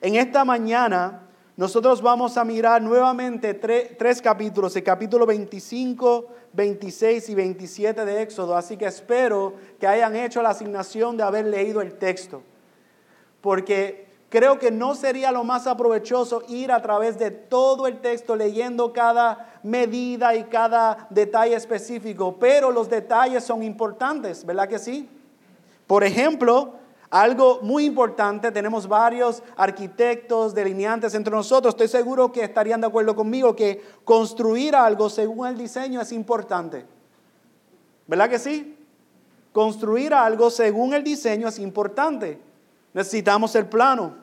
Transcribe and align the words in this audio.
En 0.00 0.14
esta 0.14 0.44
mañana 0.44 1.22
nosotros 1.56 2.00
vamos 2.00 2.36
a 2.36 2.44
mirar 2.44 2.80
nuevamente 2.80 3.52
tres 3.52 4.22
capítulos, 4.22 4.76
el 4.76 4.84
capítulo 4.84 5.26
25, 5.26 6.26
26 6.52 7.28
y 7.28 7.34
27 7.34 8.04
de 8.04 8.22
Éxodo, 8.22 8.56
así 8.56 8.76
que 8.76 8.86
espero 8.86 9.54
que 9.80 9.88
hayan 9.88 10.14
hecho 10.14 10.40
la 10.40 10.50
asignación 10.50 11.16
de 11.16 11.24
haber 11.24 11.46
leído 11.46 11.80
el 11.80 11.94
texto, 11.94 12.42
porque 13.40 14.06
creo 14.28 14.60
que 14.60 14.70
no 14.70 14.94
sería 14.94 15.32
lo 15.32 15.42
más 15.42 15.66
aprovechoso 15.66 16.44
ir 16.48 16.70
a 16.70 16.80
través 16.80 17.18
de 17.18 17.32
todo 17.32 17.88
el 17.88 18.00
texto 18.00 18.36
leyendo 18.36 18.92
cada 18.92 19.58
medida 19.64 20.36
y 20.36 20.44
cada 20.44 21.08
detalle 21.10 21.56
específico, 21.56 22.36
pero 22.38 22.70
los 22.70 22.88
detalles 22.88 23.42
son 23.42 23.64
importantes, 23.64 24.46
¿verdad 24.46 24.68
que 24.68 24.78
sí? 24.78 25.08
Por 25.88 26.04
ejemplo, 26.04 26.74
algo 27.10 27.60
muy 27.62 27.84
importante, 27.84 28.52
tenemos 28.52 28.86
varios 28.86 29.42
arquitectos, 29.56 30.54
delineantes 30.54 31.14
entre 31.14 31.32
nosotros, 31.32 31.72
estoy 31.72 31.88
seguro 31.88 32.30
que 32.30 32.44
estarían 32.44 32.80
de 32.80 32.86
acuerdo 32.86 33.16
conmigo 33.16 33.56
que 33.56 33.82
construir 34.04 34.76
algo 34.76 35.08
según 35.08 35.46
el 35.46 35.56
diseño 35.56 36.00
es 36.00 36.12
importante. 36.12 36.84
¿Verdad 38.06 38.28
que 38.28 38.38
sí? 38.38 38.78
Construir 39.52 40.12
algo 40.12 40.50
según 40.50 40.92
el 40.92 41.02
diseño 41.02 41.48
es 41.48 41.58
importante. 41.58 42.40
Necesitamos 42.92 43.54
el 43.54 43.66
plano. 43.66 44.16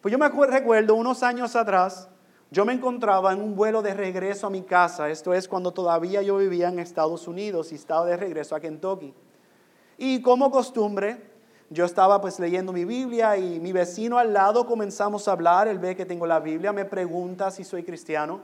Pues 0.00 0.12
yo 0.12 0.18
me 0.18 0.28
recuerdo 0.28 0.94
unos 0.94 1.22
años 1.22 1.56
atrás, 1.56 2.08
yo 2.50 2.64
me 2.64 2.72
encontraba 2.72 3.32
en 3.32 3.40
un 3.40 3.56
vuelo 3.56 3.82
de 3.82 3.94
regreso 3.94 4.46
a 4.46 4.50
mi 4.50 4.62
casa, 4.62 5.08
esto 5.08 5.32
es 5.32 5.48
cuando 5.48 5.72
todavía 5.72 6.22
yo 6.22 6.36
vivía 6.36 6.68
en 6.68 6.78
Estados 6.78 7.26
Unidos 7.26 7.72
y 7.72 7.76
estaba 7.76 8.06
de 8.06 8.16
regreso 8.16 8.54
a 8.54 8.60
Kentucky. 8.60 9.14
Y 9.98 10.20
como 10.20 10.50
costumbre, 10.50 11.31
yo 11.72 11.86
estaba 11.86 12.20
pues 12.20 12.38
leyendo 12.38 12.70
mi 12.70 12.84
Biblia 12.84 13.38
y 13.38 13.58
mi 13.58 13.72
vecino 13.72 14.18
al 14.18 14.34
lado 14.34 14.66
comenzamos 14.66 15.26
a 15.26 15.32
hablar, 15.32 15.68
él 15.68 15.78
ve 15.78 15.96
que 15.96 16.04
tengo 16.04 16.26
la 16.26 16.38
Biblia, 16.38 16.70
me 16.70 16.84
pregunta 16.84 17.50
si 17.50 17.64
soy 17.64 17.82
cristiano. 17.82 18.40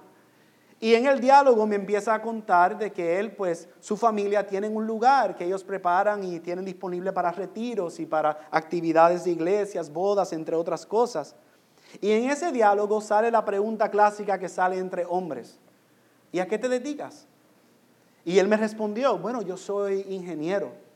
Y 0.80 0.94
en 0.94 1.06
el 1.06 1.20
diálogo 1.20 1.66
me 1.66 1.76
empieza 1.76 2.14
a 2.14 2.22
contar 2.22 2.78
de 2.78 2.90
que 2.90 3.18
él, 3.18 3.32
pues, 3.32 3.68
su 3.80 3.96
familia 3.96 4.46
tienen 4.46 4.74
un 4.74 4.86
lugar 4.86 5.36
que 5.36 5.44
ellos 5.44 5.62
preparan 5.62 6.24
y 6.24 6.40
tienen 6.40 6.64
disponible 6.64 7.12
para 7.12 7.32
retiros 7.32 8.00
y 8.00 8.06
para 8.06 8.48
actividades 8.50 9.24
de 9.24 9.32
iglesias, 9.32 9.92
bodas, 9.92 10.32
entre 10.32 10.56
otras 10.56 10.86
cosas. 10.86 11.34
Y 12.00 12.12
en 12.12 12.30
ese 12.30 12.50
diálogo 12.50 13.00
sale 13.00 13.30
la 13.30 13.44
pregunta 13.44 13.90
clásica 13.90 14.38
que 14.38 14.48
sale 14.48 14.78
entre 14.78 15.04
hombres. 15.04 15.58
¿Y 16.32 16.38
a 16.38 16.46
qué 16.46 16.56
te 16.58 16.68
dedicas? 16.68 17.26
Y 18.24 18.38
él 18.38 18.48
me 18.48 18.56
respondió, 18.56 19.18
bueno, 19.18 19.42
yo 19.42 19.56
soy 19.56 20.06
ingeniero 20.08 20.88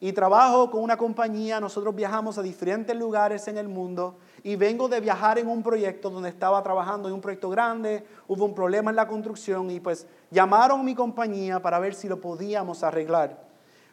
y 0.00 0.12
trabajo 0.12 0.70
con 0.70 0.82
una 0.82 0.96
compañía, 0.96 1.58
nosotros 1.58 1.94
viajamos 1.94 2.36
a 2.36 2.42
diferentes 2.42 2.94
lugares 2.94 3.48
en 3.48 3.56
el 3.56 3.68
mundo 3.68 4.16
y 4.42 4.54
vengo 4.56 4.88
de 4.88 5.00
viajar 5.00 5.38
en 5.38 5.48
un 5.48 5.62
proyecto 5.62 6.10
donde 6.10 6.28
estaba 6.28 6.62
trabajando 6.62 7.08
en 7.08 7.14
un 7.14 7.20
proyecto 7.20 7.48
grande, 7.48 8.04
hubo 8.28 8.44
un 8.44 8.54
problema 8.54 8.90
en 8.90 8.96
la 8.96 9.08
construcción 9.08 9.70
y 9.70 9.80
pues 9.80 10.06
llamaron 10.30 10.80
a 10.80 10.82
mi 10.82 10.94
compañía 10.94 11.62
para 11.62 11.78
ver 11.78 11.94
si 11.94 12.08
lo 12.08 12.20
podíamos 12.20 12.82
arreglar. 12.82 13.46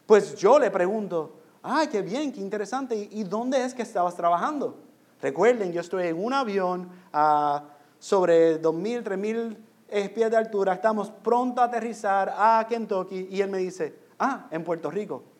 Pues 0.06 0.36
yo 0.36 0.60
le 0.60 0.70
pregunto, 0.70 1.38
ay, 1.62 1.88
qué 1.88 2.02
bien, 2.02 2.34
qué 2.34 2.42
interesante, 2.42 3.08
¿y 3.10 3.24
dónde 3.24 3.64
es 3.64 3.74
que 3.74 3.82
estabas 3.82 4.16
trabajando? 4.16 4.78
Recuerden, 5.22 5.72
yo 5.72 5.80
estoy 5.80 6.08
en 6.08 6.22
un 6.22 6.34
avión 6.34 6.90
a 7.14 7.64
sobre 7.98 8.62
2.000, 8.62 9.04
3.000 9.04 10.10
pies 10.14 10.30
de 10.30 10.36
altura, 10.36 10.74
estamos 10.74 11.10
pronto 11.10 11.62
a 11.62 11.66
aterrizar 11.66 12.34
a 12.36 12.66
Kentucky 12.68 13.30
y 13.32 13.40
él 13.40 13.50
me 13.50 13.60
dice, 13.60 13.96
ah, 14.20 14.48
en 14.52 14.66
Puerto 14.66 14.92
Rico 14.92 15.33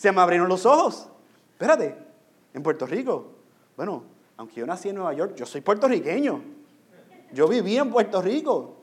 se 0.00 0.10
me 0.12 0.22
abrieron 0.22 0.48
los 0.48 0.64
ojos. 0.64 1.08
Espérate, 1.52 1.94
en 2.54 2.62
Puerto 2.62 2.86
Rico. 2.86 3.32
Bueno, 3.76 4.02
aunque 4.38 4.54
yo 4.54 4.66
nací 4.66 4.88
en 4.88 4.94
Nueva 4.94 5.12
York, 5.12 5.34
yo 5.36 5.44
soy 5.44 5.60
puertorriqueño. 5.60 6.42
Yo 7.34 7.46
viví 7.46 7.76
en 7.76 7.90
Puerto 7.90 8.22
Rico. 8.22 8.76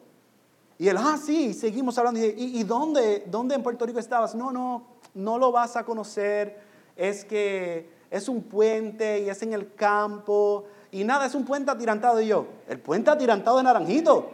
Y 0.78 0.88
él, 0.88 0.96
ah, 1.00 1.18
sí, 1.18 1.56
seguimos 1.56 1.98
hablando. 1.98 2.20
¿Y, 2.20 2.60
y 2.60 2.64
dónde, 2.64 3.24
dónde 3.26 3.56
en 3.56 3.64
Puerto 3.64 3.88
Rico 3.88 3.98
estabas? 3.98 4.36
No, 4.36 4.52
no, 4.52 4.86
no 5.16 5.40
lo 5.40 5.52
vas 5.52 5.76
a 5.76 5.84
conocer. 5.84 6.60
Es 6.96 7.26
que 7.26 7.90
es 8.12 8.30
un 8.30 8.44
puente 8.44 9.22
y 9.22 9.30
es 9.32 9.42
en 9.42 9.54
el 9.54 9.74
campo. 9.74 10.66
Y 10.92 11.04
nada, 11.04 11.26
es 11.26 11.34
un 11.34 11.46
puente 11.46 11.72
atirantado. 11.72 12.22
Y 12.22 12.28
yo, 12.28 12.46
el 12.68 12.80
puente 12.80 13.10
atirantado 13.10 13.58
de 13.58 13.64
Naranjito. 13.64 14.30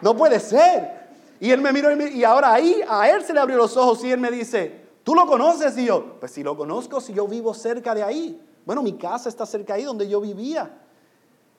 No 0.00 0.16
puede 0.16 0.38
ser. 0.38 1.08
Y 1.40 1.50
él 1.50 1.60
me 1.60 1.72
miró 1.72 1.90
y, 1.90 2.18
y 2.18 2.22
ahora 2.22 2.52
ahí 2.52 2.80
a 2.88 3.10
él 3.10 3.24
se 3.24 3.32
le 3.32 3.40
abrió 3.40 3.56
los 3.56 3.76
ojos 3.76 4.04
y 4.04 4.12
él 4.12 4.20
me 4.20 4.30
dice, 4.30 4.83
¿Tú 5.04 5.14
lo 5.14 5.26
conoces? 5.26 5.76
Y 5.76 5.84
yo, 5.84 6.18
pues 6.18 6.32
si 6.32 6.42
lo 6.42 6.56
conozco, 6.56 7.00
si 7.00 7.12
yo 7.12 7.28
vivo 7.28 7.52
cerca 7.52 7.94
de 7.94 8.02
ahí. 8.02 8.40
Bueno, 8.64 8.82
mi 8.82 8.94
casa 8.94 9.28
está 9.28 9.44
cerca 9.44 9.74
ahí 9.74 9.84
donde 9.84 10.08
yo 10.08 10.20
vivía. 10.20 10.80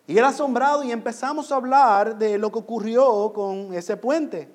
Y 0.07 0.17
él 0.17 0.23
asombrado 0.23 0.83
y 0.83 0.91
empezamos 0.91 1.51
a 1.51 1.55
hablar 1.55 2.17
de 2.17 2.39
lo 2.39 2.51
que 2.51 2.59
ocurrió 2.59 3.31
con 3.33 3.73
ese 3.73 3.97
puente. 3.97 4.49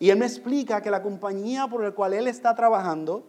Y 0.00 0.10
él 0.10 0.18
me 0.18 0.26
explica 0.26 0.80
que 0.80 0.90
la 0.90 1.02
compañía 1.02 1.68
por 1.68 1.82
la 1.82 1.92
cual 1.92 2.14
él 2.14 2.26
está 2.26 2.54
trabajando 2.54 3.22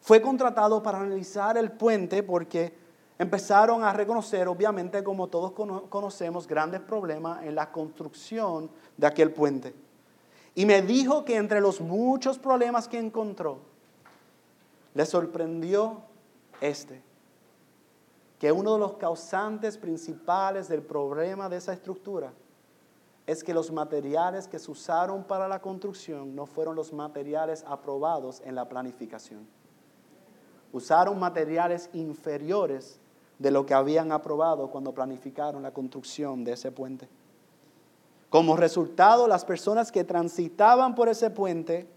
fue 0.00 0.22
contratado 0.22 0.82
para 0.82 1.00
analizar 1.00 1.58
el 1.58 1.70
puente 1.72 2.22
porque 2.22 2.74
empezaron 3.18 3.84
a 3.84 3.92
reconocer, 3.92 4.48
obviamente 4.48 5.04
como 5.04 5.28
todos 5.28 5.52
conocemos, 5.52 6.46
grandes 6.46 6.80
problemas 6.80 7.44
en 7.44 7.54
la 7.54 7.70
construcción 7.70 8.70
de 8.96 9.06
aquel 9.06 9.32
puente. 9.32 9.74
Y 10.54 10.66
me 10.66 10.82
dijo 10.82 11.24
que 11.24 11.36
entre 11.36 11.60
los 11.60 11.80
muchos 11.80 12.38
problemas 12.38 12.88
que 12.88 12.98
encontró, 12.98 13.58
le 14.94 15.04
sorprendió 15.04 16.02
este, 16.60 17.02
que 18.38 18.52
uno 18.52 18.74
de 18.74 18.78
los 18.78 18.94
causantes 18.94 19.76
principales 19.76 20.68
del 20.68 20.82
problema 20.82 21.48
de 21.48 21.56
esa 21.56 21.72
estructura 21.72 22.32
es 23.26 23.42
que 23.42 23.54
los 23.54 23.72
materiales 23.72 24.48
que 24.48 24.58
se 24.58 24.70
usaron 24.70 25.24
para 25.24 25.48
la 25.48 25.60
construcción 25.60 26.34
no 26.34 26.46
fueron 26.46 26.76
los 26.76 26.92
materiales 26.92 27.64
aprobados 27.66 28.42
en 28.44 28.54
la 28.54 28.68
planificación. 28.68 29.46
Usaron 30.72 31.18
materiales 31.18 31.88
inferiores 31.92 33.00
de 33.38 33.50
lo 33.50 33.64
que 33.64 33.74
habían 33.74 34.12
aprobado 34.12 34.70
cuando 34.70 34.92
planificaron 34.92 35.62
la 35.62 35.72
construcción 35.72 36.44
de 36.44 36.52
ese 36.52 36.70
puente. 36.70 37.08
Como 38.28 38.56
resultado, 38.56 39.26
las 39.26 39.44
personas 39.44 39.90
que 39.90 40.04
transitaban 40.04 40.94
por 40.94 41.08
ese 41.08 41.30
puente 41.30 41.88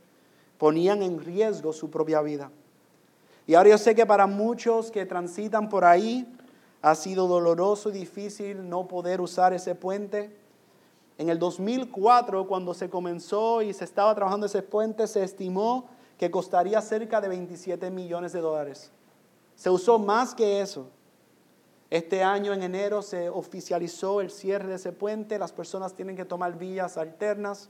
ponían 0.57 1.01
en 1.01 1.19
riesgo 1.19 1.73
su 1.73 1.89
propia 1.89 2.21
vida. 2.21 2.51
Y 3.47 3.55
ahora 3.55 3.69
yo 3.69 3.77
sé 3.77 3.95
que 3.95 4.05
para 4.05 4.27
muchos 4.27 4.91
que 4.91 5.05
transitan 5.05 5.69
por 5.69 5.85
ahí 5.85 6.27
ha 6.81 6.93
sido 6.95 7.27
doloroso 7.27 7.89
y 7.89 7.93
difícil 7.93 8.69
no 8.69 8.89
poder 8.89 9.21
usar 9.21 9.53
ese 9.53 9.73
puente. 9.73 10.35
En 11.17 11.29
el 11.29 11.39
2004, 11.39 12.45
cuando 12.45 12.73
se 12.73 12.89
comenzó 12.89 13.61
y 13.61 13.73
se 13.73 13.85
estaba 13.85 14.13
trabajando 14.13 14.45
ese 14.45 14.61
puente, 14.61 15.07
se 15.07 15.23
estimó 15.23 15.87
que 16.17 16.29
costaría 16.29 16.81
cerca 16.81 17.21
de 17.21 17.29
27 17.29 17.89
millones 17.89 18.33
de 18.33 18.41
dólares. 18.41 18.91
Se 19.55 19.69
usó 19.69 19.97
más 19.97 20.35
que 20.35 20.59
eso. 20.61 20.89
Este 21.89 22.21
año, 22.21 22.53
en 22.53 22.63
enero, 22.63 23.01
se 23.01 23.29
oficializó 23.29 24.19
el 24.19 24.29
cierre 24.29 24.67
de 24.67 24.75
ese 24.75 24.91
puente. 24.91 25.39
Las 25.39 25.53
personas 25.53 25.93
tienen 25.93 26.17
que 26.17 26.25
tomar 26.25 26.57
vías 26.57 26.97
alternas. 26.97 27.69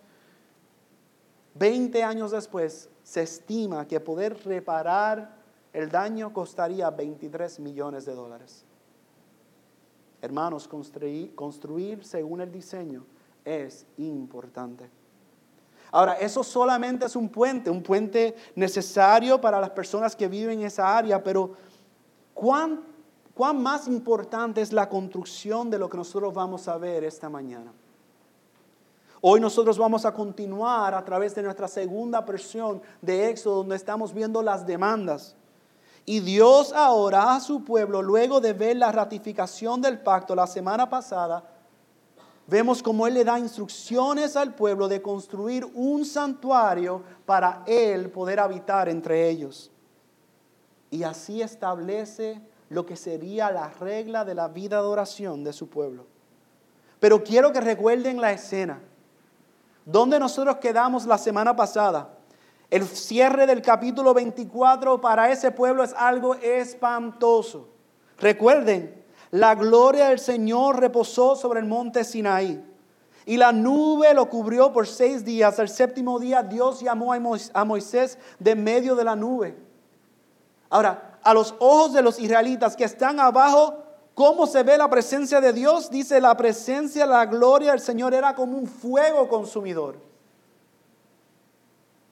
Veinte 1.54 2.04
años 2.04 2.32
después, 2.32 2.90
se 3.04 3.22
estima 3.22 3.88
que 3.88 4.00
poder 4.00 4.44
reparar 4.44 5.37
el 5.74 5.90
daño 5.90 6.34
costaría 6.34 6.90
23 6.90 7.60
millones 7.60 8.06
de 8.06 8.16
dólares. 8.16 8.66
Hermanos, 10.22 10.68
construir, 10.68 12.04
según 12.04 12.42
el 12.42 12.52
diseño 12.52 13.06
es 13.46 13.86
importante. 13.98 14.90
Ahora, 15.92 16.14
eso 16.14 16.44
solamente 16.44 17.06
es 17.06 17.16
un 17.16 17.30
puente, 17.30 17.70
un 17.70 17.82
puente 17.82 18.36
necesario 18.56 19.40
para 19.40 19.62
las 19.62 19.70
personas 19.70 20.16
que 20.16 20.28
viven 20.28 20.60
en 20.60 20.66
esa 20.66 20.98
área, 20.98 21.24
pero 21.24 21.54
¿cuán, 22.34 22.82
¿cuán 23.34 23.62
más 23.62 23.88
importante 23.88 24.62
es 24.62 24.74
la 24.74 24.90
construcción 24.90 25.70
de 25.70 25.80
lo 25.80 25.88
que 25.88 25.98
nosotros 25.98 26.34
vamos 26.34 26.68
a 26.68 26.78
ver 26.78 27.04
esta 27.04 27.30
mañana? 27.30 27.72
Hoy 29.22 29.40
nosotros 29.40 29.78
vamos 29.78 30.06
a 30.06 30.14
continuar 30.14 30.94
a 30.94 31.04
través 31.04 31.34
de 31.34 31.42
nuestra 31.42 31.68
segunda 31.68 32.22
versión 32.22 32.82
de 33.02 33.30
Éxodo, 33.30 33.58
donde 33.58 33.76
estamos 33.76 34.14
viendo 34.14 34.42
las 34.42 34.68
demandas. 34.68 35.36
Y 36.10 36.22
Dios 36.22 36.72
ahora 36.72 37.36
a 37.36 37.42
su 37.42 37.66
pueblo, 37.66 38.02
luego 38.02 38.40
de 38.40 38.54
ver 38.54 38.78
la 38.78 38.94
ratificación 38.94 39.82
del 39.82 40.00
pacto 40.00 40.34
la 40.36 40.48
semana 40.48 40.90
pasada, 40.90 41.44
vemos 42.48 42.82
como 42.82 43.06
Él 43.06 43.16
le 43.16 43.26
da 43.26 43.38
instrucciones 43.38 44.38
al 44.38 44.56
pueblo 44.56 44.88
de 44.88 45.02
construir 45.02 45.70
un 45.76 46.06
santuario 46.06 47.04
para 47.26 47.62
Él 47.68 48.10
poder 48.10 48.40
habitar 48.40 48.88
entre 48.88 49.30
ellos. 49.30 49.70
Y 50.92 51.04
así 51.04 51.42
establece 51.42 52.42
lo 52.70 52.86
que 52.86 52.96
sería 52.96 53.52
la 53.52 53.68
regla 53.72 54.24
de 54.24 54.34
la 54.34 54.48
vida 54.48 54.82
de 54.82 54.88
oración 54.88 55.44
de 55.44 55.52
su 55.52 55.68
pueblo. 55.68 56.06
Pero 57.02 57.22
quiero 57.22 57.52
que 57.52 57.60
recuerden 57.60 58.22
la 58.22 58.32
escena. 58.32 58.80
Donde 59.84 60.18
nosotros 60.20 60.56
quedamos 60.62 61.06
la 61.06 61.18
semana 61.18 61.54
pasada? 61.54 62.17
El 62.70 62.86
cierre 62.86 63.48
del 63.48 63.62
capítulo 63.62 64.14
24 64.14 65.00
para 65.00 65.32
ese 65.32 65.52
pueblo 65.52 65.84
es 65.84 65.94
algo 65.94 66.36
espantoso. 66.36 67.70
Recuerden, 68.18 69.06
la 69.32 69.56
gloria 69.56 70.10
del 70.10 70.20
Señor 70.20 70.80
reposó 70.80 71.36
sobre 71.36 71.62
el 71.62 71.66
monte 71.66 72.04
Sinaí. 72.04 72.64
Y 73.26 73.38
la 73.38 73.52
nube 73.52 74.14
lo 74.14 74.30
cubrió 74.30 74.72
por 74.74 74.88
seis 74.88 75.24
días. 75.24 75.60
Al 75.60 75.70
séptimo 75.70 76.20
día 76.20 76.44
Dios 76.44 76.82
llamó 76.82 77.14
a 77.14 77.66
Moisés 77.66 78.18
de 78.40 78.56
medio 78.56 78.96
de 78.96 79.04
la 79.04 79.16
nube. 79.16 79.58
Ahora, 80.70 81.20
a 81.24 81.34
los 81.34 81.56
ojos 81.60 81.94
de 81.94 82.02
los 82.02 82.20
israelitas 82.20 82.76
que 82.76 82.84
están 82.84 83.20
abajo, 83.20 83.84
¿cómo 84.14 84.46
se 84.46 84.64
ve 84.64 84.78
la 84.78 84.90
presencia 84.90 85.40
de 85.40 85.54
Dios? 85.54 85.90
Dice, 85.90 86.20
la 86.20 86.36
presencia, 86.36 87.06
la 87.06 87.26
gloria 87.26 87.72
del 87.72 87.82
Señor 87.82 88.14
era 88.14 88.36
como 88.36 88.58
un 88.58 88.68
fuego 88.68 89.28
consumidor. 89.28 90.07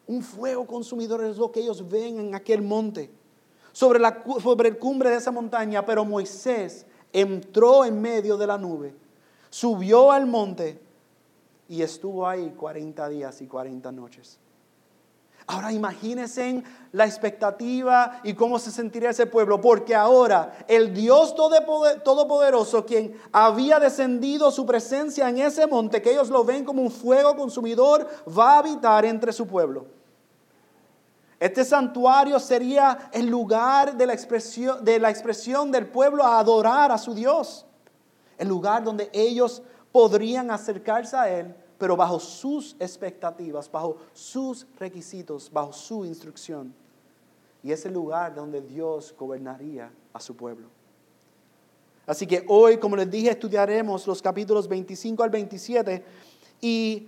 Un 0.07 0.22
fuego 0.22 0.66
consumidor 0.68 1.24
es 1.24 1.38
lo 1.38 1.52
que 1.52 1.62
ellos 1.62 1.88
ven 1.90 2.19
en 2.19 2.36
aquel 2.36 2.62
monte, 2.62 3.12
sobre, 3.72 4.00
la, 4.00 4.24
el 4.63 4.78
cumbre 4.78 5.10
de 5.10 5.18
esa 5.18 5.31
montaña. 5.31 5.86
Pero 5.86 6.06
Moisés 6.06 6.86
entró 7.12 7.86
en 7.86 8.02
medio 8.02 8.38
de 8.38 8.48
la 8.48 8.57
nube, 8.57 8.94
subió 9.50 10.12
al 10.12 10.25
monte 10.25 10.80
y 11.68 11.81
estuvo 11.81 12.28
ahí 12.28 12.54
40 12.57 13.10
días 13.10 13.42
y 13.42 13.48
40 13.48 13.92
noches. 13.92 14.40
Ahora 15.48 15.72
imagínense 15.72 16.64
la 16.92 17.06
expectativa 17.06 18.20
y 18.24 18.34
cómo 18.34 18.58
se 18.58 18.72
sentiría 18.72 19.12
ese 19.12 19.28
pueblo, 19.28 19.62
porque 19.62 19.94
ahora 19.94 20.58
el 20.68 20.92
Dios 20.92 21.36
Todopoderoso, 21.36 22.84
quien 22.86 23.16
había 23.32 23.80
descendido 23.80 24.50
su 24.50 24.66
presencia 24.66 25.30
en 25.30 25.38
ese 25.38 25.68
monte, 25.68 26.02
que 26.02 26.12
ellos 26.12 26.30
lo 26.30 26.44
ven 26.44 26.66
como 26.66 26.82
un 26.82 26.90
fuego 26.90 27.36
consumidor, 27.36 28.08
va 28.28 28.54
a 28.54 28.60
habitar 28.60 29.06
entre 29.06 29.32
su 29.32 29.46
pueblo. 29.46 29.86
Este 31.40 31.64
santuario 31.64 32.40
sería 32.40 33.10
el 33.12 33.28
lugar 33.28 33.96
de 33.96 34.08
la 34.08 34.14
expresión, 34.14 34.84
de 34.84 35.00
la 35.00 35.12
expresión 35.12 35.72
del 35.72 35.86
pueblo 35.86 36.24
a 36.24 36.40
adorar 36.40 36.92
a 36.92 36.98
su 36.98 37.14
Dios, 37.14 37.68
el 38.40 38.48
lugar 38.48 38.84
donde 38.84 39.12
ellos 39.14 39.62
podrían 39.92 40.50
acercarse 40.50 41.16
a 41.16 41.30
Él, 41.30 41.56
pero 41.77 41.95
bajo 41.95 42.19
sus 42.19 42.75
expectativas, 42.80 43.69
bajo 43.72 43.98
sus 44.13 44.66
requisitos, 44.80 45.51
bajo 45.51 45.74
su 45.74 46.06
instrucción. 46.06 46.74
Y 47.63 47.72
es 47.72 47.86
el 47.86 47.94
lugar 47.94 48.33
donde 48.33 48.62
Dios 48.62 49.13
gobernaría 49.18 49.92
a 50.13 50.19
su 50.19 50.36
pueblo. 50.36 50.68
Así 52.06 52.27
que 52.27 52.45
hoy, 52.48 52.77
como 52.77 52.95
les 52.95 53.10
dije, 53.10 53.31
estudiaremos 53.31 54.06
los 54.06 54.22
capítulos 54.22 54.68
25 54.68 55.24
al 55.24 55.31
27 55.31 56.06
y 56.62 57.07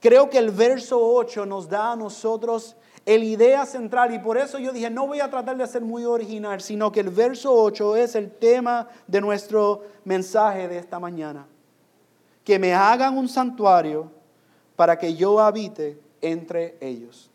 creo 0.00 0.30
que 0.30 0.38
el 0.38 0.50
verso 0.50 0.98
8 1.00 1.44
nos 1.44 1.68
da 1.68 1.92
a 1.92 1.96
nosotros 1.96 2.76
el 3.04 3.24
idea 3.24 3.66
central 3.66 4.14
y 4.14 4.20
por 4.20 4.38
eso 4.38 4.58
yo 4.58 4.72
dije, 4.72 4.88
no 4.88 5.08
voy 5.08 5.18
a 5.18 5.28
tratar 5.28 5.56
de 5.56 5.66
ser 5.66 5.82
muy 5.82 6.04
original, 6.04 6.60
sino 6.60 6.92
que 6.92 7.00
el 7.00 7.08
verso 7.08 7.52
8 7.52 7.96
es 7.96 8.14
el 8.14 8.30
tema 8.30 8.88
de 9.08 9.20
nuestro 9.20 9.82
mensaje 10.04 10.68
de 10.68 10.78
esta 10.78 11.00
mañana 11.00 11.48
que 12.44 12.58
me 12.58 12.74
hagan 12.74 13.16
un 13.16 13.28
santuario 13.28 14.10
para 14.76 14.98
que 14.98 15.14
yo 15.14 15.40
habite 15.40 16.00
entre 16.20 16.76
ellos. 16.80 17.30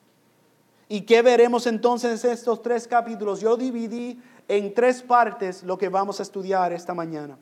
¿Y 0.88 1.02
qué 1.02 1.22
veremos 1.22 1.66
entonces 1.68 2.24
en 2.24 2.32
estos 2.32 2.62
tres 2.62 2.88
capítulos? 2.88 3.42
Yo 3.42 3.58
dividí 3.58 4.22
en 4.48 4.74
tres 4.74 5.02
partes 5.02 5.64
lo 5.64 5.78
que 5.78 5.90
vamos 5.90 6.20
a 6.20 6.24
estudiar 6.24 6.74
esta 6.74 6.94
mañana. 6.94 7.38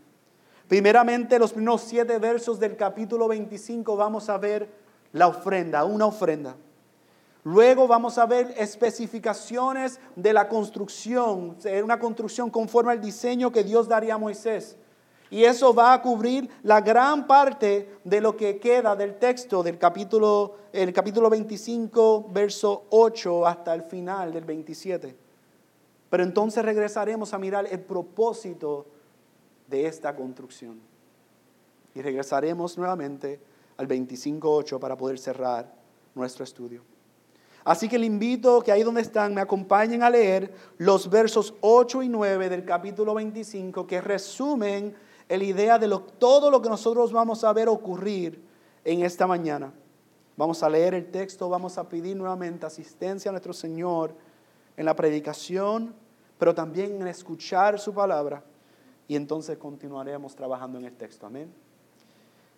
Primeramente, 0.67 1.37
los 1.37 1.51
primeros 1.51 1.81
siete 1.81 2.17
versos 2.19 2.59
del 2.59 2.77
capítulo 2.77 3.27
25 3.27 3.95
vamos 3.97 4.29
a 4.29 4.37
ver 4.37 4.69
la 5.11 5.27
ofrenda, 5.27 5.83
una 5.83 6.05
ofrenda. 6.05 6.55
Luego 7.43 7.87
vamos 7.87 8.17
a 8.17 8.25
ver 8.25 8.53
especificaciones 8.57 9.99
de 10.15 10.31
la 10.31 10.47
construcción, 10.47 11.57
una 11.83 11.99
construcción 11.99 12.49
conforme 12.49 12.93
al 12.93 13.01
diseño 13.01 13.51
que 13.51 13.65
Dios 13.65 13.89
daría 13.89 14.13
a 14.13 14.17
Moisés. 14.17 14.77
Y 15.33 15.45
eso 15.45 15.73
va 15.73 15.93
a 15.93 16.01
cubrir 16.03 16.47
la 16.61 16.79
gran 16.79 17.25
parte 17.25 17.97
de 18.03 18.21
lo 18.21 18.37
que 18.37 18.59
queda 18.59 18.95
del 18.95 19.17
texto 19.17 19.63
del 19.63 19.79
capítulo, 19.79 20.57
el 20.71 20.93
capítulo 20.93 21.27
25, 21.27 22.27
verso 22.29 22.85
8 22.91 23.47
hasta 23.47 23.73
el 23.73 23.81
final 23.81 24.31
del 24.31 24.45
27. 24.45 25.15
Pero 26.11 26.21
entonces 26.23 26.63
regresaremos 26.63 27.33
a 27.33 27.39
mirar 27.39 27.65
el 27.65 27.79
propósito 27.79 28.85
de 29.67 29.87
esta 29.87 30.15
construcción. 30.15 30.79
Y 31.95 32.03
regresaremos 32.03 32.77
nuevamente 32.77 33.39
al 33.77 33.87
25.8 33.87 34.77
para 34.77 34.95
poder 34.95 35.17
cerrar 35.17 35.73
nuestro 36.13 36.43
estudio. 36.43 36.83
Así 37.63 37.89
que 37.89 37.97
le 37.97 38.05
invito 38.05 38.61
que 38.61 38.71
ahí 38.71 38.83
donde 38.83 39.01
están 39.01 39.33
me 39.33 39.41
acompañen 39.41 40.03
a 40.03 40.11
leer 40.11 40.53
los 40.77 41.09
versos 41.09 41.55
8 41.61 42.03
y 42.03 42.09
9 42.09 42.49
del 42.49 42.65
capítulo 42.65 43.15
25 43.15 43.87
que 43.87 43.99
resumen 43.99 44.95
la 45.29 45.43
idea 45.43 45.79
de 45.79 45.89
todo 46.19 46.51
lo 46.51 46.61
que 46.61 46.69
nosotros 46.69 47.11
vamos 47.11 47.43
a 47.43 47.53
ver 47.53 47.69
ocurrir 47.69 48.43
en 48.83 49.03
esta 49.03 49.25
mañana. 49.25 49.73
Vamos 50.35 50.63
a 50.63 50.69
leer 50.69 50.93
el 50.93 51.11
texto, 51.11 51.49
vamos 51.49 51.77
a 51.77 51.87
pedir 51.87 52.15
nuevamente 52.15 52.65
asistencia 52.65 53.29
a 53.29 53.33
nuestro 53.33 53.53
Señor 53.53 54.15
en 54.75 54.85
la 54.85 54.95
predicación, 54.95 55.93
pero 56.39 56.55
también 56.55 57.01
en 57.01 57.07
escuchar 57.07 57.79
su 57.79 57.93
palabra. 57.93 58.43
Y 59.07 59.15
entonces 59.15 59.57
continuaremos 59.57 60.35
trabajando 60.35 60.79
en 60.79 60.85
el 60.85 60.93
texto. 60.93 61.27
Amén. 61.27 61.53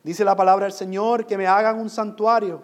Dice 0.03 0.23
la 0.23 0.35
palabra 0.35 0.65
del 0.65 0.73
Señor 0.73 1.25
que 1.25 1.37
me 1.37 1.47
hagan 1.47 1.79
un 1.79 1.89
santuario 1.89 2.63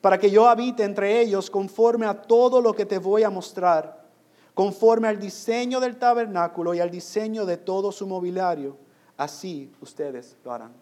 para 0.00 0.18
que 0.18 0.30
yo 0.30 0.48
habite 0.48 0.84
entre 0.84 1.20
ellos 1.20 1.50
conforme 1.50 2.06
a 2.06 2.22
todo 2.22 2.60
lo 2.60 2.74
que 2.74 2.84
te 2.84 2.98
voy 2.98 3.22
a 3.22 3.30
mostrar, 3.30 4.04
conforme 4.52 5.08
al 5.08 5.18
diseño 5.18 5.80
del 5.80 5.96
tabernáculo 5.96 6.74
y 6.74 6.80
al 6.80 6.90
diseño 6.90 7.46
de 7.46 7.56
todo 7.56 7.90
su 7.90 8.06
mobiliario 8.06 8.76
así 9.16 9.72
ustedes 9.80 10.36
lo 10.44 10.52
harán. 10.52 10.72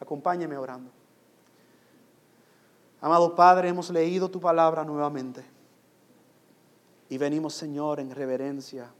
Acompáñeme 0.00 0.56
orando. 0.56 0.90
Amado 3.00 3.34
Padre, 3.34 3.68
hemos 3.68 3.90
leído 3.90 4.30
tu 4.30 4.40
palabra 4.40 4.84
nuevamente 4.84 5.44
y 7.08 7.18
venimos, 7.18 7.54
Señor, 7.54 8.00
en 8.00 8.10
reverencia. 8.10 8.90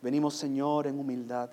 Venimos, 0.00 0.34
Señor, 0.34 0.86
en 0.86 0.98
humildad. 0.98 1.50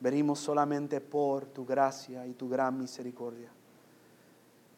Venimos 0.00 0.38
solamente 0.38 1.00
por 1.00 1.46
tu 1.46 1.64
gracia 1.64 2.26
y 2.26 2.34
tu 2.34 2.48
gran 2.48 2.78
misericordia. 2.78 3.50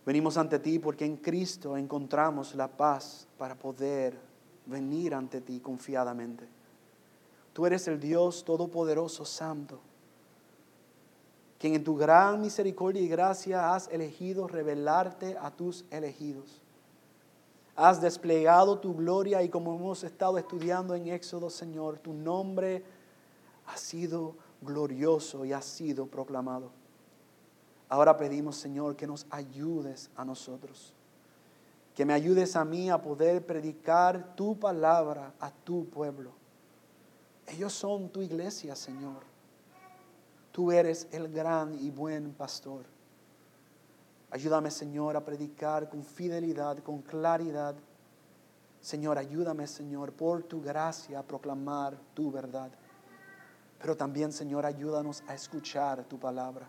Venimos 0.07 0.39
ante 0.39 0.59
ti 0.59 0.79
porque 0.79 1.05
en 1.05 1.19
Cristo 1.19 1.77
encontramos 1.77 2.55
la 2.55 2.69
paz 2.69 3.27
para 3.37 3.55
poder 3.55 4.19
venir 4.67 5.15
ante 5.15 5.41
ti 5.41 5.61
confiadamente. 5.61 6.49
Tú 7.59 7.67
eres 7.67 7.89
el 7.89 7.99
Dios 7.99 8.45
Todopoderoso 8.45 9.25
Santo, 9.25 9.81
quien 11.59 11.75
en 11.75 11.83
tu 11.83 11.97
gran 11.97 12.41
misericordia 12.41 13.03
y 13.03 13.09
gracia 13.09 13.75
has 13.75 13.89
elegido 13.89 14.47
revelarte 14.47 15.37
a 15.37 15.51
tus 15.51 15.85
elegidos. 15.91 16.63
Has 17.75 18.01
desplegado 18.01 18.79
tu 18.79 18.95
gloria 18.95 19.43
y 19.43 19.49
como 19.49 19.75
hemos 19.75 20.05
estado 20.05 20.39
estudiando 20.39 20.95
en 20.95 21.09
Éxodo, 21.09 21.51
Señor, 21.51 21.99
tu 21.99 22.13
nombre 22.13 22.85
ha 23.67 23.77
sido 23.77 24.37
glorioso 24.63 25.45
y 25.45 25.53
ha 25.53 25.61
sido 25.61 26.07
proclamado. 26.07 26.71
Ahora 27.89 28.17
pedimos, 28.17 28.55
Señor, 28.55 28.95
que 28.95 29.09
nos 29.09 29.27
ayudes 29.31 30.11
a 30.15 30.25
nosotros, 30.25 30.95
que 31.97 32.07
me 32.07 32.13
ayudes 32.13 32.55
a 32.55 32.65
mí 32.65 32.89
a 32.89 33.03
poder 33.03 33.45
predicar 33.45 34.37
tu 34.37 34.57
palabra 34.57 35.35
a 35.41 35.51
tu 35.51 35.87
pueblo 35.87 36.38
ellos 37.49 37.73
son 37.73 38.11
tu 38.11 38.21
iglesia, 38.21 38.77
Señor. 38.77 39.23
Tú 40.53 40.73
eres 40.73 41.09
el 41.13 41.29
gran 41.33 41.75
y 41.75 41.91
buen 41.91 42.33
pastor. 42.33 42.85
Ayúdame, 44.31 44.71
Señor, 44.71 45.17
a 45.17 45.25
predicar 45.25 45.89
con 45.89 46.05
fidelidad, 46.05 46.79
con 46.79 47.01
claridad. 47.01 47.75
Señor, 48.81 49.19
ayúdame, 49.19 49.67
Señor, 49.67 50.13
por 50.13 50.43
tu 50.43 50.61
gracia 50.61 51.19
a 51.19 51.23
proclamar 51.23 51.97
tu 52.15 52.31
verdad. 52.31 52.71
Pero 53.81 53.97
también, 53.97 54.33
Señor, 54.33 54.67
ayúdanos 54.67 55.23
a 55.29 55.35
escuchar 55.35 56.05
tu 56.05 56.19
palabra. 56.19 56.69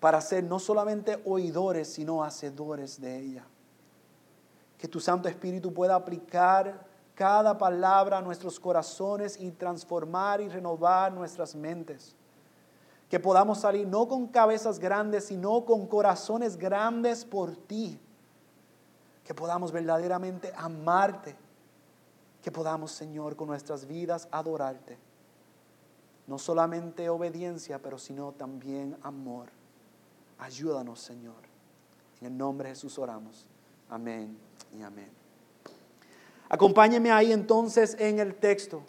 Para 0.00 0.20
ser 0.20 0.44
no 0.44 0.58
solamente 0.58 1.20
oidores, 1.24 1.92
sino 1.92 2.22
hacedores 2.22 3.00
de 3.00 3.18
ella. 3.18 3.44
Que 4.78 4.88
tu 4.88 5.00
Santo 5.00 5.28
Espíritu 5.28 5.72
pueda 5.72 5.94
aplicar 5.94 6.86
cada 7.16 7.56
palabra 7.56 8.18
a 8.18 8.22
nuestros 8.22 8.60
corazones 8.60 9.40
y 9.40 9.50
transformar 9.50 10.42
y 10.42 10.48
renovar 10.48 11.12
nuestras 11.12 11.54
mentes. 11.54 12.14
Que 13.08 13.18
podamos 13.18 13.58
salir 13.58 13.86
no 13.86 14.06
con 14.06 14.26
cabezas 14.26 14.78
grandes, 14.78 15.24
sino 15.24 15.64
con 15.64 15.86
corazones 15.86 16.58
grandes 16.58 17.24
por 17.24 17.56
ti. 17.56 17.98
Que 19.24 19.32
podamos 19.32 19.72
verdaderamente 19.72 20.52
amarte. 20.56 21.34
Que 22.42 22.52
podamos, 22.52 22.92
Señor, 22.92 23.34
con 23.34 23.48
nuestras 23.48 23.86
vidas 23.86 24.28
adorarte. 24.30 24.98
No 26.26 26.38
solamente 26.38 27.08
obediencia, 27.08 27.80
pero 27.80 27.98
sino 27.98 28.32
también 28.32 28.94
amor. 29.02 29.48
Ayúdanos, 30.38 31.00
Señor. 31.00 31.46
En 32.20 32.26
el 32.26 32.36
nombre 32.36 32.68
de 32.68 32.74
Jesús 32.74 32.98
oramos. 32.98 33.46
Amén 33.88 34.36
y 34.76 34.82
amén. 34.82 35.25
Acompáñeme 36.48 37.10
ahí 37.10 37.32
entonces 37.32 37.96
en 37.98 38.18
el 38.18 38.34
texto. 38.34 38.82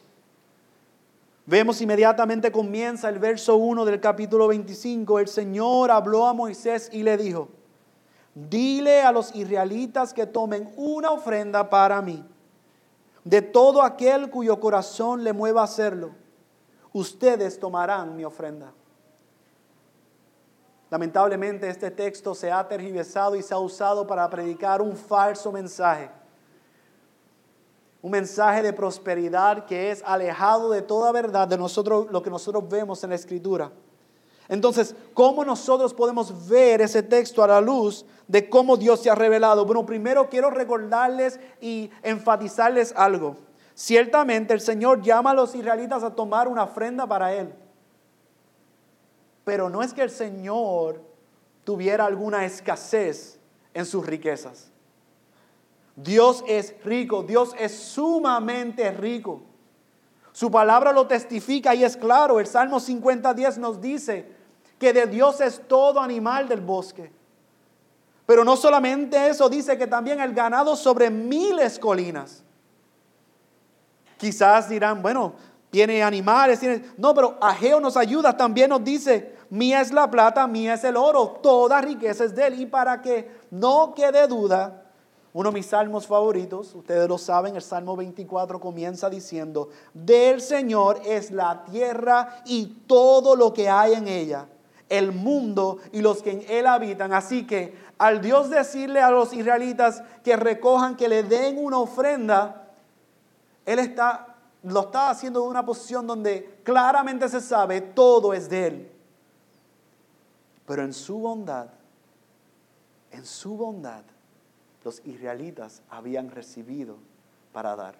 Vemos 1.45 1.81
inmediatamente 1.81 2.51
comienza 2.51 3.09
el 3.09 3.19
verso 3.19 3.55
1 3.55 3.85
del 3.85 3.99
capítulo 3.99 4.47
25. 4.49 5.19
El 5.19 5.27
Señor 5.27 5.89
habló 5.89 6.27
a 6.27 6.33
Moisés 6.33 6.89
y 6.91 7.03
le 7.03 7.17
dijo, 7.17 7.49
dile 8.35 9.01
a 9.01 9.11
los 9.11 9.33
israelitas 9.33 10.13
que 10.13 10.27
tomen 10.27 10.71
una 10.75 11.11
ofrenda 11.11 11.69
para 11.69 12.01
mí, 12.01 12.23
de 13.23 13.41
todo 13.41 13.81
aquel 13.81 14.29
cuyo 14.29 14.59
corazón 14.59 15.23
le 15.23 15.33
mueva 15.33 15.61
a 15.61 15.65
hacerlo. 15.65 16.11
Ustedes 16.93 17.59
tomarán 17.59 18.15
mi 18.15 18.23
ofrenda. 18.23 18.71
Lamentablemente 20.89 21.69
este 21.69 21.91
texto 21.91 22.35
se 22.35 22.51
ha 22.51 22.65
tergiversado 22.67 23.35
y 23.35 23.41
se 23.41 23.53
ha 23.53 23.57
usado 23.57 24.05
para 24.05 24.29
predicar 24.29 24.81
un 24.81 24.95
falso 24.95 25.51
mensaje 25.51 26.09
un 28.07 28.11
mensaje 28.11 28.63
de 28.63 28.71
prosperidad 28.71 29.65
que 29.65 29.91
es 29.91 30.01
alejado 30.05 30.71
de 30.71 30.81
toda 30.81 31.11
verdad 31.11 31.45
de 31.45 31.57
nosotros, 31.57 32.07
lo 32.09 32.23
que 32.23 32.29
nosotros 32.29 32.67
vemos 32.69 33.03
en 33.03 33.09
la 33.09 33.17
escritura. 33.17 33.69
Entonces, 34.47 34.95
¿cómo 35.13 35.43
nosotros 35.43 35.93
podemos 35.93 36.47
ver 36.47 36.79
ese 36.79 37.03
texto 37.03 37.43
a 37.43 37.47
la 37.47 37.59
luz 37.59 38.05
de 38.25 38.49
cómo 38.49 38.77
Dios 38.77 39.01
se 39.01 39.09
ha 39.09 39.15
revelado? 39.15 39.65
Bueno, 39.65 39.85
primero 39.85 40.29
quiero 40.29 40.49
recordarles 40.49 41.37
y 41.59 41.91
enfatizarles 42.01 42.93
algo. 42.95 43.35
Ciertamente 43.75 44.53
el 44.53 44.61
Señor 44.61 45.01
llama 45.01 45.31
a 45.31 45.33
los 45.33 45.53
israelitas 45.53 46.01
a 46.01 46.15
tomar 46.15 46.47
una 46.47 46.63
ofrenda 46.63 47.05
para 47.05 47.33
Él. 47.33 47.53
Pero 49.43 49.69
no 49.69 49.83
es 49.83 49.93
que 49.93 50.01
el 50.01 50.09
Señor 50.09 51.01
tuviera 51.65 52.05
alguna 52.05 52.45
escasez 52.45 53.37
en 53.73 53.85
sus 53.85 54.05
riquezas. 54.05 54.71
Dios 55.97 56.43
es 56.47 56.75
rico, 56.85 57.23
Dios 57.23 57.55
es 57.57 57.75
sumamente 57.75 58.91
rico. 58.91 59.41
Su 60.31 60.51
palabra 60.51 60.91
lo 60.93 61.07
testifica 61.07 61.73
y 61.73 61.83
es 61.83 61.97
claro. 61.97 62.39
El 62.39 62.45
Salmo 62.45 62.79
50.10 62.79 63.57
nos 63.57 63.81
dice 63.81 64.31
que 64.77 64.93
de 64.93 65.07
Dios 65.07 65.41
es 65.41 65.67
todo 65.67 65.99
animal 65.99 66.47
del 66.47 66.61
bosque. 66.61 67.11
Pero 68.27 68.43
no 68.43 68.55
solamente 68.55 69.27
eso, 69.27 69.49
dice 69.49 69.75
que 69.75 69.87
también 69.87 70.19
el 70.21 70.35
ganado 70.35 70.75
sobre 70.75 71.09
miles 71.09 71.79
colinas. 71.79 72.43
Quizás 74.17 74.69
dirán, 74.69 75.01
bueno, 75.01 75.33
tiene 75.71 76.03
animales, 76.03 76.59
tiene... 76.59 76.83
No, 76.97 77.15
pero 77.15 77.39
Ageo 77.41 77.79
nos 77.79 77.97
ayuda, 77.97 78.37
también 78.37 78.69
nos 78.69 78.83
dice, 78.83 79.35
mía 79.49 79.81
es 79.81 79.91
la 79.91 80.11
plata, 80.11 80.45
mía 80.45 80.75
es 80.75 80.83
el 80.83 80.95
oro, 80.95 81.39
toda 81.41 81.81
riqueza 81.81 82.25
es 82.25 82.35
de 82.35 82.45
él. 82.45 82.61
Y 82.61 82.65
para 82.67 83.01
que 83.01 83.31
no 83.49 83.95
quede 83.95 84.27
duda, 84.27 84.83
uno 85.37 85.51
de 85.51 85.53
mis 85.53 85.67
salmos 85.67 86.07
favoritos, 86.07 86.73
ustedes 86.73 87.07
lo 87.07 87.19
saben, 87.19 87.55
el 87.55 87.61
Salmo 87.61 87.95
24 87.95 88.59
comienza 88.59 89.07
diciendo, 89.07 89.69
del 89.93 90.41
Señor 90.41 90.99
es 91.05 91.29
la 91.29 91.63
tierra 91.63 92.41
y 92.45 92.65
todo 92.87 93.35
lo 93.35 93.53
que 93.53 93.69
hay 93.69 93.93
en 93.93 94.07
ella, 94.07 94.47
el 94.89 95.11
mundo 95.11 95.77
y 95.91 96.01
los 96.01 96.23
que 96.23 96.31
en 96.31 96.45
él 96.49 96.65
habitan. 96.65 97.13
Así 97.13 97.45
que 97.45 97.77
al 97.99 98.19
Dios 98.19 98.49
decirle 98.49 98.99
a 98.99 99.11
los 99.11 99.31
israelitas 99.31 100.01
que 100.23 100.35
recojan, 100.35 100.95
que 100.95 101.07
le 101.07 101.21
den 101.21 101.63
una 101.63 101.77
ofrenda, 101.77 102.69
Él 103.63 103.77
está, 103.77 104.37
lo 104.63 104.79
está 104.79 105.11
haciendo 105.11 105.41
de 105.41 105.49
una 105.49 105.63
posición 105.63 106.07
donde 106.07 106.61
claramente 106.63 107.29
se 107.29 107.41
sabe 107.41 107.81
todo 107.81 108.33
es 108.33 108.49
de 108.49 108.65
Él. 108.65 108.91
Pero 110.65 110.81
en 110.81 110.93
su 110.93 111.19
bondad, 111.19 111.67
en 113.11 113.23
su 113.23 113.55
bondad, 113.55 114.01
los 114.87 115.01
israelitas 115.03 115.81
habían 115.89 116.31
recibido 116.31 116.95
para 117.51 117.75
dar. 117.75 117.95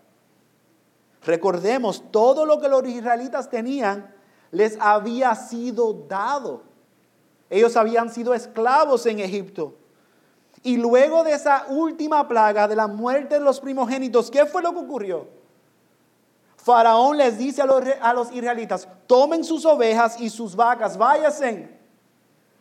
Recordemos, 1.22 2.02
todo 2.12 2.46
lo 2.46 2.62
que 2.62 2.70
los 2.70 2.88
israelitas 2.88 3.50
tenían 3.50 4.16
les 4.52 4.78
había 4.80 5.36
sido 5.36 5.92
dado. 6.08 6.64
Ellos 7.50 7.76
habían 7.76 8.10
sido 8.10 8.34
esclavos 8.34 9.06
en 9.06 9.20
Egipto. 9.20 9.76
Y 10.64 10.78
luego 10.78 11.26
de 11.26 11.34
esa 11.34 11.66
última 11.68 12.26
plaga 12.26 12.70
de 12.70 12.78
la 12.78 12.88
muerte 12.88 13.36
de 13.36 13.42
los 13.42 13.60
primogénitos, 13.60 14.32
¿qué 14.32 14.46
fue 14.46 14.62
lo 14.62 14.72
que 14.72 14.80
ocurrió? 14.80 15.28
Faraón 16.56 17.18
les 17.18 17.38
dice 17.38 17.62
a 17.62 18.14
los, 18.14 18.32
israelitas, 18.32 18.88
tomen 19.08 19.44
sus 19.44 19.66
ovejas 19.66 20.22
y 20.22 20.30
sus 20.30 20.56
vacas, 20.56 20.98
váyanse 20.98 21.77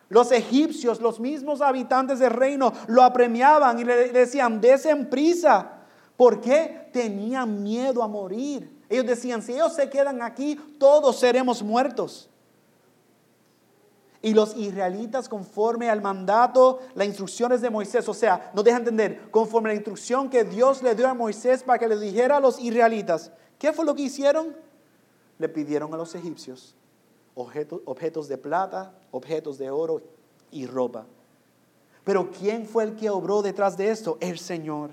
los 0.09 0.31
egipcios, 0.31 1.01
los 1.01 1.19
mismos 1.19 1.61
habitantes 1.61 2.19
del 2.19 2.31
reino, 2.31 2.73
lo 2.87 3.03
apremiaban 3.03 3.79
y 3.79 3.85
le 3.85 4.11
decían, 4.11 4.61
desen 4.61 5.11
prisa. 5.11 5.73
¿Por 6.17 6.41
qué? 6.41 6.89
Tenían 6.93 7.63
miedo 7.63 8.03
a 8.03 8.09
morir. 8.09 8.83
Ellos 8.89 9.07
decían, 9.07 9.43
si 9.43 9.53
ellos 9.53 9.75
se 9.75 9.91
quedan 9.91 10.23
aquí, 10.23 10.57
todos 10.79 11.19
seremos 11.19 11.63
muertos. 11.63 12.31
Y 14.23 14.33
los 14.33 14.57
israelitas, 14.57 15.29
conforme 15.29 15.91
al 15.91 16.01
mandato, 16.01 16.81
las 16.95 17.07
instrucciones 17.07 17.61
de 17.61 17.71
Moisés, 17.71 18.09
o 18.09 18.15
sea, 18.15 18.51
no 18.55 18.63
deja 18.63 18.79
entender, 18.79 19.31
conforme 19.31 19.69
a 19.69 19.73
la 19.73 19.77
instrucción 19.77 20.31
que 20.31 20.45
Dios 20.45 20.83
le 20.83 20.95
dio 20.95 21.09
a 21.09 21.15
Moisés 21.15 21.63
para 21.63 21.79
que 21.79 21.89
le 21.89 21.99
dijera 21.99 22.39
a 22.39 22.41
los 22.41 22.59
israelitas, 22.59 23.31
¿qué 23.59 23.73
fue 23.73 23.85
lo 23.85 23.95
que 23.95 24.03
hicieron? 24.03 24.57
Le 25.39 25.49
pidieron 25.49 25.93
a 25.93 25.97
los 25.97 26.15
egipcios 26.15 26.75
objetos, 27.37 28.29
de 28.29 28.39
plata, 28.39 28.93
objetos 29.11 29.59
de 29.59 29.71
oro 29.71 30.03
y 30.51 30.67
ropa. 30.67 31.07
Pero 32.03 32.31
¿quién 32.31 32.67
fue 32.67 32.85
el 32.85 32.97
que 32.97 33.11
obró 33.11 33.43
detrás 33.43 33.77
de 33.77 33.91
esto? 33.91 34.17
El 34.21 34.39
Señor. 34.39 34.91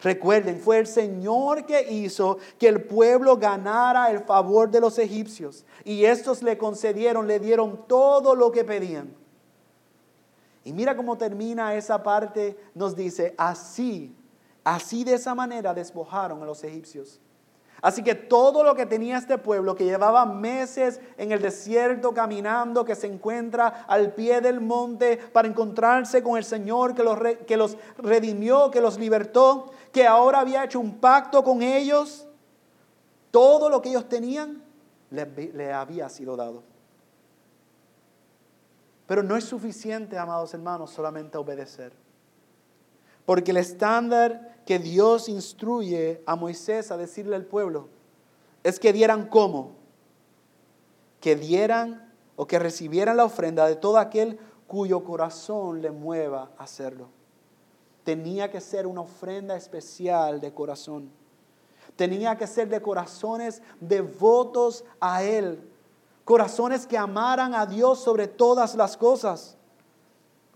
Recuerden, 0.00 0.58
fue 0.58 0.78
el 0.78 0.86
Señor 0.86 1.64
que 1.64 1.92
hizo 1.92 2.38
que 2.58 2.66
el 2.66 2.82
pueblo 2.84 3.36
ganara 3.36 4.10
el 4.10 4.20
favor 4.20 4.70
de 4.70 4.80
los 4.80 4.98
egipcios. 4.98 5.64
Y 5.84 6.04
estos 6.04 6.42
le 6.42 6.58
concedieron, 6.58 7.28
le 7.28 7.38
dieron 7.38 7.86
todo 7.86 8.34
lo 8.34 8.50
que 8.50 8.64
pedían. 8.64 9.14
Y 10.64 10.72
mira 10.72 10.96
cómo 10.96 11.18
termina 11.18 11.74
esa 11.74 12.02
parte, 12.02 12.56
nos 12.74 12.96
dice, 12.96 13.34
así, 13.36 14.16
así 14.64 15.04
de 15.04 15.14
esa 15.14 15.34
manera 15.34 15.74
despojaron 15.74 16.42
a 16.42 16.46
los 16.46 16.64
egipcios. 16.64 17.20
Así 17.82 18.04
que 18.04 18.14
todo 18.14 18.62
lo 18.62 18.76
que 18.76 18.86
tenía 18.86 19.18
este 19.18 19.38
pueblo, 19.38 19.74
que 19.74 19.84
llevaba 19.84 20.24
meses 20.24 21.00
en 21.18 21.32
el 21.32 21.42
desierto 21.42 22.14
caminando, 22.14 22.84
que 22.84 22.94
se 22.94 23.08
encuentra 23.08 23.84
al 23.88 24.14
pie 24.14 24.40
del 24.40 24.60
monte 24.60 25.16
para 25.16 25.48
encontrarse 25.48 26.22
con 26.22 26.38
el 26.38 26.44
Señor 26.44 26.94
que 26.94 27.02
los, 27.02 27.18
que 27.44 27.56
los 27.56 27.76
redimió, 27.98 28.70
que 28.70 28.80
los 28.80 29.00
libertó, 29.00 29.72
que 29.90 30.06
ahora 30.06 30.38
había 30.38 30.62
hecho 30.62 30.78
un 30.78 31.00
pacto 31.00 31.42
con 31.42 31.60
ellos, 31.60 32.28
todo 33.32 33.68
lo 33.68 33.82
que 33.82 33.88
ellos 33.88 34.08
tenían 34.08 34.62
le, 35.10 35.26
le 35.52 35.72
había 35.72 36.08
sido 36.08 36.36
dado. 36.36 36.62
Pero 39.08 39.24
no 39.24 39.36
es 39.36 39.42
suficiente, 39.42 40.16
amados 40.16 40.54
hermanos, 40.54 40.92
solamente 40.92 41.36
obedecer. 41.36 41.92
Porque 43.24 43.52
el 43.52 43.56
estándar 43.56 44.62
que 44.66 44.78
Dios 44.78 45.28
instruye 45.28 46.22
a 46.26 46.36
Moisés 46.36 46.90
a 46.90 46.96
decirle 46.96 47.36
al 47.36 47.44
pueblo 47.44 47.88
es 48.62 48.78
que 48.78 48.92
dieran 48.92 49.26
cómo? 49.26 49.72
Que 51.20 51.36
dieran 51.36 52.12
o 52.36 52.46
que 52.46 52.58
recibieran 52.58 53.16
la 53.16 53.24
ofrenda 53.24 53.66
de 53.66 53.76
todo 53.76 53.98
aquel 53.98 54.38
cuyo 54.66 55.04
corazón 55.04 55.82
le 55.82 55.90
mueva 55.90 56.50
a 56.56 56.64
hacerlo. 56.64 57.08
Tenía 58.04 58.50
que 58.50 58.60
ser 58.60 58.86
una 58.86 59.02
ofrenda 59.02 59.56
especial 59.56 60.40
de 60.40 60.52
corazón. 60.52 61.10
Tenía 61.96 62.36
que 62.36 62.46
ser 62.46 62.68
de 62.68 62.80
corazones 62.80 63.62
devotos 63.80 64.84
a 64.98 65.22
Él. 65.22 65.68
Corazones 66.24 66.86
que 66.86 66.96
amaran 66.96 67.54
a 67.54 67.66
Dios 67.66 68.00
sobre 68.00 68.28
todas 68.28 68.74
las 68.74 68.96
cosas. 68.96 69.56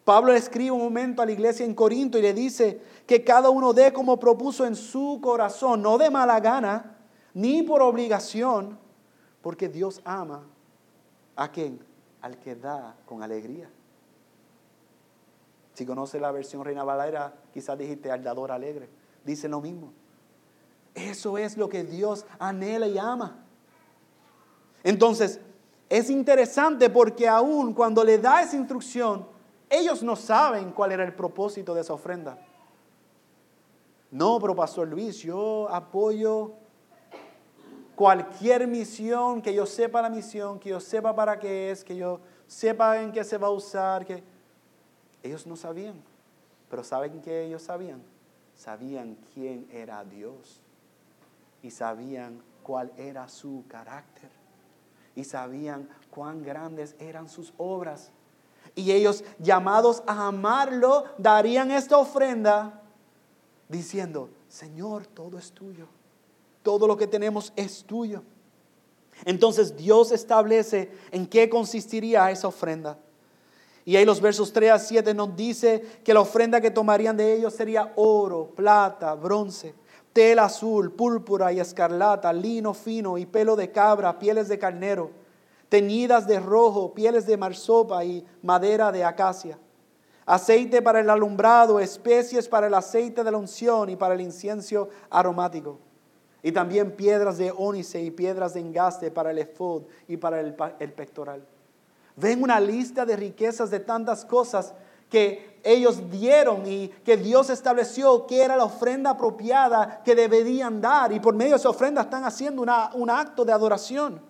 Pablo 0.06 0.32
escribe 0.32 0.70
un 0.70 0.78
momento 0.78 1.20
a 1.20 1.26
la 1.26 1.32
iglesia 1.32 1.66
en 1.66 1.74
Corinto 1.74 2.16
y 2.16 2.22
le 2.22 2.32
dice 2.32 2.80
que 3.08 3.24
cada 3.24 3.50
uno 3.50 3.72
dé 3.72 3.92
como 3.92 4.20
propuso 4.20 4.64
en 4.64 4.76
su 4.76 5.18
corazón, 5.20 5.82
no 5.82 5.98
de 5.98 6.10
mala 6.10 6.38
gana, 6.38 6.96
ni 7.34 7.64
por 7.64 7.82
obligación, 7.82 8.78
porque 9.42 9.68
Dios 9.68 10.00
ama 10.04 10.46
a 11.34 11.50
quien? 11.50 11.84
Al 12.22 12.38
que 12.38 12.54
da 12.54 12.94
con 13.04 13.24
alegría. 13.24 13.68
Si 15.74 15.84
conoce 15.84 16.20
la 16.20 16.30
versión 16.30 16.64
Reina 16.64 16.84
Valera, 16.84 17.34
quizás 17.52 17.76
dijiste 17.76 18.12
al 18.12 18.22
dador 18.22 18.52
alegre. 18.52 18.88
Dice 19.24 19.48
lo 19.48 19.60
mismo. 19.60 19.92
Eso 20.94 21.36
es 21.36 21.56
lo 21.56 21.68
que 21.68 21.82
Dios 21.82 22.26
anhela 22.38 22.86
y 22.86 22.96
ama. 22.96 23.44
Entonces, 24.84 25.40
es 25.88 26.10
interesante 26.10 26.90
porque 26.90 27.26
aún 27.26 27.74
cuando 27.74 28.04
le 28.04 28.18
da 28.18 28.42
esa 28.42 28.54
instrucción, 28.54 29.34
ellos 29.68 30.02
no 30.02 30.16
saben 30.16 30.70
cuál 30.70 30.92
era 30.92 31.04
el 31.04 31.14
propósito 31.14 31.74
de 31.74 31.80
esa 31.80 31.94
ofrenda. 31.94 32.38
No, 34.10 34.38
pero 34.40 34.54
Pastor 34.54 34.88
Luis, 34.88 35.18
yo 35.18 35.68
apoyo 35.70 36.52
cualquier 37.96 38.66
misión, 38.68 39.42
que 39.42 39.52
yo 39.52 39.66
sepa 39.66 40.02
la 40.02 40.10
misión, 40.10 40.58
que 40.58 40.70
yo 40.70 40.80
sepa 40.80 41.14
para 41.14 41.38
qué 41.38 41.70
es, 41.70 41.82
que 41.82 41.96
yo 41.96 42.20
sepa 42.46 43.00
en 43.02 43.10
qué 43.10 43.24
se 43.24 43.38
va 43.38 43.48
a 43.48 43.50
usar, 43.50 44.04
que 44.06 44.22
ellos 45.22 45.46
no 45.46 45.56
sabían, 45.56 46.00
pero 46.70 46.84
¿saben 46.84 47.20
qué 47.20 47.44
ellos 47.44 47.62
sabían? 47.62 48.02
Sabían 48.54 49.16
quién 49.34 49.66
era 49.70 50.04
Dios 50.04 50.62
y 51.62 51.70
sabían 51.70 52.42
cuál 52.62 52.92
era 52.96 53.28
su 53.28 53.64
carácter. 53.68 54.30
y 55.16 55.24
sabían 55.24 55.88
cuán 56.10 56.42
grandes 56.42 56.94
eran 56.98 57.28
sus 57.28 57.54
obras. 57.56 58.12
Y 58.76 58.92
ellos, 58.92 59.24
llamados 59.40 60.04
a 60.06 60.28
amarlo, 60.28 61.04
darían 61.18 61.72
esta 61.72 61.98
ofrenda 61.98 62.82
diciendo, 63.68 64.28
Señor, 64.48 65.06
todo 65.06 65.38
es 65.38 65.50
tuyo. 65.50 65.88
Todo 66.62 66.86
lo 66.86 66.96
que 66.96 67.08
tenemos 67.08 67.52
es 67.56 67.82
tuyo. 67.84 68.22
Entonces 69.24 69.76
Dios 69.76 70.12
establece 70.12 70.90
en 71.10 71.26
qué 71.26 71.48
consistiría 71.48 72.30
esa 72.30 72.48
ofrenda. 72.48 72.98
Y 73.84 73.96
ahí 73.96 74.04
los 74.04 74.20
versos 74.20 74.52
3 74.52 74.72
a 74.72 74.78
7 74.78 75.14
nos 75.14 75.34
dice 75.36 76.00
que 76.04 76.12
la 76.12 76.20
ofrenda 76.20 76.60
que 76.60 76.70
tomarían 76.70 77.16
de 77.16 77.34
ellos 77.34 77.54
sería 77.54 77.92
oro, 77.96 78.50
plata, 78.54 79.14
bronce, 79.14 79.74
tela 80.12 80.46
azul, 80.46 80.92
púrpura 80.92 81.52
y 81.52 81.60
escarlata, 81.60 82.32
lino 82.32 82.74
fino 82.74 83.16
y 83.16 83.26
pelo 83.26 83.54
de 83.54 83.70
cabra, 83.70 84.18
pieles 84.18 84.48
de 84.48 84.58
carnero, 84.58 85.10
teñidas 85.68 86.26
de 86.26 86.40
rojo, 86.40 86.94
pieles 86.94 87.26
de 87.26 87.36
marsopa 87.36 88.04
y 88.04 88.24
madera 88.42 88.92
de 88.92 89.04
acacia, 89.04 89.58
aceite 90.24 90.82
para 90.82 91.00
el 91.00 91.10
alumbrado, 91.10 91.80
especies 91.80 92.48
para 92.48 92.66
el 92.66 92.74
aceite 92.74 93.22
de 93.24 93.30
la 93.30 93.38
unción 93.38 93.88
y 93.90 93.96
para 93.96 94.14
el 94.14 94.20
incienso 94.20 94.88
aromático 95.10 95.78
y 96.46 96.52
también 96.52 96.92
piedras 96.92 97.38
de 97.38 97.52
ónice 97.56 98.00
y 98.00 98.12
piedras 98.12 98.54
de 98.54 98.60
engaste 98.60 99.10
para 99.10 99.32
el 99.32 99.38
efod 99.38 99.82
y 100.06 100.16
para 100.16 100.38
el, 100.38 100.54
pectoral. 100.92 101.44
Ven 102.14 102.40
una 102.40 102.60
lista 102.60 103.04
de 103.04 103.16
riquezas 103.16 103.68
de 103.68 103.80
tantas 103.80 104.24
cosas 104.24 104.72
que 105.10 105.58
ellos 105.64 106.08
dieron 106.08 106.64
y 106.64 106.86
que 107.04 107.16
Dios 107.16 107.50
estableció 107.50 108.28
que 108.28 108.42
era 108.42 108.56
la 108.56 108.62
ofrenda 108.62 109.10
apropiada 109.10 110.02
que 110.04 110.14
deberían 110.14 110.80
dar. 110.80 111.10
Y 111.12 111.18
por 111.18 111.34
medio 111.34 111.54
de 111.54 111.56
esa 111.56 111.70
ofrenda 111.70 112.02
están 112.02 112.24
haciendo 112.24 112.62
un 112.62 113.10
acto 113.10 113.44
de 113.44 113.52
adoración. 113.52 114.20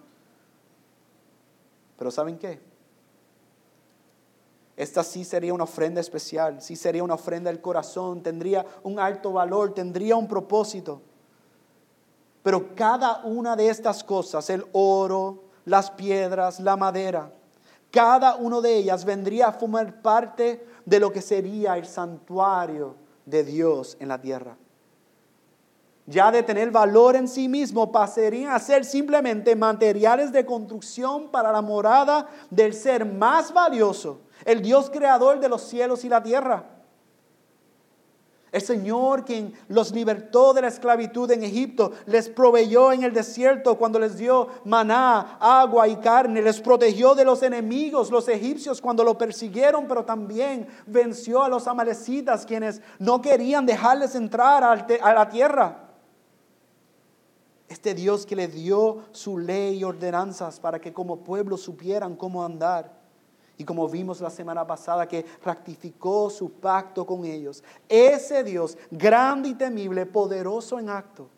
Pero 1.97 2.11
¿saben 2.11 2.39
qué? 2.39 2.61
Esta 4.77 5.03
sí 5.03 5.25
sería 5.25 5.55
una 5.55 5.65
ofrenda 5.65 6.01
especial, 6.01 6.61
sí 6.61 6.77
sería 6.77 7.03
una 7.03 7.15
ofrenda 7.15 7.51
del 7.51 7.63
corazón, 7.63 8.23
tendría 8.23 8.67
un 8.83 8.99
alto 8.99 9.33
valor, 9.33 9.73
tendría 9.73 10.17
un 10.17 10.29
propósito. 10.29 11.01
Pero 12.43 12.75
cada 12.75 13.25
una 13.25 13.57
de 13.57 13.71
estas 13.71 14.05
cosas, 14.05 14.51
el 14.51 14.67
oro, 14.73 15.45
las 15.65 15.91
piedras, 15.91 16.61
la 16.61 16.77
madera, 16.77 17.33
cada 17.91 18.37
una 18.37 18.61
de 18.61 18.77
ellas 18.77 19.05
vendría 19.07 19.49
a 19.49 19.53
formar 19.53 20.03
parte 20.03 20.67
de 20.85 21.01
lo 21.01 21.11
que 21.11 21.23
sería 21.23 21.79
el 21.79 21.87
santuario 21.87 22.95
de 23.25 23.43
Dios 23.43 23.97
en 23.99 24.09
la 24.09 24.21
tierra. 24.21 24.57
Ya 26.07 26.31
de 26.31 26.45
tener 26.45 26.71
valor 26.71 27.17
en 27.17 27.27
sí 27.27 27.49
mismo, 27.49 27.91
pasarían 27.91 28.53
a 28.53 28.61
ser 28.61 28.85
simplemente 28.85 29.57
materiales 29.57 30.31
de 30.31 30.47
construcción 30.47 31.29
para 31.31 31.51
la 31.51 31.61
morada 31.61 32.29
del 32.49 32.75
ser 32.75 33.05
más 33.05 33.53
valioso, 33.53 34.21
el 34.45 34.63
Dios 34.63 34.89
creador 34.89 35.41
de 35.41 35.49
los 35.49 35.63
cielos 35.63 36.05
y 36.05 36.09
la 36.09 36.23
tierra. 36.23 36.65
El 38.53 38.63
Señor 38.63 39.25
quien 39.25 39.53
los 39.69 39.91
libertó 39.91 40.55
de 40.55 40.63
la 40.63 40.69
esclavitud 40.69 41.29
en 41.33 41.43
Egipto, 41.43 41.91
les 42.07 42.29
proveyó 42.29 42.93
en 42.93 43.03
el 43.03 43.13
desierto 43.13 43.77
cuando 43.77 43.99
les 43.99 44.17
dio 44.17 44.47
maná, 44.65 45.37
agua 45.41 45.89
y 45.89 45.97
carne, 45.97 46.41
les 46.41 46.61
protegió 46.61 47.17
de 47.17 47.25
los 47.25 47.43
enemigos, 47.43 48.13
los 48.13 48.29
egipcios 48.29 48.81
cuando 48.81 49.03
lo 49.03 49.19
persiguieron, 49.19 49.89
pero 49.89 50.05
también 50.05 50.69
venció 50.87 51.43
a 51.43 51.49
los 51.49 51.67
amalecitas 51.67 52.47
quienes 52.47 52.81
no 53.01 53.21
querían 53.21 53.67
dejarles 53.67 54.15
entrar 54.15 54.63
a 54.63 55.15
la 55.15 55.29
tierra. 55.29 55.86
Este 57.69 57.95
Dios 57.95 58.25
que 58.25 58.37
le 58.37 58.47
dio 58.47 59.05
su 59.13 59.39
ley 59.39 59.79
y 59.79 59.85
ordenanzas 59.85 60.61
para 60.61 60.81
que 60.81 60.93
como 60.93 61.19
pueblo 61.19 61.57
supieran 61.57 62.17
cómo 62.17 62.45
andar. 62.45 62.93
Y 63.59 63.65
como 63.65 63.89
vimos 63.89 64.21
la 64.21 64.31
semana 64.31 64.67
pasada 64.67 65.09
que 65.09 65.25
ratificó 65.43 66.31
su 66.31 66.53
pacto 66.53 67.07
con 67.07 67.25
ellos. 67.25 67.65
Ese 67.89 68.45
Dios 68.45 68.77
grande 68.91 69.49
y 69.49 69.55
temible, 69.55 70.07
poderoso 70.07 70.79
en 70.79 70.91
acto. 70.91 71.29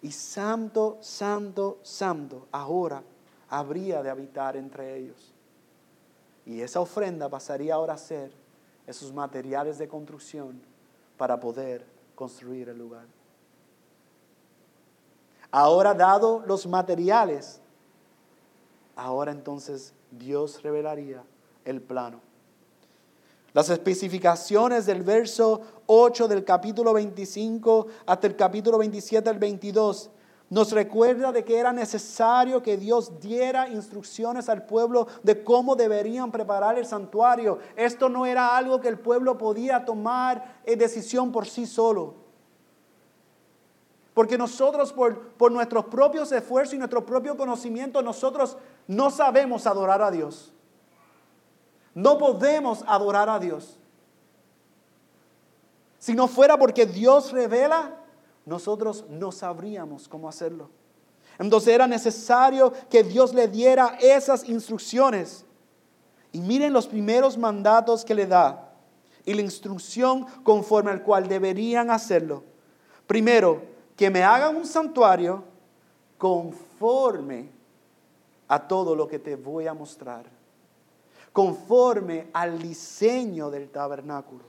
Y 0.00 0.12
santo, 0.12 0.96
santo, 1.00 1.78
santo, 1.82 2.46
ahora 2.50 3.02
habría 3.48 4.02
de 4.02 4.08
habitar 4.08 4.56
entre 4.56 4.96
ellos. 4.96 5.34
Y 6.46 6.62
esa 6.62 6.80
ofrenda 6.80 7.28
pasaría 7.28 7.74
ahora 7.74 7.94
a 7.94 7.98
ser 7.98 8.32
esos 8.86 9.12
materiales 9.12 9.76
de 9.76 9.88
construcción 9.88 10.60
para 11.18 11.38
poder 11.38 11.84
construir 12.14 12.70
el 12.70 12.78
lugar. 12.78 13.19
Ahora 15.50 15.94
dado 15.94 16.42
los 16.46 16.66
materiales, 16.66 17.60
ahora 18.94 19.32
entonces 19.32 19.94
Dios 20.10 20.62
revelaría 20.62 21.22
el 21.64 21.80
plano. 21.80 22.20
Las 23.52 23.68
especificaciones 23.68 24.86
del 24.86 25.02
verso 25.02 25.62
8 25.86 26.28
del 26.28 26.44
capítulo 26.44 26.92
25 26.92 27.86
hasta 28.06 28.26
el 28.28 28.36
capítulo 28.36 28.78
27 28.78 29.28
al 29.28 29.38
22 29.40 30.10
nos 30.50 30.72
recuerda 30.72 31.30
de 31.30 31.44
que 31.44 31.58
era 31.58 31.72
necesario 31.72 32.60
que 32.60 32.76
Dios 32.76 33.20
diera 33.20 33.68
instrucciones 33.68 34.48
al 34.48 34.66
pueblo 34.66 35.06
de 35.22 35.44
cómo 35.44 35.76
deberían 35.76 36.32
preparar 36.32 36.76
el 36.76 36.84
santuario. 36.84 37.58
Esto 37.76 38.08
no 38.08 38.26
era 38.26 38.56
algo 38.56 38.80
que 38.80 38.88
el 38.88 38.98
pueblo 38.98 39.38
podía 39.38 39.84
tomar 39.84 40.60
en 40.64 40.78
decisión 40.78 41.30
por 41.30 41.46
sí 41.46 41.66
solo. 41.66 42.14
Porque 44.14 44.36
nosotros 44.36 44.92
por, 44.92 45.18
por 45.32 45.52
nuestros 45.52 45.84
propios 45.86 46.32
esfuerzos 46.32 46.74
y 46.74 46.78
nuestro 46.78 47.04
propio 47.06 47.36
conocimiento, 47.36 48.02
nosotros 48.02 48.56
no 48.86 49.10
sabemos 49.10 49.66
adorar 49.66 50.02
a 50.02 50.10
Dios. 50.10 50.52
No 51.94 52.18
podemos 52.18 52.84
adorar 52.86 53.28
a 53.28 53.38
Dios. 53.38 53.78
Si 55.98 56.14
no 56.14 56.28
fuera 56.28 56.58
porque 56.58 56.86
Dios 56.86 57.30
revela, 57.30 57.96
nosotros 58.46 59.04
no 59.08 59.30
sabríamos 59.32 60.08
cómo 60.08 60.28
hacerlo. 60.28 60.70
Entonces 61.38 61.74
era 61.74 61.86
necesario 61.86 62.72
que 62.88 63.02
Dios 63.02 63.32
le 63.32 63.48
diera 63.48 63.96
esas 64.00 64.48
instrucciones. 64.48 65.44
Y 66.32 66.40
miren 66.40 66.72
los 66.72 66.86
primeros 66.86 67.36
mandatos 67.36 68.04
que 68.04 68.14
le 68.14 68.26
da 68.26 68.72
y 69.24 69.34
la 69.34 69.42
instrucción 69.42 70.26
conforme 70.42 70.90
al 70.90 71.02
cual 71.02 71.28
deberían 71.28 71.90
hacerlo. 71.90 72.44
Primero, 73.06 73.62
que 74.00 74.08
me 74.08 74.24
hagan 74.24 74.56
un 74.56 74.64
santuario 74.64 75.44
conforme 76.16 77.50
a 78.48 78.66
todo 78.66 78.96
lo 78.96 79.06
que 79.06 79.18
te 79.18 79.36
voy 79.36 79.66
a 79.66 79.74
mostrar, 79.74 80.24
conforme 81.34 82.30
al 82.32 82.58
diseño 82.62 83.50
del 83.50 83.68
tabernáculo 83.68 84.44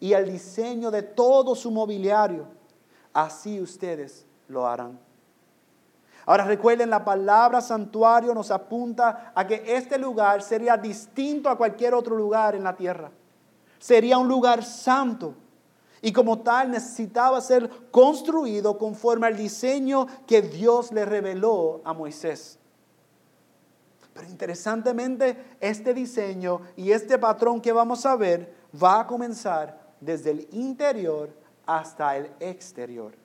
y 0.00 0.12
al 0.12 0.28
diseño 0.28 0.90
de 0.90 1.04
todo 1.04 1.54
su 1.54 1.70
mobiliario. 1.70 2.46
Así 3.12 3.60
ustedes 3.60 4.26
lo 4.48 4.66
harán. 4.66 4.98
Ahora 6.26 6.42
recuerden, 6.42 6.90
la 6.90 7.04
palabra 7.04 7.60
santuario 7.60 8.34
nos 8.34 8.50
apunta 8.50 9.30
a 9.36 9.46
que 9.46 9.62
este 9.68 9.98
lugar 9.98 10.42
sería 10.42 10.76
distinto 10.76 11.48
a 11.48 11.56
cualquier 11.56 11.94
otro 11.94 12.16
lugar 12.16 12.56
en 12.56 12.64
la 12.64 12.74
tierra. 12.74 13.12
Sería 13.78 14.18
un 14.18 14.26
lugar 14.26 14.64
santo 14.64 15.36
y 16.02 16.12
como 16.12 16.40
tal 16.40 16.70
necesitaba 16.70 17.40
ser 17.40 17.68
construido 17.90 18.78
conforme 18.78 19.26
al 19.26 19.36
diseño 19.36 20.06
que 20.26 20.42
Dios 20.42 20.92
le 20.92 21.04
reveló 21.04 21.80
a 21.84 21.92
Moisés. 21.92 22.58
Pero 24.14 24.28
interesantemente, 24.28 25.56
este 25.60 25.94
diseño 25.94 26.62
y 26.76 26.92
este 26.92 27.18
patrón 27.18 27.60
que 27.60 27.72
vamos 27.72 28.06
a 28.06 28.16
ver 28.16 28.54
va 28.82 29.00
a 29.00 29.06
comenzar 29.06 29.94
desde 30.00 30.30
el 30.30 30.48
interior 30.52 31.30
hasta 31.66 32.16
el 32.16 32.30
exterior 32.40 33.19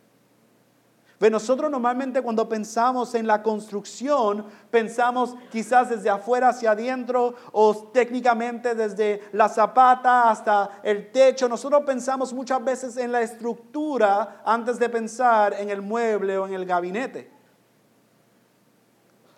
nosotros 1.19 1.71
normalmente 1.71 2.21
cuando 2.21 2.47
pensamos 2.47 3.15
en 3.15 3.25
la 3.25 3.41
construcción, 3.41 4.45
pensamos 4.69 5.35
quizás 5.49 5.89
desde 5.89 6.09
afuera 6.09 6.49
hacia 6.49 6.71
adentro 6.71 7.35
o 7.53 7.89
técnicamente 7.93 8.75
desde 8.75 9.21
la 9.31 9.47
zapata 9.47 10.29
hasta 10.29 10.81
el 10.83 11.11
techo. 11.11 11.47
Nosotros 11.47 11.83
pensamos 11.85 12.33
muchas 12.33 12.63
veces 12.63 12.97
en 12.97 13.13
la 13.13 13.21
estructura 13.21 14.41
antes 14.45 14.77
de 14.77 14.89
pensar 14.89 15.53
en 15.53 15.69
el 15.69 15.81
mueble 15.81 16.37
o 16.37 16.47
en 16.47 16.53
el 16.53 16.65
gabinete. 16.65 17.31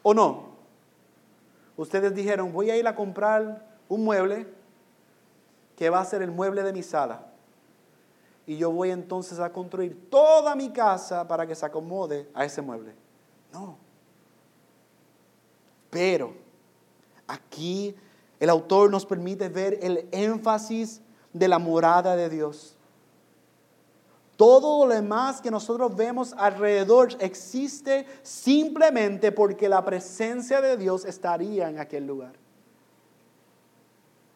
¿O 0.01 0.13
no? 0.13 0.47
Ustedes 1.75 2.13
dijeron, 2.15 2.51
voy 2.51 2.71
a 2.71 2.77
ir 2.77 2.87
a 2.87 2.95
comprar 2.95 3.67
un 3.87 4.03
mueble 4.03 4.47
que 5.75 5.91
va 5.91 5.99
a 5.99 6.05
ser 6.05 6.23
el 6.23 6.31
mueble 6.31 6.63
de 6.63 6.73
mi 6.73 6.81
sala 6.81 7.26
y 8.47 8.55
yo 8.55 8.71
voy 8.71 8.91
entonces 8.91 9.39
a 9.39 9.51
construir 9.51 10.09
toda 10.09 10.55
mi 10.55 10.69
casa 10.69 11.27
para 11.27 11.45
que 11.45 11.53
se 11.53 11.65
acomode 11.65 12.29
a 12.33 12.45
ese 12.45 12.61
mueble. 12.61 12.95
No. 13.51 13.77
Pero 15.89 16.33
aquí 17.27 17.93
el 18.39 18.49
autor 18.49 18.89
nos 18.89 19.05
permite 19.05 19.49
ver 19.49 19.77
el 19.81 20.07
énfasis 20.13 21.01
de 21.33 21.47
la 21.49 21.59
morada 21.59 22.15
de 22.15 22.29
Dios. 22.29 22.77
Todo 24.37 24.85
lo 24.85 24.93
demás 24.93 25.41
que 25.41 25.51
nosotros 25.51 25.93
vemos 25.95 26.33
alrededor 26.37 27.09
existe 27.19 28.05
simplemente 28.21 29.33
porque 29.33 29.67
la 29.67 29.83
presencia 29.83 30.61
de 30.61 30.77
Dios 30.77 31.03
estaría 31.03 31.67
en 31.67 31.79
aquel 31.79 32.07
lugar. 32.07 32.33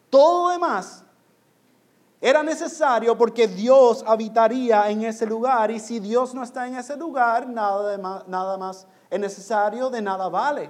Todo 0.10 0.47
lo 0.47 0.54
demás 0.54 1.06
era 2.23 2.43
necesario 2.43 3.17
porque 3.17 3.47
Dios 3.47 4.03
habitaría 4.05 4.88
en 4.91 5.01
ese 5.03 5.25
lugar 5.25 5.71
y 5.71 5.79
si 5.79 5.99
Dios 5.99 6.36
no 6.36 6.43
está 6.43 6.67
en 6.67 6.75
ese 6.75 6.95
lugar, 6.95 7.49
nada, 7.49 7.97
más, 7.97 8.27
más 8.27 8.88
es 9.10 9.19
necesario, 9.19 9.89
de 9.89 10.03
nada 10.03 10.29
vale. 10.29 10.69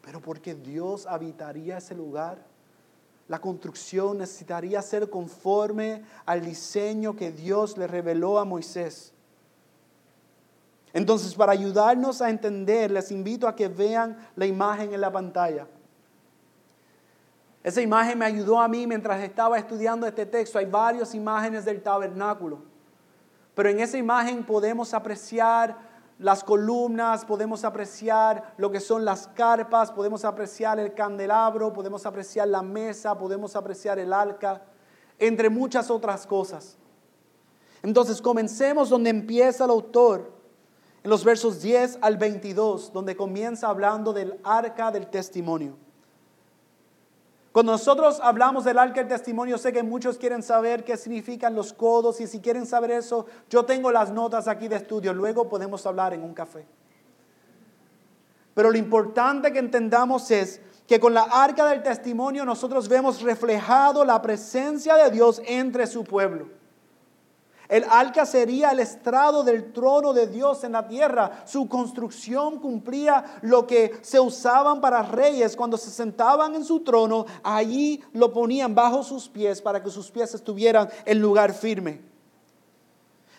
Pero 0.00 0.20
porque 0.20 0.54
Dios 0.54 1.06
habitaría 1.06 1.76
ese 1.76 1.94
lugar, 1.94 2.38
la 3.28 3.38
construcción 3.38 4.16
necesitaría 4.16 4.80
ser 4.80 5.10
conforme 5.10 6.04
al 6.24 6.40
diseño 6.40 7.14
que 7.14 7.30
Dios 7.30 7.76
le 7.76 7.86
reveló 7.86 8.38
a 8.38 8.46
Moisés. 8.46 9.12
Entonces, 10.94 11.34
para 11.34 11.52
ayudarnos 11.52 12.22
a 12.22 12.30
entender, 12.30 12.90
les 12.90 13.10
invito 13.10 13.46
a 13.46 13.54
que 13.54 13.68
vean 13.68 14.16
la 14.36 14.46
imagen 14.46 14.94
en 14.94 15.02
la 15.02 15.12
pantalla. 15.12 15.66
Esa 17.62 17.80
imagen 17.80 18.18
me 18.18 18.24
ayudó 18.24 18.60
a 18.60 18.66
mí 18.66 18.86
mientras 18.86 19.22
estaba 19.22 19.58
estudiando 19.58 20.06
este 20.06 20.26
texto. 20.26 20.58
Hay 20.58 20.66
varias 20.66 21.14
imágenes 21.14 21.64
del 21.64 21.82
tabernáculo. 21.82 22.58
Pero 23.54 23.68
en 23.68 23.80
esa 23.80 23.98
imagen 23.98 24.44
podemos 24.44 24.94
apreciar 24.94 25.92
las 26.18 26.42
columnas, 26.42 27.24
podemos 27.24 27.64
apreciar 27.64 28.54
lo 28.56 28.70
que 28.70 28.80
son 28.80 29.04
las 29.04 29.28
carpas, 29.28 29.92
podemos 29.92 30.24
apreciar 30.24 30.78
el 30.78 30.94
candelabro, 30.94 31.72
podemos 31.72 32.06
apreciar 32.06 32.48
la 32.48 32.62
mesa, 32.62 33.16
podemos 33.18 33.54
apreciar 33.56 33.98
el 33.98 34.12
arca, 34.12 34.62
entre 35.18 35.50
muchas 35.50 35.90
otras 35.90 36.26
cosas. 36.26 36.78
Entonces 37.82 38.22
comencemos 38.22 38.88
donde 38.88 39.10
empieza 39.10 39.64
el 39.64 39.70
autor, 39.70 40.32
en 41.02 41.10
los 41.10 41.24
versos 41.24 41.60
10 41.60 41.98
al 42.00 42.16
22, 42.16 42.92
donde 42.92 43.16
comienza 43.16 43.68
hablando 43.68 44.12
del 44.12 44.38
arca 44.44 44.92
del 44.92 45.08
testimonio. 45.08 45.76
Cuando 47.52 47.72
nosotros 47.72 48.18
hablamos 48.22 48.64
del 48.64 48.78
arca 48.78 49.00
del 49.00 49.08
testimonio, 49.08 49.58
sé 49.58 49.74
que 49.74 49.82
muchos 49.82 50.16
quieren 50.16 50.42
saber 50.42 50.84
qué 50.84 50.96
significan 50.96 51.54
los 51.54 51.74
codos 51.74 52.18
y 52.22 52.26
si 52.26 52.40
quieren 52.40 52.64
saber 52.64 52.92
eso, 52.92 53.26
yo 53.50 53.66
tengo 53.66 53.92
las 53.92 54.10
notas 54.10 54.48
aquí 54.48 54.68
de 54.68 54.76
estudio, 54.76 55.12
luego 55.12 55.50
podemos 55.50 55.84
hablar 55.84 56.14
en 56.14 56.22
un 56.22 56.32
café. 56.32 56.66
Pero 58.54 58.70
lo 58.70 58.78
importante 58.78 59.52
que 59.52 59.58
entendamos 59.58 60.30
es 60.30 60.62
que 60.86 60.98
con 60.98 61.12
la 61.12 61.22
arca 61.22 61.66
del 61.66 61.82
testimonio 61.82 62.46
nosotros 62.46 62.88
vemos 62.88 63.20
reflejado 63.20 64.04
la 64.04 64.20
presencia 64.22 64.96
de 64.96 65.10
Dios 65.10 65.42
entre 65.46 65.86
su 65.86 66.04
pueblo. 66.04 66.61
El 67.68 67.84
arca 67.88 68.26
sería 68.26 68.70
el 68.70 68.80
estrado 68.80 69.44
del 69.44 69.72
trono 69.72 70.12
de 70.12 70.26
Dios 70.26 70.64
en 70.64 70.72
la 70.72 70.88
tierra. 70.88 71.42
Su 71.46 71.68
construcción 71.68 72.58
cumplía 72.58 73.24
lo 73.42 73.66
que 73.66 73.98
se 74.02 74.20
usaban 74.20 74.80
para 74.80 75.02
reyes 75.02 75.56
cuando 75.56 75.76
se 75.76 75.90
sentaban 75.90 76.54
en 76.54 76.64
su 76.64 76.80
trono. 76.80 77.26
Allí 77.42 78.02
lo 78.12 78.32
ponían 78.32 78.74
bajo 78.74 79.02
sus 79.02 79.28
pies 79.28 79.62
para 79.62 79.82
que 79.82 79.90
sus 79.90 80.10
pies 80.10 80.34
estuvieran 80.34 80.88
en 81.04 81.20
lugar 81.20 81.54
firme. 81.54 82.12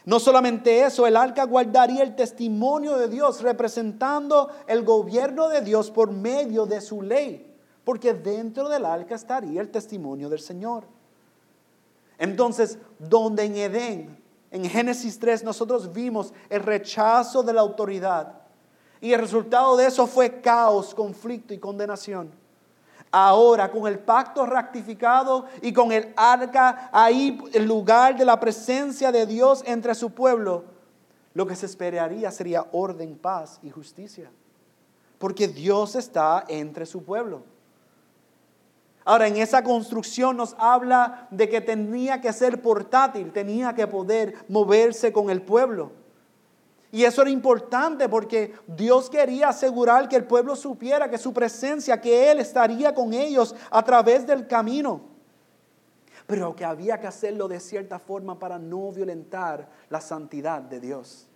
No 0.05 0.19
solamente 0.19 0.83
eso, 0.83 1.07
el 1.07 1.15
arca 1.15 1.45
guardaría 1.45 2.03
el 2.03 2.15
testimonio 2.15 2.97
de 2.97 3.07
Dios 3.07 3.41
representando 3.41 4.49
el 4.67 4.83
gobierno 4.83 5.47
de 5.47 5.61
Dios 5.61 5.91
por 5.91 6.11
medio 6.11 6.65
de 6.65 6.81
su 6.81 7.01
ley, 7.01 7.55
porque 7.85 8.13
dentro 8.13 8.67
del 8.67 8.85
arca 8.85 9.15
estaría 9.15 9.61
el 9.61 9.69
testimonio 9.69 10.27
del 10.27 10.39
Señor. 10.39 10.92
Entonces, 12.23 12.77
donde 12.99 13.43
en 13.43 13.57
Edén, 13.57 14.23
en 14.49 14.63
Génesis 14.63 15.19
3, 15.19 15.43
nosotros 15.43 15.91
vimos 15.91 16.33
el 16.49 16.61
rechazo 16.63 17.43
de 17.43 17.51
la 17.51 17.59
autoridad. 17.59 18.35
Y 19.01 19.11
el 19.11 19.19
resultado 19.19 19.75
de 19.75 19.87
eso 19.87 20.07
fue 20.07 20.39
caos, 20.39 20.95
conflicto 20.95 21.53
y 21.53 21.59
condenación. 21.59 22.31
Ahora, 23.11 23.69
con 23.69 23.87
el 23.87 23.99
pacto 23.99 24.45
rectificado 24.45 25.47
y 25.61 25.73
con 25.73 25.91
el 25.91 26.13
arca 26.15 26.89
ahí, 26.93 27.37
el 27.51 27.65
lugar 27.65 28.15
de 28.15 28.23
la 28.23 28.39
presencia 28.39 29.11
de 29.11 29.25
Dios 29.25 29.61
entre 29.65 29.93
su 29.93 30.11
pueblo, 30.11 30.63
lo 31.33 31.45
que 31.45 31.57
se 31.57 31.65
esperaría 31.65 32.31
sería 32.31 32.65
orden, 32.71 33.17
paz 33.17 33.59
y 33.61 33.69
justicia. 33.69 34.31
Porque 35.17 35.49
Dios 35.49 35.95
está 35.95 36.45
entre 36.47 36.85
su 36.85 37.03
pueblo. 37.03 37.43
Ahora, 39.05 39.27
en 39.27 39.37
esa 39.37 39.63
construcción 39.63 40.37
nos 40.37 40.55
habla 40.57 41.27
de 41.29 41.49
que 41.49 41.59
tenía 41.59 42.21
que 42.21 42.31
ser 42.31 42.61
portátil, 42.61 43.31
tenía 43.31 43.73
que 43.73 43.85
poder 43.87 44.35
moverse 44.47 45.11
con 45.11 45.29
el 45.29 45.41
pueblo. 45.41 45.91
Y 46.91 47.03
eso 47.03 47.23
era 47.23 47.31
importante 47.31 48.07
porque 48.07 48.53
Dios 48.67 49.09
quería 49.09 49.49
asegurar 49.49 50.07
que 50.07 50.15
el 50.15 50.25
pueblo 50.25 50.55
supiera 50.55 51.09
que 51.09 51.17
su 51.17 51.33
presencia, 51.33 51.99
que 51.99 52.31
Él 52.31 52.39
estaría 52.39 52.93
con 52.93 53.13
ellos 53.13 53.55
a 53.71 53.83
través 53.83 54.27
del 54.27 54.47
camino. 54.47 55.01
Pero 56.27 56.55
que 56.55 56.63
había 56.63 56.99
que 56.99 57.07
hacerlo 57.07 57.47
de 57.47 57.59
cierta 57.59 57.99
forma 57.99 58.37
para 58.37 58.59
no 58.59 58.91
violentar 58.91 59.67
la 59.89 59.99
santidad 59.99 60.61
de 60.61 60.79
Dios. 60.79 61.27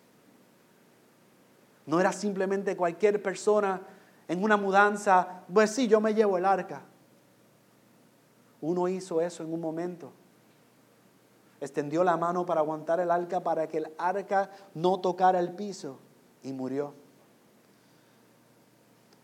No 1.87 1.99
era 1.99 2.13
simplemente 2.13 2.77
cualquier 2.77 3.21
persona 3.21 3.81
en 4.27 4.43
una 4.43 4.57
mudanza, 4.57 5.41
pues 5.51 5.71
sí, 5.71 5.87
yo 5.87 5.99
me 5.99 6.13
llevo 6.13 6.37
el 6.37 6.45
arca. 6.45 6.83
Uno 8.61 8.87
hizo 8.87 9.21
eso 9.21 9.43
en 9.43 9.53
un 9.53 9.61
momento. 9.61 10.11
Extendió 11.59 12.03
la 12.03 12.17
mano 12.17 12.45
para 12.45 12.61
aguantar 12.61 12.99
el 12.99 13.11
arca 13.11 13.39
para 13.41 13.67
que 13.67 13.77
el 13.77 13.87
arca 13.97 14.49
no 14.73 14.99
tocara 14.99 15.39
el 15.39 15.53
piso 15.53 15.97
y 16.43 16.53
murió. 16.53 16.93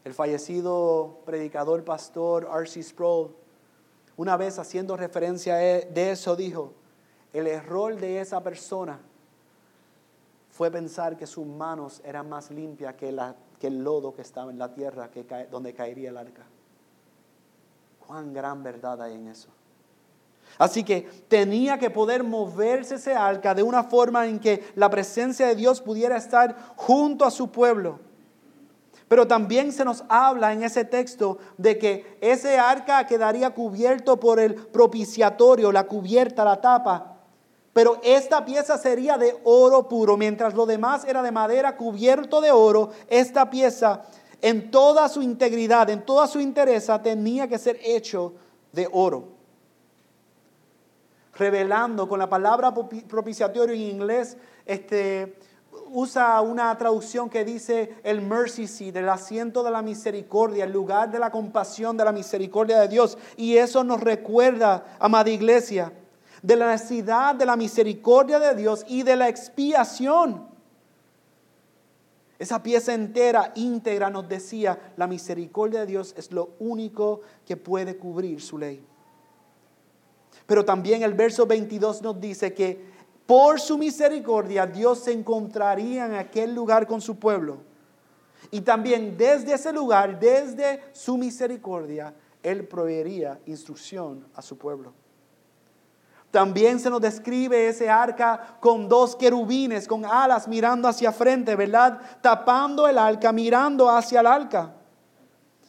El 0.03 0.13
fallecido 0.13 1.19
predicador 1.25 1.83
pastor 1.83 2.49
R.C. 2.51 2.83
Sproul, 2.83 3.33
una 4.17 4.35
vez 4.35 4.59
haciendo 4.59 4.97
referencia 4.97 5.63
e, 5.63 5.85
de 5.85 6.11
eso, 6.11 6.35
dijo, 6.35 6.73
el 7.31 7.47
error 7.47 7.95
de 7.95 8.19
esa 8.19 8.41
persona 8.43 8.99
fue 10.51 10.69
pensar 10.69 11.17
que 11.17 11.25
sus 11.25 11.45
manos 11.47 12.01
eran 12.03 12.29
más 12.29 12.51
limpias 12.51 12.93
que, 12.95 13.09
el 13.09 13.83
lodo 13.83 14.13
que 14.13 14.21
estaba 14.21 14.51
en 14.51 14.59
la 14.59 14.73
tierra 14.73 15.09
que 15.09 15.23
donde 15.49 15.73
caería 15.73 16.09
el 16.09 16.17
arca. 16.17 16.43
Cuán 18.05 18.33
gran 18.33 18.63
verdad 18.63 19.01
hay 19.01 19.15
en 19.15 19.27
eso. 19.27 19.49
Así 20.57 20.83
que 20.83 21.01
tenía 21.27 21.79
que 21.79 21.89
poder 21.89 22.23
moverse 22.23 22.95
ese 22.95 23.13
arca 23.13 23.55
de 23.55 23.63
una 23.63 23.83
forma 23.83 24.27
en 24.27 24.39
que 24.39 24.63
la 24.75 24.89
presencia 24.89 25.47
de 25.47 25.55
Dios 25.55 25.81
pudiera 25.81 26.17
estar 26.17 26.55
junto 26.75 27.25
a 27.25 27.31
su 27.31 27.49
pueblo. 27.49 27.99
Pero 29.07 29.27
también 29.27 29.71
se 29.71 29.85
nos 29.85 30.03
habla 30.09 30.53
en 30.53 30.63
ese 30.63 30.85
texto 30.85 31.37
de 31.57 31.77
que 31.77 32.17
ese 32.21 32.59
arca 32.59 33.05
quedaría 33.07 33.51
cubierto 33.51 34.19
por 34.19 34.39
el 34.39 34.55
propiciatorio, 34.55 35.71
la 35.71 35.85
cubierta, 35.85 36.45
la 36.45 36.61
tapa. 36.61 37.17
Pero 37.73 37.99
esta 38.03 38.45
pieza 38.45 38.77
sería 38.77 39.17
de 39.17 39.35
oro 39.43 39.87
puro, 39.87 40.15
mientras 40.15 40.53
lo 40.53 40.65
demás 40.65 41.05
era 41.05 41.23
de 41.23 41.31
madera 41.31 41.75
cubierto 41.75 42.39
de 42.39 42.51
oro, 42.51 42.91
esta 43.07 43.49
pieza 43.49 44.03
en 44.43 44.69
toda 44.71 45.07
su 45.07 45.21
integridad, 45.21 45.89
en 45.89 46.05
toda 46.05 46.27
su 46.27 46.41
interesa, 46.41 47.01
tenía 47.01 47.47
que 47.47 47.57
ser 47.57 47.79
hecho 47.81 48.33
de 48.73 48.89
oro. 48.91 49.29
Revelando 51.35 52.09
con 52.09 52.19
la 52.19 52.29
palabra 52.29 52.73
propiciatorio 52.73 53.73
en 53.73 53.81
inglés, 53.81 54.35
este, 54.65 55.39
usa 55.93 56.41
una 56.41 56.77
traducción 56.77 57.29
que 57.29 57.45
dice 57.45 57.95
el 58.03 58.21
mercy 58.21 58.67
seat, 58.67 58.97
el 58.97 59.07
asiento 59.07 59.63
de 59.63 59.71
la 59.71 59.81
misericordia, 59.81 60.65
el 60.65 60.73
lugar 60.73 61.09
de 61.09 61.19
la 61.19 61.31
compasión, 61.31 61.95
de 61.95 62.03
la 62.03 62.11
misericordia 62.11 62.81
de 62.81 62.89
Dios. 62.89 63.17
Y 63.37 63.55
eso 63.55 63.85
nos 63.85 64.01
recuerda, 64.01 64.97
amada 64.99 65.29
iglesia, 65.29 65.93
de 66.41 66.57
la 66.57 66.67
necesidad 66.67 67.33
de 67.33 67.45
la 67.45 67.55
misericordia 67.55 68.39
de 68.39 68.55
Dios 68.55 68.83
y 68.89 69.03
de 69.03 69.15
la 69.15 69.29
expiación. 69.29 70.52
Esa 72.43 72.61
pieza 72.61 72.93
entera, 72.93 73.53
íntegra, 73.55 74.09
nos 74.09 74.27
decía, 74.27 74.91
la 74.97 75.07
misericordia 75.07 75.79
de 75.79 75.85
Dios 75.85 76.13
es 76.17 76.29
lo 76.33 76.49
único 76.59 77.21
que 77.45 77.55
puede 77.55 77.95
cubrir 77.95 78.41
su 78.41 78.57
ley. 78.57 78.85
Pero 80.45 80.65
también 80.65 81.03
el 81.03 81.13
verso 81.13 81.45
22 81.47 82.01
nos 82.01 82.19
dice 82.19 82.53
que 82.53 82.83
por 83.25 83.61
su 83.61 83.77
misericordia 83.77 84.67
Dios 84.67 84.99
se 84.99 85.13
encontraría 85.13 86.05
en 86.05 86.15
aquel 86.15 86.53
lugar 86.53 86.85
con 86.85 86.99
su 86.99 87.15
pueblo. 87.15 87.59
Y 88.51 88.59
también 88.59 89.15
desde 89.15 89.53
ese 89.53 89.71
lugar, 89.71 90.19
desde 90.19 90.81
su 90.91 91.17
misericordia, 91.17 92.13
Él 92.43 92.67
proveería 92.67 93.39
instrucción 93.45 94.27
a 94.35 94.41
su 94.41 94.57
pueblo. 94.57 94.91
También 96.33 96.79
se 96.79 96.89
nos 96.89 96.99
describe 96.99 97.67
ese 97.67 97.91
arca 97.91 98.57
con 98.59 98.89
dos 98.89 99.15
querubines, 99.15 99.87
con 99.87 100.03
alas 100.03 100.47
mirando 100.47 100.87
hacia 100.87 101.11
frente, 101.11 101.55
¿verdad? 101.55 102.01
Tapando 102.21 102.87
el 102.87 102.97
arca, 102.97 103.31
mirando 103.31 103.87
hacia 103.87 104.21
el 104.21 104.25
arca. 104.25 104.73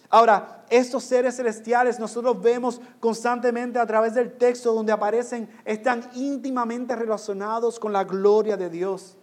Ahora, 0.08 0.64
estos 0.70 1.04
seres 1.04 1.36
celestiales 1.36 2.00
nosotros 2.00 2.40
vemos 2.40 2.80
constantemente 2.98 3.78
a 3.78 3.84
través 3.84 4.14
del 4.14 4.38
texto 4.38 4.72
donde 4.72 4.90
aparecen, 4.90 5.50
están 5.66 6.08
íntimamente 6.14 6.96
relacionados 6.96 7.78
con 7.78 7.92
la 7.92 8.04
gloria 8.04 8.56
de 8.56 8.70
Dios. 8.70 9.18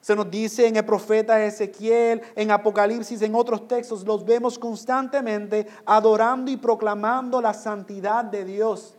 Se 0.00 0.16
nos 0.16 0.30
dice 0.30 0.66
en 0.66 0.76
el 0.76 0.86
profeta 0.86 1.44
Ezequiel, 1.44 2.22
en 2.34 2.50
Apocalipsis, 2.50 3.20
en 3.20 3.34
otros 3.34 3.68
textos, 3.68 4.06
los 4.06 4.24
vemos 4.24 4.58
constantemente 4.58 5.66
adorando 5.84 6.50
y 6.50 6.56
proclamando 6.56 7.42
la 7.42 7.52
santidad 7.52 8.24
de 8.24 8.46
Dios. 8.46 8.94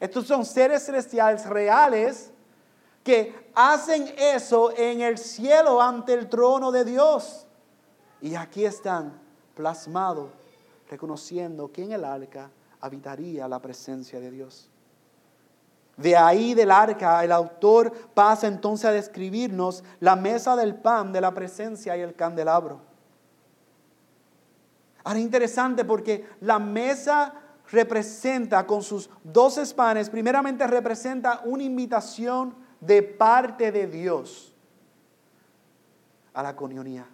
Estos 0.00 0.26
son 0.26 0.46
seres 0.46 0.86
celestiales 0.86 1.46
reales 1.46 2.32
que 3.04 3.50
hacen 3.54 4.12
eso 4.16 4.74
en 4.76 5.02
el 5.02 5.18
cielo 5.18 5.80
ante 5.80 6.14
el 6.14 6.28
trono 6.28 6.72
de 6.72 6.84
Dios. 6.84 7.46
Y 8.22 8.34
aquí 8.34 8.64
están 8.64 9.20
plasmado, 9.54 10.30
reconociendo 10.88 11.70
que 11.70 11.84
en 11.84 11.92
el 11.92 12.04
arca 12.04 12.50
habitaría 12.80 13.46
la 13.46 13.60
presencia 13.60 14.18
de 14.20 14.30
Dios. 14.30 14.70
De 15.96 16.16
ahí 16.16 16.54
del 16.54 16.70
arca, 16.70 17.22
el 17.22 17.32
autor 17.32 17.92
pasa 18.14 18.46
entonces 18.46 18.86
a 18.86 18.92
describirnos 18.92 19.84
la 20.00 20.16
mesa 20.16 20.56
del 20.56 20.74
pan 20.74 21.12
de 21.12 21.20
la 21.20 21.34
presencia 21.34 21.94
y 21.94 22.00
el 22.00 22.14
candelabro. 22.14 22.80
Ahora 25.04 25.18
interesante 25.18 25.84
porque 25.84 26.26
la 26.40 26.58
mesa 26.58 27.34
representa 27.70 28.66
con 28.66 28.82
sus 28.82 29.10
doce 29.22 29.74
panes, 29.74 30.10
primeramente 30.10 30.66
representa 30.66 31.42
una 31.44 31.62
invitación 31.62 32.54
de 32.80 33.02
parte 33.02 33.70
de 33.70 33.86
Dios 33.86 34.54
a 36.32 36.42
la 36.42 36.56
conionía. 36.56 37.06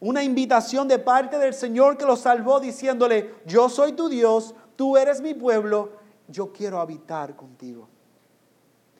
Una 0.00 0.22
invitación 0.22 0.88
de 0.88 0.98
parte 0.98 1.38
del 1.38 1.52
Señor 1.52 1.98
que 1.98 2.06
lo 2.06 2.16
salvó 2.16 2.58
diciéndole, 2.58 3.34
yo 3.44 3.68
soy 3.68 3.92
tu 3.92 4.08
Dios, 4.08 4.54
tú 4.76 4.96
eres 4.96 5.20
mi 5.20 5.34
pueblo, 5.34 5.92
yo 6.26 6.52
quiero 6.52 6.80
habitar 6.80 7.36
contigo. 7.36 7.86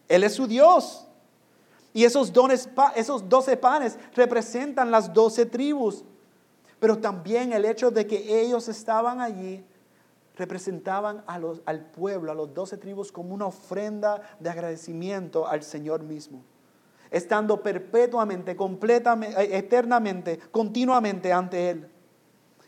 Él 0.09 0.25
es 0.25 0.35
su 0.35 0.47
Dios. 0.47 1.07
Y 1.93 2.05
esos, 2.05 2.33
dones, 2.33 2.69
esos 2.95 3.29
doce 3.29 3.57
panes 3.57 3.99
representan 4.15 4.91
las 4.91 5.13
doce 5.13 5.47
tribus. 5.47 6.05
Pero 6.81 6.99
también 6.99 7.53
el 7.53 7.65
hecho 7.65 7.91
de 7.91 8.07
que 8.07 8.41
ellos 8.41 8.69
estaban 8.69 9.21
allí 9.21 9.65
representaban 10.35 11.23
al 11.27 11.81
pueblo, 11.87 12.33
a 12.33 12.35
los 12.35 12.53
doce 12.53 12.79
tribus, 12.79 13.13
como 13.13 13.35
una 13.35 13.47
ofrenda 13.47 14.23
de 14.41 14.51
agradecimiento 14.51 15.47
al 15.47 15.63
Señor 15.63 16.03
mismo 16.03 16.43
estando 17.11 17.61
perpetuamente, 17.61 18.57
completamente, 18.57 19.43
eh, 19.43 19.59
eternamente, 19.59 20.39
continuamente 20.51 21.33
ante 21.33 21.71
Él. 21.71 21.91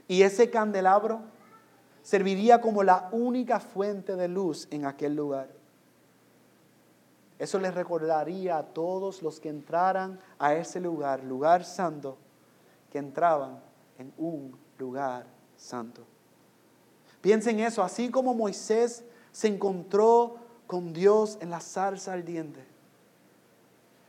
Y 0.08 0.22
ese 0.22 0.50
candelabro 0.50 1.20
serviría 2.02 2.60
como 2.60 2.82
la 2.82 3.08
única 3.12 3.60
fuente 3.60 4.16
de 4.16 4.28
luz 4.28 4.66
en 4.70 4.84
aquel 4.84 5.14
lugar. 5.14 5.48
Eso 7.38 7.58
les 7.58 7.74
recordaría 7.74 8.58
a 8.58 8.62
todos 8.64 9.22
los 9.22 9.40
que 9.40 9.48
entraran 9.48 10.20
a 10.38 10.54
ese 10.54 10.80
lugar, 10.80 11.24
lugar 11.24 11.64
santo, 11.64 12.16
que 12.90 12.98
entraban 12.98 13.60
en 14.02 14.12
un 14.18 14.58
lugar 14.78 15.26
santo. 15.56 16.02
Piensen 17.20 17.60
eso, 17.60 17.82
así 17.82 18.10
como 18.10 18.34
Moisés 18.34 19.04
se 19.30 19.48
encontró 19.48 20.36
con 20.66 20.92
Dios 20.92 21.38
en 21.40 21.50
la 21.50 21.60
zarza 21.60 22.12
ardiente 22.12 22.72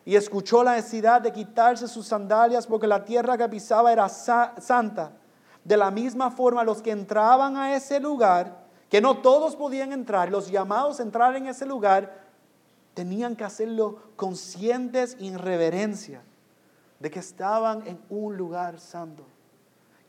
y 0.05 0.15
escuchó 0.15 0.63
la 0.63 0.75
necesidad 0.75 1.21
de 1.21 1.31
quitarse 1.31 1.87
sus 1.87 2.07
sandalias 2.07 2.67
porque 2.67 2.87
la 2.87 3.05
tierra 3.05 3.37
que 3.37 3.47
pisaba 3.47 3.91
era 3.91 4.09
santa. 4.09 5.11
De 5.63 5.77
la 5.77 5.91
misma 5.91 6.29
forma, 6.29 6.63
los 6.63 6.81
que 6.81 6.91
entraban 6.91 7.55
a 7.55 7.75
ese 7.75 7.99
lugar, 8.01 8.63
que 8.89 8.99
no 8.99 9.19
todos 9.19 9.55
podían 9.55 9.93
entrar, 9.93 10.29
los 10.29 10.51
llamados 10.51 10.99
a 10.99 11.03
entrar 11.03 11.35
en 11.37 11.47
ese 11.47 11.65
lugar, 11.65 12.21
tenían 12.93 13.35
que 13.35 13.45
hacerlo 13.45 13.99
conscientes 14.17 15.15
y 15.19 15.29
en 15.29 15.39
reverencia 15.39 16.21
de 16.99 17.09
que 17.09 17.19
estaban 17.19 17.87
en 17.87 17.99
un 18.09 18.35
lugar 18.35 18.79
santo, 18.79 19.25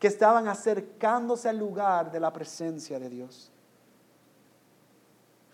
que 0.05 0.09
estaban 0.09 0.47
acercándose 0.47 1.49
al 1.49 1.57
lugar 1.57 2.11
de 2.11 2.19
la 2.19 2.31
presencia 2.31 2.99
de 2.99 3.09
Dios. 3.09 3.51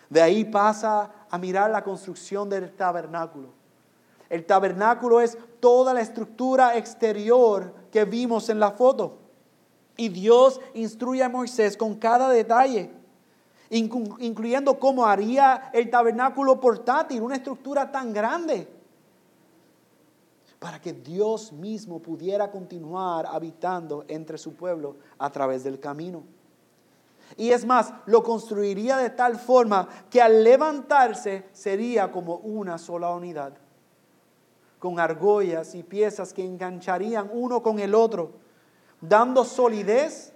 De 0.10 0.22
ahí 0.22 0.44
pasa 0.44 1.10
a 1.30 1.38
mirar 1.38 1.72
la 1.72 1.82
construcción 1.82 2.50
del 2.50 2.70
tabernáculo. 2.76 3.48
El 4.28 4.46
tabernáculo 4.46 5.22
es 5.22 5.38
toda 5.62 5.94
la 5.94 6.02
estructura 6.02 6.76
exterior 6.76 7.74
que 7.94 8.04
vimos 8.04 8.50
en 8.50 8.60
la 8.60 8.72
foto. 8.72 9.20
Y 9.96 10.10
Dios 10.10 10.60
instruye 10.74 11.24
a 11.24 11.30
Moisés 11.30 11.78
con 11.78 11.96
cada 11.96 12.28
detalle, 12.28 12.92
incluyendo 13.70 14.78
cómo 14.80 15.06
haría 15.06 15.70
el 15.72 15.90
tabernáculo 15.90 16.60
portátil, 16.60 17.22
una 17.22 17.38
estructura 17.38 17.90
tan 17.90 18.12
grande, 18.12 18.68
para 20.62 20.80
que 20.80 20.94
Dios 20.94 21.52
mismo 21.52 22.00
pudiera 22.00 22.52
continuar 22.52 23.26
habitando 23.26 24.06
entre 24.08 24.38
su 24.38 24.54
pueblo 24.54 24.98
a 25.18 25.32
través 25.32 25.64
del 25.64 25.80
camino. 25.80 26.22
Y 27.36 27.50
es 27.50 27.66
más, 27.66 27.92
lo 28.06 28.22
construiría 28.22 28.98
de 28.98 29.10
tal 29.10 29.40
forma 29.40 29.90
que 30.08 30.22
al 30.22 30.44
levantarse 30.44 31.50
sería 31.52 32.12
como 32.12 32.36
una 32.36 32.78
sola 32.78 33.10
unidad 33.10 33.54
con 34.78 35.00
argollas 35.00 35.74
y 35.74 35.82
piezas 35.82 36.32
que 36.32 36.46
engancharían 36.46 37.32
uno 37.34 37.64
con 37.64 37.80
el 37.80 37.96
otro, 37.96 38.34
dando 39.00 39.44
solidez, 39.44 40.32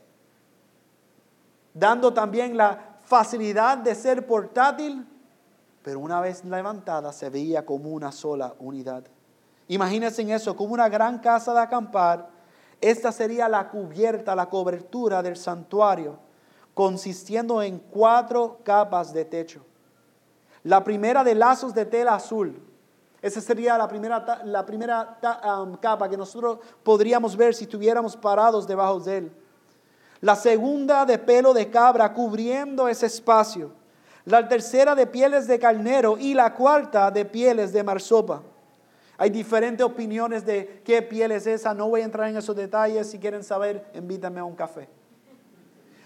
dando 1.71 2.11
también 2.15 2.57
la 2.57 2.97
facilidad 3.05 3.77
de 3.77 3.93
ser 3.93 4.25
portátil, 4.25 5.07
pero 5.83 5.99
una 5.99 6.19
vez 6.19 6.43
levantada 6.45 7.13
se 7.13 7.29
veía 7.29 7.63
como 7.63 7.91
una 7.91 8.11
sola 8.11 8.55
unidad. 8.57 9.03
Imagínense 9.67 10.21
en 10.21 10.31
eso, 10.31 10.55
como 10.55 10.73
una 10.73 10.89
gran 10.89 11.19
casa 11.19 11.53
de 11.53 11.59
acampar, 11.59 12.29
esta 12.81 13.11
sería 13.11 13.49
la 13.49 13.69
cubierta, 13.69 14.35
la 14.35 14.47
cobertura 14.47 15.23
del 15.23 15.37
santuario, 15.37 16.19
consistiendo 16.73 17.61
en 17.61 17.79
cuatro 17.79 18.59
capas 18.63 19.13
de 19.13 19.25
techo. 19.25 19.65
La 20.63 20.83
primera 20.83 21.23
de 21.23 21.35
lazos 21.35 21.73
de 21.73 21.85
tela 21.85 22.15
azul, 22.15 22.61
esa 23.21 23.41
sería 23.41 23.77
la 23.77 23.87
primera, 23.87 24.41
la 24.43 24.65
primera 24.65 25.17
capa 25.81 26.07
que 26.07 26.17
nosotros 26.17 26.59
podríamos 26.83 27.35
ver 27.35 27.55
si 27.55 27.63
estuviéramos 27.63 28.15
parados 28.15 28.67
debajo 28.67 28.99
de 28.99 29.17
él. 29.17 29.31
La 30.21 30.35
segunda 30.35 31.05
de 31.05 31.17
pelo 31.17 31.53
de 31.53 31.69
cabra 31.69 32.13
cubriendo 32.13 32.87
ese 32.87 33.07
espacio. 33.07 33.71
La 34.25 34.47
tercera 34.47 34.95
de 34.95 35.07
pieles 35.07 35.47
de 35.47 35.59
carnero 35.59 36.17
y 36.17 36.33
la 36.33 36.53
cuarta 36.53 37.09
de 37.09 37.25
pieles 37.25 37.73
de 37.73 37.83
marsopa. 37.83 38.41
Hay 39.17 39.29
diferentes 39.29 39.85
opiniones 39.85 40.45
de 40.45 40.81
qué 40.83 41.01
piel 41.01 41.31
es 41.31 41.47
esa. 41.47 41.73
No 41.73 41.89
voy 41.89 42.01
a 42.01 42.05
entrar 42.05 42.29
en 42.29 42.37
esos 42.37 42.55
detalles. 42.55 43.09
Si 43.09 43.19
quieren 43.19 43.43
saber, 43.43 43.85
invítame 43.93 44.39
a 44.39 44.43
un 44.43 44.55
café. 44.55 44.89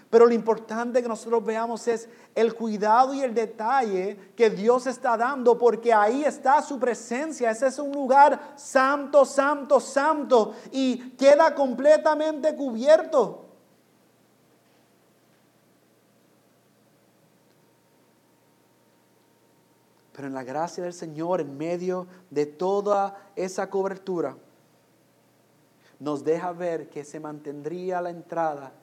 Pero 0.10 0.26
lo 0.26 0.34
importante 0.34 1.04
que 1.04 1.08
nosotros 1.08 1.46
veamos 1.46 1.88
es 1.88 2.10
el 2.34 2.56
cuidado 2.56 3.14
y 3.14 3.22
el 3.22 3.36
detalle 3.36 4.18
que 4.36 4.50
Dios 4.50 4.88
está 4.88 5.16
dando, 5.16 5.58
porque 5.58 5.94
ahí 5.94 6.24
está 6.24 6.62
su 6.64 6.80
presencia. 6.80 7.52
Ese 7.52 7.68
es 7.68 7.78
un 7.78 7.92
lugar 7.92 8.54
santo, 8.56 9.24
santo, 9.24 9.80
santo, 9.80 10.56
y 10.72 11.12
queda 11.12 11.54
completamente 11.54 12.56
cubierto. 12.56 13.49
Pero 20.20 20.28
en 20.28 20.34
la 20.34 20.44
gracia 20.44 20.84
del 20.84 20.92
Señor, 20.92 21.40
en 21.40 21.58
medio 21.58 22.06
de 22.30 22.46
toda 22.46 23.32
esa 23.38 23.70
cobertura, 23.70 24.36
nos 25.98 26.26
deja 26.26 26.52
ver 26.52 26.90
que 26.90 27.06
se 27.06 27.22
mantendría 27.22 28.02
la 28.02 28.10
entrada 28.10 28.74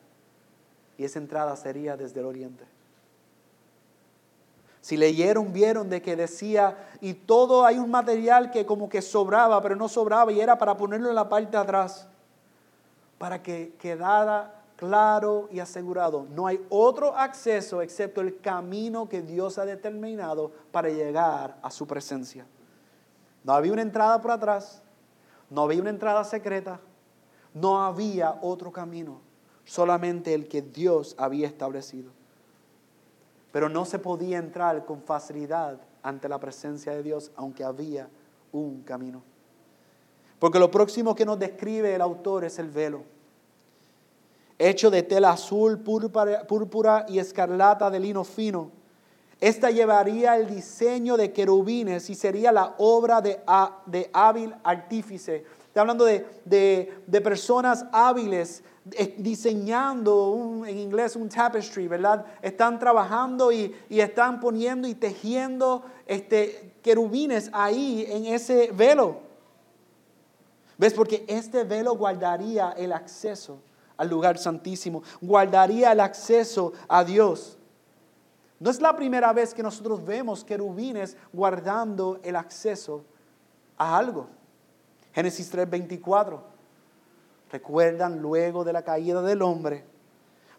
y 0.97 1.05
esa 1.05 1.19
entrada 1.19 1.55
sería 1.57 1.95
desde 1.95 2.21
el 2.21 2.27
oriente. 2.27 2.65
Si 4.81 4.97
leyeron, 4.97 5.53
vieron 5.53 5.91
de 5.91 6.01
que 6.01 6.17
decía, 6.17 6.89
y 7.03 7.13
todo 7.13 7.67
hay 7.67 7.77
un 7.77 7.91
material 7.91 8.51
que 8.51 8.65
como 8.65 8.89
que 8.89 9.03
sobraba, 9.03 9.61
pero 9.61 9.77
no 9.77 9.91
sobraba, 9.91 10.33
y 10.33 10.41
era 10.41 10.57
para 10.57 10.79
ponerlo 10.79 11.11
en 11.11 11.17
la 11.17 11.29
parte 11.29 11.51
de 11.51 11.59
atrás, 11.59 12.09
para 13.19 13.43
que 13.43 13.75
quedara 13.79 14.63
claro 14.77 15.49
y 15.51 15.61
asegurado. 15.61 16.27
No 16.31 16.47
hay 16.47 16.65
otro 16.69 17.17
acceso 17.17 17.83
excepto 17.83 18.21
el 18.21 18.41
camino 18.41 19.09
que 19.09 19.23
Dios 19.23 19.59
ha 19.59 19.65
determinado 19.65 20.53
para 20.71 20.89
llegar 20.89 21.59
a 21.63 21.71
su 21.71 21.87
presencia. 21.87 22.47
No 23.45 23.53
había 23.53 23.73
una 23.73 23.83
entrada 23.83 24.21
por 24.21 24.31
atrás, 24.31 24.83
no 25.51 25.63
había 25.63 25.81
una 25.81 25.91
entrada 25.91 26.25
secreta, 26.25 26.81
no 27.55 27.83
había 27.83 28.39
otro 28.43 28.71
camino 28.71 29.21
solamente 29.67 30.33
el 30.33 30.49
que 30.49 30.63
Dios 30.63 31.15
había 31.19 31.47
establecido. 31.47 32.11
Pero 33.53 33.69
no 33.69 33.85
se 33.85 33.99
podía 33.99 34.39
entrar 34.39 34.85
con 34.85 35.03
facilidad 35.03 35.79
ante 36.03 36.29
la 36.29 36.39
presencia 36.39 36.93
de 36.93 37.03
Dios, 37.03 37.33
aunque 37.37 37.65
había 37.65 38.09
un 38.53 38.83
camino. 38.83 39.23
Porque 40.39 40.59
lo 40.59 40.71
próximo 40.71 41.15
que 41.15 41.27
nos 41.27 41.39
describe 41.39 41.95
el 41.95 42.01
autor 42.01 42.45
es 42.45 42.59
el 42.59 42.71
velo. 42.71 43.03
Hecho 44.59 44.91
de 44.91 45.03
tela 45.03 45.31
azul, 45.31 45.79
púrpura, 45.79 47.07
y 47.09 47.19
escarlata 47.19 47.91
de 47.91 48.01
lino 48.01 48.25
fino. 48.25 48.71
Esta 49.41 49.71
llevaría 49.71 50.37
el 50.37 50.47
diseño 50.47 51.17
de 51.17 51.33
querubines 51.33 52.09
y 52.09 52.15
sería 52.15 52.53
la 52.53 52.75
obra 52.79 53.21
de, 53.21 53.41
de 53.87 54.11
hábil 54.13 54.55
artífice. 54.65 55.45
Está 55.77 55.83
hablando 55.83 56.07
de, 56.07 57.21
personas 57.23 57.85
hábiles 57.93 58.63
eh, 58.93 59.15
diseñando 59.19 60.65
en 60.67 60.79
inglés 60.79 61.17
un 61.17 61.29
tapestry, 61.29 61.87
¿verdad? 61.87 62.25
Están 62.41 62.79
trabajando 62.79 63.53
y, 63.53 63.75
están 63.91 64.41
poniendo 64.41 64.89
y 64.89 64.95
tejiendo 64.95 65.85
este, 66.07 66.73
querubines 66.83 67.51
ahí 67.53 68.07
en 68.09 68.25
ese 68.25 68.71
velo. 68.73 69.19
¿Ves? 70.79 70.95
Porque 70.95 71.27
este 71.29 71.65
velo 71.65 71.95
guardaría 71.95 72.71
el 72.71 72.93
acceso 72.93 73.59
al 73.97 74.09
lugar 74.09 74.39
santísimo, 74.39 75.03
guardaría 75.21 75.93
el 75.93 76.01
acceso 76.01 76.73
a 76.89 77.05
Dios. 77.05 77.59
No 78.59 78.71
es 78.71 78.81
la 78.81 78.97
primera 78.97 79.33
vez 79.33 79.53
que 79.53 79.63
nosotros 79.63 80.05
vemos 80.05 80.45
querubines 80.45 81.17
guardando 81.33 82.21
el 82.23 82.37
acceso 82.37 83.05
a 83.77 83.97
algo. 83.97 84.29
Génesis 85.13 85.51
3:24. 85.51 86.41
Recuerdan 87.51 88.21
luego 88.21 88.65
de 88.65 88.73
la 88.73 88.83
caída 88.83 89.23
del 89.23 89.43
hombre. 89.43 89.85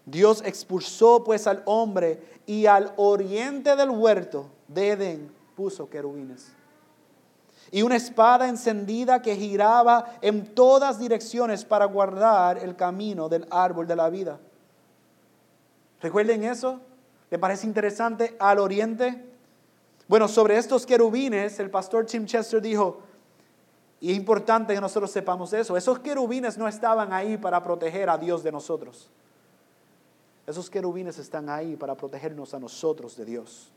Dios 0.05 0.41
expulsó 0.45 1.23
pues 1.23 1.47
al 1.47 1.61
hombre 1.65 2.21
y 2.45 2.65
al 2.65 2.93
oriente 2.95 3.75
del 3.75 3.89
huerto 3.89 4.49
de 4.67 4.91
Edén 4.91 5.31
puso 5.55 5.89
querubines 5.89 6.56
y 7.71 7.81
una 7.81 7.95
espada 7.95 8.47
encendida 8.47 9.21
que 9.21 9.35
giraba 9.35 10.17
en 10.21 10.53
todas 10.53 10.99
direcciones 10.99 11.65
para 11.65 11.85
guardar 11.85 12.57
el 12.57 12.75
camino 12.75 13.29
del 13.29 13.47
árbol 13.49 13.87
de 13.87 13.95
la 13.95 14.09
vida. 14.09 14.39
¿Recuerden 16.01 16.43
eso? 16.43 16.79
¿Le 17.29 17.39
parece 17.39 17.67
interesante 17.67 18.35
al 18.39 18.59
oriente? 18.59 19.25
Bueno, 20.07 20.27
sobre 20.27 20.57
estos 20.57 20.85
querubines, 20.85 21.59
el 21.59 21.69
pastor 21.69 22.05
Tim 22.05 22.25
Chester 22.25 22.61
dijo, 22.61 23.01
y 23.99 24.11
es 24.11 24.17
importante 24.17 24.73
que 24.73 24.81
nosotros 24.81 25.11
sepamos 25.11 25.51
eso, 25.53 25.75
esos 25.75 25.99
querubines 25.99 26.57
no 26.57 26.67
estaban 26.67 27.11
ahí 27.11 27.35
para 27.35 27.61
proteger 27.63 28.09
a 28.09 28.17
Dios 28.17 28.43
de 28.43 28.51
nosotros. 28.51 29.09
Esos 30.45 30.69
querubines 30.69 31.17
están 31.17 31.49
ahí 31.49 31.75
para 31.75 31.95
protegernos 31.95 32.53
a 32.53 32.59
nosotros 32.59 33.17
de 33.17 33.25
Dios. 33.25 33.71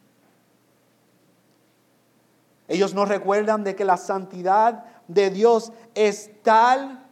Ellos 2.70 2.94
no 2.94 3.04
recuerdan 3.04 3.64
de 3.64 3.74
que 3.74 3.84
la 3.84 3.96
santidad 3.96 4.84
de 5.08 5.28
Dios 5.30 5.72
es 5.92 6.30
tal 6.44 7.04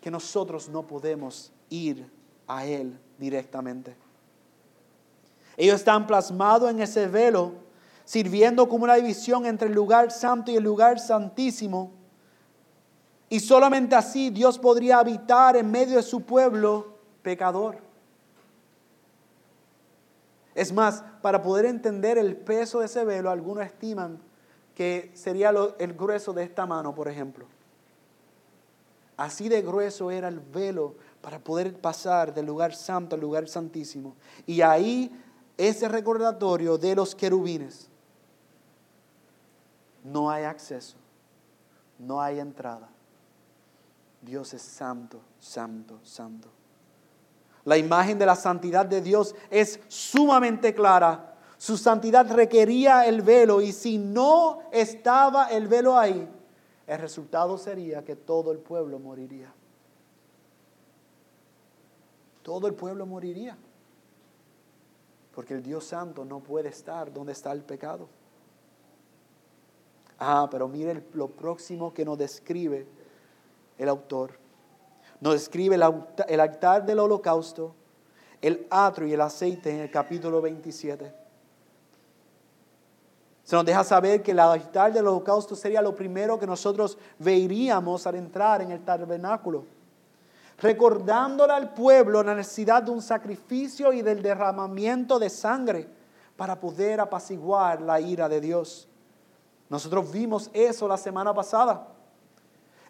que 0.00 0.12
nosotros 0.12 0.68
no 0.68 0.86
podemos 0.86 1.50
ir 1.70 2.08
a 2.46 2.64
Él 2.64 2.96
directamente. 3.18 3.96
Ellos 5.56 5.74
están 5.74 6.06
plasmados 6.06 6.70
en 6.70 6.80
ese 6.80 7.08
velo, 7.08 7.54
sirviendo 8.04 8.68
como 8.68 8.84
una 8.84 8.94
división 8.94 9.44
entre 9.44 9.66
el 9.66 9.74
lugar 9.74 10.12
santo 10.12 10.52
y 10.52 10.56
el 10.56 10.62
lugar 10.62 11.00
santísimo. 11.00 11.90
Y 13.28 13.40
solamente 13.40 13.96
así 13.96 14.30
Dios 14.30 14.56
podría 14.56 15.00
habitar 15.00 15.56
en 15.56 15.68
medio 15.68 15.96
de 15.96 16.04
su 16.04 16.20
pueblo 16.20 16.94
pecador. 17.22 17.78
Es 20.54 20.72
más, 20.72 21.02
para 21.22 21.42
poder 21.42 21.66
entender 21.66 22.18
el 22.18 22.36
peso 22.36 22.78
de 22.78 22.86
ese 22.86 23.04
velo, 23.04 23.30
algunos 23.30 23.66
estiman 23.66 24.27
que 24.78 25.10
sería 25.12 25.52
el 25.80 25.94
grueso 25.94 26.32
de 26.32 26.44
esta 26.44 26.64
mano, 26.64 26.94
por 26.94 27.08
ejemplo. 27.08 27.44
Así 29.16 29.48
de 29.48 29.60
grueso 29.60 30.12
era 30.12 30.28
el 30.28 30.38
velo 30.38 30.94
para 31.20 31.40
poder 31.40 31.74
pasar 31.80 32.32
del 32.32 32.46
lugar 32.46 32.72
santo 32.76 33.16
al 33.16 33.20
lugar 33.20 33.48
santísimo. 33.48 34.14
Y 34.46 34.60
ahí 34.60 35.10
ese 35.56 35.88
recordatorio 35.88 36.78
de 36.78 36.94
los 36.94 37.16
querubines. 37.16 37.88
No 40.04 40.30
hay 40.30 40.44
acceso, 40.44 40.96
no 41.98 42.22
hay 42.22 42.38
entrada. 42.38 42.88
Dios 44.22 44.54
es 44.54 44.62
santo, 44.62 45.20
santo, 45.40 45.98
santo. 46.04 46.48
La 47.64 47.76
imagen 47.76 48.16
de 48.16 48.26
la 48.26 48.36
santidad 48.36 48.86
de 48.86 49.00
Dios 49.00 49.34
es 49.50 49.80
sumamente 49.88 50.72
clara 50.72 51.34
su 51.58 51.76
santidad 51.76 52.30
requería 52.30 53.04
el 53.04 53.20
velo 53.20 53.60
y 53.60 53.72
si 53.72 53.98
no 53.98 54.60
estaba 54.70 55.48
el 55.48 55.66
velo 55.66 55.98
ahí, 55.98 56.28
el 56.86 56.98
resultado 56.98 57.58
sería 57.58 58.04
que 58.04 58.14
todo 58.14 58.52
el 58.52 58.58
pueblo 58.58 59.00
moriría. 59.00 59.52
Todo 62.42 62.68
el 62.68 62.74
pueblo 62.74 63.04
moriría. 63.06 63.58
Porque 65.34 65.52
el 65.52 65.62
Dios 65.62 65.84
Santo 65.84 66.24
no 66.24 66.38
puede 66.38 66.68
estar 66.68 67.12
donde 67.12 67.32
está 67.32 67.50
el 67.50 67.62
pecado. 67.62 68.08
Ah, 70.20 70.48
pero 70.48 70.68
mire 70.68 71.04
lo 71.12 71.28
próximo 71.28 71.92
que 71.92 72.04
nos 72.04 72.16
describe 72.16 72.86
el 73.76 73.88
autor. 73.88 74.38
Nos 75.20 75.34
describe 75.34 75.74
el 75.74 76.40
altar 76.40 76.86
del 76.86 77.00
holocausto, 77.00 77.74
el 78.40 78.66
atrio 78.70 79.08
y 79.08 79.12
el 79.12 79.20
aceite 79.20 79.70
en 79.70 79.80
el 79.80 79.90
capítulo 79.90 80.40
27. 80.40 81.17
Se 83.48 83.56
nos 83.56 83.64
deja 83.64 83.82
saber 83.82 84.22
que 84.22 84.32
el 84.32 84.40
altar 84.40 84.92
del 84.92 85.06
holocausto 85.06 85.56
sería 85.56 85.80
lo 85.80 85.94
primero 85.94 86.38
que 86.38 86.46
nosotros 86.46 86.98
veríamos 87.18 88.06
al 88.06 88.16
entrar 88.16 88.60
en 88.60 88.72
el 88.72 88.84
tabernáculo. 88.84 89.64
Recordándole 90.58 91.54
al 91.54 91.72
pueblo 91.72 92.22
la 92.22 92.34
necesidad 92.34 92.82
de 92.82 92.90
un 92.90 93.00
sacrificio 93.00 93.90
y 93.94 94.02
del 94.02 94.20
derramamiento 94.20 95.18
de 95.18 95.30
sangre 95.30 95.88
para 96.36 96.60
poder 96.60 97.00
apaciguar 97.00 97.80
la 97.80 97.98
ira 97.98 98.28
de 98.28 98.42
Dios. 98.42 98.86
Nosotros 99.70 100.12
vimos 100.12 100.50
eso 100.52 100.86
la 100.86 100.98
semana 100.98 101.32
pasada. 101.32 101.88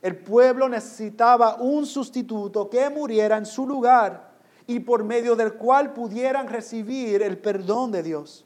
El 0.02 0.16
pueblo 0.16 0.68
necesitaba 0.68 1.54
un 1.60 1.86
sustituto 1.86 2.68
que 2.68 2.90
muriera 2.90 3.36
en 3.36 3.46
su 3.46 3.64
lugar 3.64 4.32
y 4.66 4.80
por 4.80 5.04
medio 5.04 5.36
del 5.36 5.52
cual 5.52 5.92
pudieran 5.92 6.48
recibir 6.48 7.22
el 7.22 7.38
perdón 7.38 7.92
de 7.92 8.02
Dios. 8.02 8.44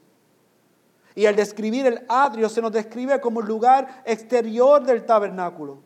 Y 1.15 1.25
al 1.25 1.35
describir 1.35 1.85
el 1.85 2.05
atrio 2.09 2.49
se 2.49 2.61
nos 2.61 2.71
describe 2.71 3.19
como 3.21 3.41
el 3.41 3.47
lugar 3.47 4.01
exterior 4.05 4.83
del 4.83 5.05
tabernáculo. 5.05 5.79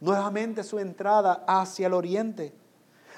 Nuevamente 0.00 0.64
su 0.64 0.78
entrada 0.78 1.44
hacia 1.46 1.86
el 1.86 1.94
oriente, 1.94 2.52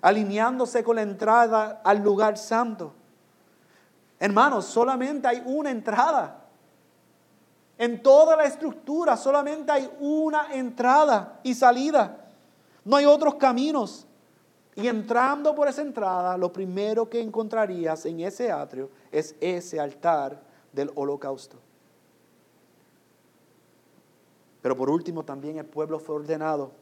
alineándose 0.02 0.84
con 0.84 0.96
la 0.96 1.02
entrada 1.02 1.80
al 1.82 2.02
lugar 2.02 2.36
santo. 2.36 2.92
Hermanos, 4.18 4.66
solamente 4.66 5.26
hay 5.26 5.42
una 5.46 5.70
entrada. 5.70 6.42
En 7.78 8.02
toda 8.02 8.36
la 8.36 8.44
estructura 8.44 9.16
solamente 9.16 9.72
hay 9.72 9.90
una 10.00 10.54
entrada 10.54 11.40
y 11.42 11.54
salida. 11.54 12.18
No 12.84 12.96
hay 12.96 13.06
otros 13.06 13.36
caminos. 13.36 14.06
Y 14.76 14.88
entrando 14.88 15.54
por 15.54 15.68
esa 15.68 15.82
entrada, 15.82 16.36
lo 16.36 16.52
primero 16.52 17.08
que 17.08 17.20
encontrarías 17.20 18.04
en 18.04 18.20
ese 18.20 18.52
atrio 18.52 18.90
es 19.10 19.34
ese 19.40 19.80
altar 19.80 20.53
del 20.74 20.90
holocausto. 20.94 21.56
Pero 24.62 24.76
por 24.76 24.90
último 24.90 25.24
también 25.24 25.58
el 25.58 25.66
pueblo 25.66 25.98
fue 25.98 26.16
ordenado 26.16 26.72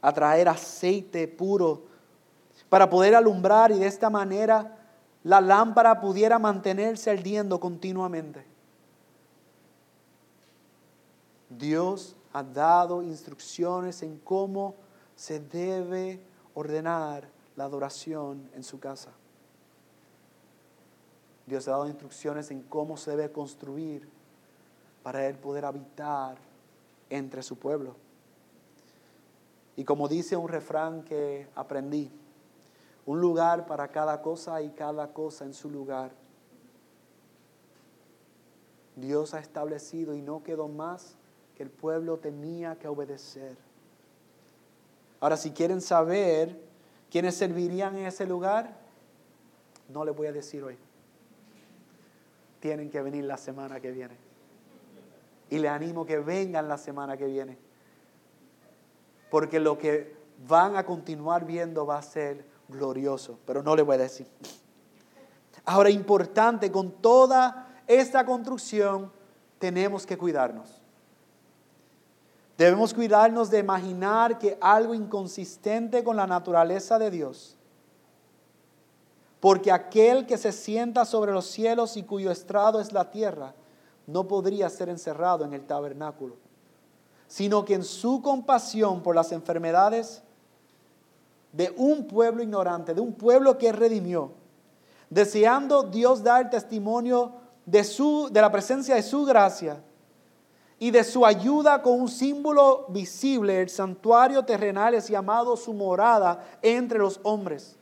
a 0.00 0.12
traer 0.12 0.48
aceite 0.48 1.28
puro 1.28 1.82
para 2.68 2.88
poder 2.88 3.14
alumbrar 3.14 3.70
y 3.70 3.78
de 3.78 3.86
esta 3.86 4.10
manera 4.10 4.76
la 5.22 5.40
lámpara 5.40 6.00
pudiera 6.00 6.38
mantenerse 6.38 7.10
ardiendo 7.10 7.60
continuamente. 7.60 8.46
Dios 11.48 12.16
ha 12.32 12.42
dado 12.42 13.02
instrucciones 13.02 14.02
en 14.02 14.18
cómo 14.18 14.74
se 15.14 15.40
debe 15.40 16.20
ordenar 16.54 17.28
la 17.56 17.64
adoración 17.64 18.50
en 18.54 18.62
su 18.62 18.78
casa. 18.78 19.10
Dios 21.46 21.68
ha 21.68 21.72
dado 21.72 21.86
instrucciones 21.86 22.50
en 22.50 22.62
cómo 22.62 22.96
se 22.96 23.12
debe 23.12 23.30
construir 23.30 24.08
para 25.04 25.26
Él 25.26 25.36
poder 25.36 25.64
habitar 25.64 26.36
entre 27.08 27.42
su 27.44 27.56
pueblo. 27.56 27.94
Y 29.76 29.84
como 29.84 30.08
dice 30.08 30.36
un 30.36 30.48
refrán 30.48 31.04
que 31.04 31.46
aprendí, 31.54 32.10
un 33.04 33.20
lugar 33.20 33.66
para 33.66 33.88
cada 33.88 34.20
cosa 34.22 34.60
y 34.62 34.70
cada 34.70 35.12
cosa 35.12 35.44
en 35.44 35.54
su 35.54 35.70
lugar. 35.70 36.10
Dios 38.96 39.34
ha 39.34 39.38
establecido 39.38 40.14
y 40.14 40.22
no 40.22 40.42
quedó 40.42 40.66
más 40.66 41.14
que 41.56 41.62
el 41.62 41.70
pueblo 41.70 42.16
tenía 42.16 42.76
que 42.76 42.88
obedecer. 42.88 43.56
Ahora, 45.20 45.36
si 45.36 45.52
quieren 45.52 45.80
saber 45.80 46.58
quiénes 47.10 47.36
servirían 47.36 47.96
en 47.96 48.06
ese 48.06 48.26
lugar, 48.26 48.76
no 49.88 50.04
les 50.04 50.16
voy 50.16 50.26
a 50.26 50.32
decir 50.32 50.64
hoy 50.64 50.76
tienen 52.66 52.90
que 52.90 53.00
venir 53.00 53.24
la 53.24 53.36
semana 53.36 53.78
que 53.78 53.92
viene. 53.92 54.16
Y 55.50 55.58
le 55.58 55.68
animo 55.68 56.04
que 56.04 56.18
vengan 56.18 56.66
la 56.66 56.76
semana 56.76 57.16
que 57.16 57.26
viene. 57.26 57.56
Porque 59.30 59.60
lo 59.60 59.78
que 59.78 60.16
van 60.48 60.74
a 60.74 60.84
continuar 60.84 61.46
viendo 61.46 61.86
va 61.86 61.98
a 61.98 62.02
ser 62.02 62.44
glorioso, 62.66 63.38
pero 63.46 63.62
no 63.62 63.76
le 63.76 63.82
voy 63.82 63.94
a 63.94 63.98
decir. 63.98 64.26
Ahora, 65.64 65.90
importante, 65.90 66.72
con 66.72 66.90
toda 66.90 67.68
esta 67.86 68.26
construcción 68.26 69.12
tenemos 69.60 70.04
que 70.04 70.18
cuidarnos. 70.18 70.82
Debemos 72.58 72.92
cuidarnos 72.92 73.48
de 73.48 73.60
imaginar 73.60 74.40
que 74.40 74.58
algo 74.60 74.92
inconsistente 74.92 76.02
con 76.02 76.16
la 76.16 76.26
naturaleza 76.26 76.98
de 76.98 77.12
Dios. 77.12 77.55
Porque 79.40 79.70
aquel 79.70 80.26
que 80.26 80.38
se 80.38 80.52
sienta 80.52 81.04
sobre 81.04 81.32
los 81.32 81.46
cielos 81.46 81.96
y 81.96 82.02
cuyo 82.02 82.30
estrado 82.30 82.80
es 82.80 82.92
la 82.92 83.10
tierra, 83.10 83.54
no 84.06 84.26
podría 84.28 84.68
ser 84.70 84.88
encerrado 84.88 85.44
en 85.44 85.52
el 85.52 85.66
tabernáculo, 85.66 86.36
sino 87.26 87.64
que 87.64 87.74
en 87.74 87.84
su 87.84 88.22
compasión 88.22 89.02
por 89.02 89.14
las 89.14 89.32
enfermedades 89.32 90.22
de 91.52 91.72
un 91.76 92.06
pueblo 92.06 92.42
ignorante, 92.42 92.94
de 92.94 93.00
un 93.00 93.12
pueblo 93.12 93.58
que 93.58 93.72
redimió, 93.72 94.32
deseando 95.10 95.82
Dios 95.82 96.22
dar 96.22 96.50
testimonio 96.50 97.32
de, 97.64 97.82
su, 97.82 98.28
de 98.30 98.40
la 98.40 98.52
presencia 98.52 98.94
de 98.94 99.02
su 99.02 99.24
gracia 99.24 99.82
y 100.78 100.90
de 100.90 101.02
su 101.02 101.24
ayuda 101.24 101.82
con 101.82 102.00
un 102.00 102.08
símbolo 102.08 102.86
visible, 102.88 103.62
el 103.62 103.70
santuario 103.70 104.44
terrenal 104.44 104.94
es 104.94 105.08
llamado 105.08 105.56
su 105.56 105.72
morada 105.72 106.44
entre 106.62 106.98
los 106.98 107.18
hombres. 107.22 107.76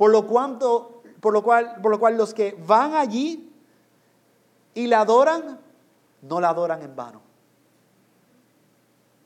Por 0.00 0.10
lo, 0.10 0.26
cuanto, 0.26 1.02
por, 1.20 1.34
lo 1.34 1.42
cual, 1.42 1.76
por 1.82 1.90
lo 1.90 2.00
cual 2.00 2.16
los 2.16 2.32
que 2.32 2.56
van 2.66 2.94
allí 2.94 3.52
y 4.72 4.86
la 4.86 5.02
adoran, 5.02 5.60
no 6.22 6.40
la 6.40 6.48
adoran 6.48 6.80
en 6.80 6.96
vano. 6.96 7.20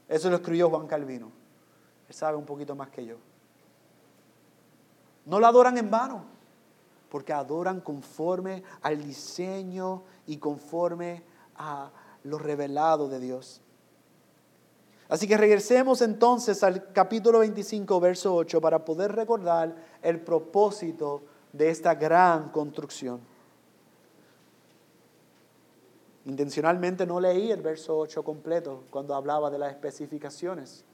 Eso 0.09 0.29
lo 0.31 0.35
escribió 0.35 0.70
Juan 0.70 0.89
Calvino. 0.89 1.31
Él 2.09 2.14
sabe 2.16 2.37
un 2.37 2.45
poquito 2.45 2.75
más 2.75 2.89
que 2.89 3.07
yo. 3.07 3.18
No 5.27 5.39
la 5.39 5.47
adoran 5.47 5.79
en 5.79 5.89
vano, 5.89 6.25
porque 7.09 7.33
adoran 7.33 7.81
conforme 7.81 8.64
al 8.83 9.01
diseño 9.01 10.03
y 10.27 10.39
conforme 10.39 11.22
a 11.55 11.93
lo 12.25 12.37
revelado 12.37 13.09
de 13.09 13.20
Dios. 13.20 13.61
Así 15.09 15.29
que 15.29 15.37
regresemos 15.37 16.01
entonces 16.01 16.63
al 16.63 16.93
capítulo 16.93 17.41
25, 17.41 18.01
verso 18.01 18.35
8, 18.35 18.61
para 18.61 18.85
poder 18.85 19.13
recordar 19.13 19.75
el 20.03 20.21
propósito 20.21 21.23
de 21.53 21.69
esta 21.71 21.95
gran 21.95 22.49
construcción. 22.51 23.21
Intencionalmente 26.25 27.05
no 27.07 27.21
leí 27.21 27.51
el 27.51 27.61
verso 27.61 27.99
8 27.99 28.23
completo 28.23 28.85
cuando 28.89 29.15
hablaba 29.15 29.51
de 29.51 29.59
las 29.59 29.73
especificaciones, 29.73 30.85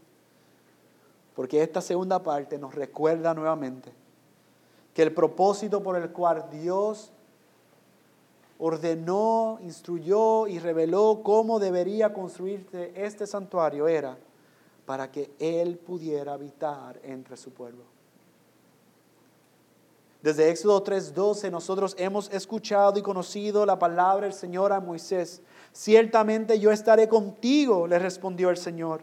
porque 1.36 1.62
esta 1.62 1.80
segunda 1.80 2.20
parte 2.20 2.58
nos 2.58 2.74
recuerda 2.74 3.32
nuevamente 3.32 3.92
que 4.92 5.02
el 5.02 5.14
propósito 5.14 5.82
por 5.82 5.96
el 5.96 6.10
cual 6.10 6.46
Dios 6.50 7.12
ordenó, 8.60 9.58
instruyó 9.62 10.46
y 10.46 10.58
reveló 10.58 11.22
cómo 11.24 11.58
debería 11.58 12.12
construirse 12.12 12.92
este 12.94 13.26
santuario 13.26 13.88
era 13.88 14.18
para 14.84 15.10
que 15.10 15.30
Él 15.38 15.78
pudiera 15.78 16.34
habitar 16.34 17.00
entre 17.02 17.36
su 17.36 17.52
pueblo. 17.52 17.84
Desde 20.22 20.50
Éxodo 20.50 20.84
3:12 20.84 21.50
nosotros 21.50 21.96
hemos 21.98 22.30
escuchado 22.30 22.98
y 22.98 23.02
conocido 23.02 23.64
la 23.64 23.78
palabra 23.78 24.26
del 24.26 24.34
Señor 24.34 24.72
a 24.72 24.80
Moisés. 24.80 25.40
Ciertamente 25.72 26.60
yo 26.60 26.70
estaré 26.70 27.08
contigo, 27.08 27.86
le 27.86 27.98
respondió 27.98 28.50
el 28.50 28.58
Señor. 28.58 29.00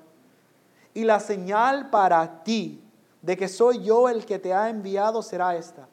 Y 0.94 1.04
la 1.04 1.20
señal 1.20 1.90
para 1.90 2.44
ti 2.44 2.80
de 3.24 3.36
que 3.36 3.48
soy 3.48 3.84
yo 3.84 4.08
el 4.08 4.26
que 4.26 4.38
te 4.38 4.54
ha 4.54 4.70
enviado 4.70 5.24
será 5.24 5.56
esta 5.56 5.88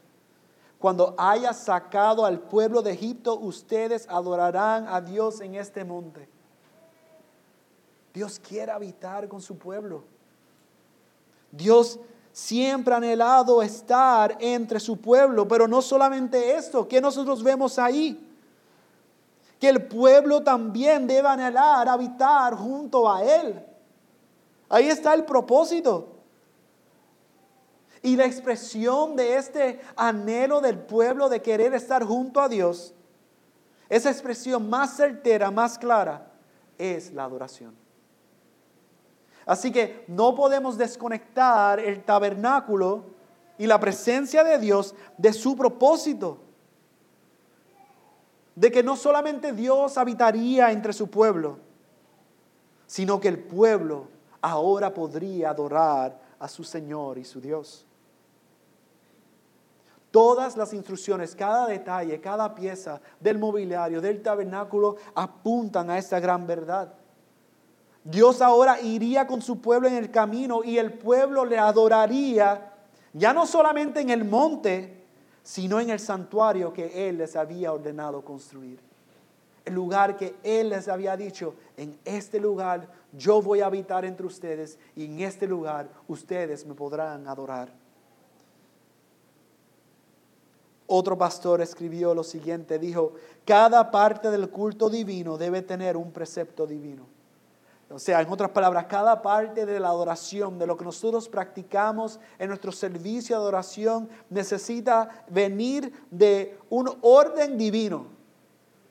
cuando 0.85 1.15
haya 1.17 1.55
sacado 1.55 2.27
al 2.27 2.41
pueblo 2.41 2.83
de 2.83 2.93
Egipto, 2.93 3.39
ustedes 3.39 4.07
adorarán 4.07 4.87
a 4.87 5.01
Dios 5.01 5.41
en 5.41 5.55
este 5.55 5.83
monte. 5.83 6.29
Dios 8.13 8.39
quiere 8.39 8.71
habitar 8.71 9.27
con 9.27 9.41
su 9.41 9.57
pueblo. 9.57 10.05
Dios 11.51 11.99
siempre 12.33 12.93
ha 12.93 12.99
anhelado 12.99 13.63
estar 13.63 14.37
entre 14.41 14.79
su 14.79 14.99
pueblo, 14.99 15.49
pero 15.49 15.67
no 15.67 15.81
solamente 15.81 16.55
esto, 16.55 16.87
que 16.87 17.01
nosotros 17.01 17.43
vemos 17.43 17.79
ahí, 17.79 18.23
que 19.59 19.71
el 19.71 19.87
pueblo 19.87 20.43
también 20.43 21.07
debe 21.07 21.29
anhelar 21.29 21.89
habitar 21.89 22.55
junto 22.57 23.11
a 23.11 23.25
Él. 23.25 23.65
Ahí 24.69 24.91
está 24.91 25.15
el 25.15 25.25
propósito. 25.25 26.14
Y 28.05 28.17
la 28.17 28.27
expresión 28.27 29.17
de 29.17 29.37
este 29.37 29.81
anhelo 29.97 30.61
del 30.61 30.79
pueblo 30.79 31.31
de 31.31 31.41
querer 31.41 31.73
estar 31.73 32.05
junto 32.05 32.39
a 32.39 32.51
Dios, 32.51 32.93
esa 33.89 34.11
expresión 34.11 34.69
más 34.69 34.95
certera, 34.95 35.51
más 35.51 35.79
clara, 35.79 36.31
es 36.77 37.15
la 37.15 37.25
adoración. 37.25 37.75
Así 39.47 39.73
que 39.73 40.05
no 40.07 40.35
podemos 40.35 40.77
desconectar 40.77 41.81
el 41.81 42.05
tabernáculo 42.05 43.07
y 43.57 43.67
la 43.67 43.81
presencia 43.81 44.45
de 44.45 44.59
Dios 44.59 44.95
de 45.17 45.33
su 45.33 45.57
propósito. 45.57 46.41
De 48.55 48.71
que 48.71 48.83
no 48.83 48.97
solamente 48.97 49.53
Dios 49.53 49.97
habitaría 49.97 50.73
entre 50.73 50.93
su 50.93 51.09
pueblo, 51.09 51.59
sino 52.87 53.19
que 53.19 53.29
el 53.29 53.39
pueblo 53.39 54.09
ahora 54.43 54.93
podría 54.93 55.49
adorar 55.49 56.21
a 56.39 56.49
su 56.49 56.65
Señor 56.65 57.17
y 57.17 57.25
su 57.25 57.41
Dios. 57.41 57.87
Todas 60.15 60.57
las 60.57 60.73
instrucciones, 60.73 61.35
cada 61.35 61.67
detalle, 61.67 62.21
cada 62.21 62.55
pieza 62.55 63.01
del 63.19 63.37
mobiliario, 63.37 64.01
del 64.01 64.23
tabernáculo, 64.23 64.95
apuntan 65.13 65.91
a 65.91 65.99
esta 65.99 66.21
gran 66.21 66.47
verdad. 66.47 66.95
Dios 68.05 68.41
ahora 68.41 68.81
iría 68.81 69.27
con 69.27 69.43
su 69.43 69.61
pueblo 69.61 69.89
en 69.89 69.95
el 69.95 70.13
camino 70.13 70.63
y 70.63 70.79
el 70.79 70.93
pueblo 70.93 71.45
le 71.45 71.59
adoraría, 71.59 72.75
ya 73.13 73.33
no 73.33 73.45
solamente 73.45 74.03
en 74.03 74.11
el 74.11 74.25
monte, 74.25 75.05
sino 75.43 75.81
en 75.81 75.91
el 75.91 75.99
santuario 75.99 76.73
que 76.73 77.09
Él 77.09 77.19
les 77.19 77.35
había 77.35 77.73
ordenado 77.73 78.25
construir. 78.25 78.79
El 79.65 79.75
lugar 79.75 80.17
que 80.17 80.37
Él 80.45 80.69
les 80.69 80.87
había 80.87 81.17
dicho, 81.17 81.57
en 81.77 81.99
este 82.05 82.39
lugar 82.39 82.87
yo 83.15 83.43
voy 83.43 83.63
a 83.63 83.67
habitar 83.67 84.05
entre 84.05 84.27
ustedes 84.27 84.79
y 84.95 85.07
en 85.07 85.23
este 85.23 85.49
lugar 85.49 85.89
ustedes 86.07 86.65
me 86.65 86.75
podrán 86.75 87.27
adorar. 87.27 87.84
Otro 90.87 91.17
pastor 91.17 91.63
escribió 91.63 92.15
lo 92.15 92.23
siguiente, 92.23 92.79
dijo, 92.79 93.15
cada 93.47 93.91
parte 93.91 94.31
del 94.31 94.51
culto 94.51 94.91
divino 94.91 95.39
debe 95.39 95.63
tener 95.63 95.97
un 95.97 96.13
precepto 96.13 96.67
divino. 96.67 97.07
O 97.91 97.99
sea, 97.99 98.21
en 98.21 98.31
otras 98.31 98.51
palabras, 98.51 98.87
cada 98.87 99.23
parte 99.23 99.65
de 99.65 99.81
la 99.81 99.89
adoración, 99.89 100.59
de 100.59 100.67
lo 100.67 100.77
que 100.77 100.85
nosotros 100.85 101.29
practicamos 101.29 102.21
en 102.39 102.49
nuestro 102.49 102.73
servicio 102.73 103.37
de 103.37 103.43
adoración, 103.43 104.09
necesita 104.29 105.25
venir 105.31 105.93
de 106.11 106.59
un 106.69 106.91
orden 107.01 107.57
divino. 107.57 108.07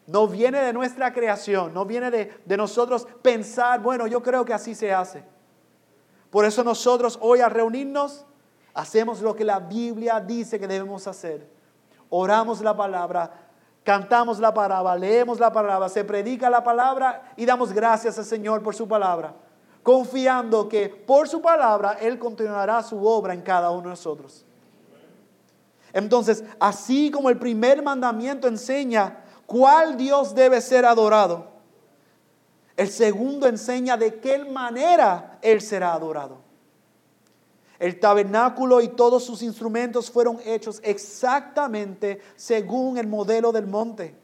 No 0.07 0.27
viene 0.27 0.61
de 0.61 0.73
nuestra 0.73 1.13
creación, 1.13 1.73
no 1.73 1.85
viene 1.85 2.09
de, 2.09 2.31
de 2.45 2.57
nosotros 2.57 3.07
pensar, 3.21 3.81
bueno, 3.81 4.07
yo 4.07 4.21
creo 4.23 4.45
que 4.45 4.53
así 4.53 4.73
se 4.73 4.93
hace. 4.93 5.23
Por 6.29 6.45
eso 6.45 6.63
nosotros 6.63 7.19
hoy 7.21 7.41
al 7.41 7.51
reunirnos, 7.51 8.25
hacemos 8.73 9.21
lo 9.21 9.35
que 9.35 9.43
la 9.43 9.59
Biblia 9.59 10.19
dice 10.19 10.59
que 10.59 10.67
debemos 10.67 11.07
hacer 11.07 11.52
oramos 12.15 12.61
la 12.61 12.77
palabra, 12.77 13.31
cantamos 13.83 14.37
la 14.37 14.53
palabra, 14.53 14.95
leemos 14.95 15.39
la 15.39 15.51
palabra, 15.51 15.89
se 15.89 16.03
predica 16.03 16.47
la 16.47 16.63
palabra 16.63 17.33
y 17.35 17.43
damos 17.43 17.73
gracias 17.73 18.19
al 18.19 18.25
Señor 18.25 18.61
por 18.61 18.75
su 18.75 18.87
palabra, 18.87 19.33
confiando 19.81 20.69
que 20.69 20.89
por 20.89 21.27
su 21.27 21.41
palabra 21.41 21.97
Él 21.99 22.19
continuará 22.19 22.83
su 22.83 23.03
obra 23.03 23.33
en 23.33 23.41
cada 23.41 23.71
uno 23.71 23.81
de 23.81 23.89
nosotros. 23.89 24.45
Entonces, 25.91 26.43
así 26.59 27.09
como 27.09 27.31
el 27.31 27.39
primer 27.39 27.81
mandamiento 27.81 28.47
enseña 28.47 29.23
cuál 29.47 29.97
Dios 29.97 30.35
debe 30.35 30.61
ser 30.61 30.85
adorado, 30.85 31.47
el 32.77 32.89
segundo 32.89 33.47
enseña 33.47 33.97
de 33.97 34.19
qué 34.19 34.37
manera 34.45 35.39
Él 35.41 35.61
será 35.61 35.93
adorado. 35.93 36.42
El 37.83 37.99
tabernáculo 37.99 38.79
y 38.79 38.87
todos 38.87 39.25
sus 39.25 39.41
instrumentos 39.41 40.09
fueron 40.09 40.39
hechos 40.45 40.79
exactamente 40.85 42.21
según 42.37 42.97
el 42.97 43.07
modelo 43.07 43.51
del 43.51 43.67
monte, 43.67 44.15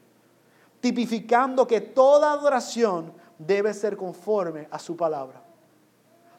tipificando 0.80 1.66
que 1.66 1.82
toda 1.82 2.32
adoración 2.32 3.12
debe 3.36 3.74
ser 3.74 3.98
conforme 3.98 4.66
a 4.70 4.78
su 4.78 4.96
palabra. 4.96 5.42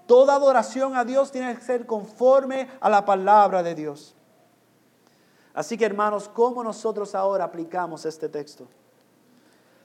Toda 0.07 0.33
adoración 0.33 0.95
a 0.95 1.05
Dios 1.05 1.31
tiene 1.31 1.53
que 1.53 1.61
ser 1.61 1.85
conforme 1.85 2.67
a 2.79 2.89
la 2.89 3.05
palabra 3.05 3.61
de 3.61 3.75
Dios. 3.75 4.15
Así 5.53 5.77
que 5.77 5.85
hermanos, 5.85 6.27
¿cómo 6.27 6.63
nosotros 6.63 7.13
ahora 7.13 7.43
aplicamos 7.43 8.03
este 8.03 8.29
texto? 8.29 8.67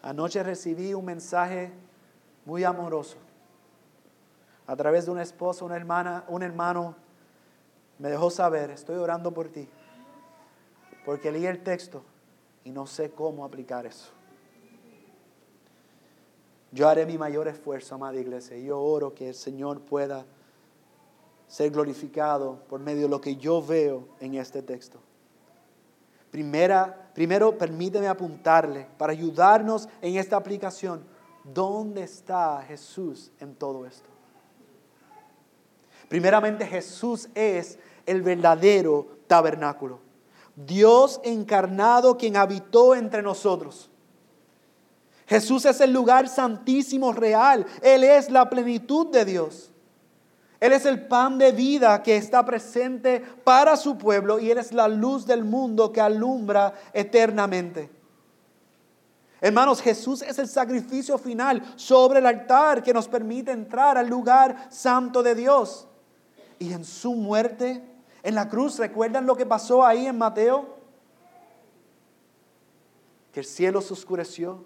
Anoche 0.00 0.42
recibí 0.42 0.94
un 0.94 1.04
mensaje 1.04 1.70
muy 2.46 2.64
amoroso 2.64 3.18
a 4.66 4.74
través 4.74 5.04
de 5.04 5.10
una 5.10 5.20
esposa, 5.20 5.66
una 5.66 5.76
hermana, 5.76 6.24
un 6.28 6.42
hermano 6.42 7.04
me 7.98 8.10
dejó 8.10 8.30
saber, 8.30 8.70
estoy 8.70 8.96
orando 8.96 9.32
por 9.32 9.48
ti, 9.48 9.68
porque 11.04 11.32
leí 11.32 11.46
el 11.46 11.62
texto 11.62 12.02
y 12.64 12.70
no 12.70 12.86
sé 12.86 13.10
cómo 13.10 13.44
aplicar 13.44 13.86
eso. 13.86 14.10
Yo 16.72 16.88
haré 16.88 17.06
mi 17.06 17.16
mayor 17.16 17.48
esfuerzo, 17.48 17.94
amada 17.94 18.16
iglesia, 18.16 18.56
y 18.56 18.66
yo 18.66 18.80
oro 18.80 19.14
que 19.14 19.28
el 19.28 19.34
Señor 19.34 19.80
pueda 19.80 20.26
ser 21.46 21.70
glorificado 21.70 22.58
por 22.68 22.80
medio 22.80 23.02
de 23.02 23.08
lo 23.08 23.20
que 23.20 23.36
yo 23.36 23.62
veo 23.62 24.08
en 24.20 24.34
este 24.34 24.62
texto. 24.62 24.98
Primera, 26.30 27.10
primero, 27.14 27.56
permíteme 27.56 28.08
apuntarle 28.08 28.88
para 28.98 29.12
ayudarnos 29.12 29.88
en 30.02 30.16
esta 30.16 30.36
aplicación. 30.36 31.04
¿Dónde 31.44 32.02
está 32.02 32.62
Jesús 32.66 33.30
en 33.38 33.54
todo 33.54 33.86
esto? 33.86 34.15
Primeramente, 36.08 36.66
Jesús 36.66 37.28
es 37.34 37.78
el 38.06 38.22
verdadero 38.22 39.06
tabernáculo. 39.26 40.00
Dios 40.54 41.20
encarnado 41.24 42.16
quien 42.16 42.36
habitó 42.36 42.94
entre 42.94 43.22
nosotros. 43.22 43.90
Jesús 45.26 45.64
es 45.64 45.80
el 45.80 45.92
lugar 45.92 46.28
santísimo 46.28 47.12
real. 47.12 47.66
Él 47.82 48.04
es 48.04 48.30
la 48.30 48.48
plenitud 48.48 49.08
de 49.08 49.24
Dios. 49.24 49.70
Él 50.60 50.72
es 50.72 50.86
el 50.86 51.06
pan 51.06 51.36
de 51.36 51.52
vida 51.52 52.02
que 52.02 52.16
está 52.16 52.44
presente 52.44 53.20
para 53.44 53.76
su 53.76 53.98
pueblo 53.98 54.38
y 54.38 54.50
Él 54.50 54.58
es 54.58 54.72
la 54.72 54.88
luz 54.88 55.26
del 55.26 55.44
mundo 55.44 55.92
que 55.92 56.00
alumbra 56.00 56.72
eternamente. 56.94 57.90
Hermanos, 59.40 59.82
Jesús 59.82 60.22
es 60.22 60.38
el 60.38 60.48
sacrificio 60.48 61.18
final 61.18 61.62
sobre 61.76 62.20
el 62.20 62.26
altar 62.26 62.82
que 62.82 62.94
nos 62.94 63.06
permite 63.06 63.50
entrar 63.50 63.98
al 63.98 64.08
lugar 64.08 64.68
santo 64.70 65.22
de 65.22 65.34
Dios. 65.34 65.86
Y 66.58 66.72
en 66.72 66.84
su 66.84 67.14
muerte, 67.14 67.82
en 68.22 68.34
la 68.34 68.48
cruz, 68.48 68.78
¿recuerdan 68.78 69.26
lo 69.26 69.36
que 69.36 69.46
pasó 69.46 69.84
ahí 69.84 70.06
en 70.06 70.16
Mateo? 70.16 70.76
Que 73.32 73.40
el 73.40 73.46
cielo 73.46 73.80
se 73.80 73.92
oscureció. 73.92 74.64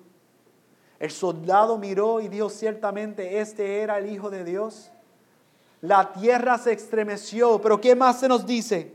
El 0.98 1.10
soldado 1.10 1.78
miró 1.78 2.20
y 2.20 2.28
dijo 2.28 2.50
ciertamente, 2.50 3.40
este 3.40 3.80
era 3.80 3.98
el 3.98 4.10
Hijo 4.10 4.30
de 4.30 4.44
Dios. 4.44 4.90
La 5.80 6.12
tierra 6.12 6.58
se 6.58 6.72
estremeció, 6.72 7.60
pero 7.60 7.80
¿qué 7.80 7.96
más 7.96 8.20
se 8.20 8.28
nos 8.28 8.44
dice? 8.44 8.94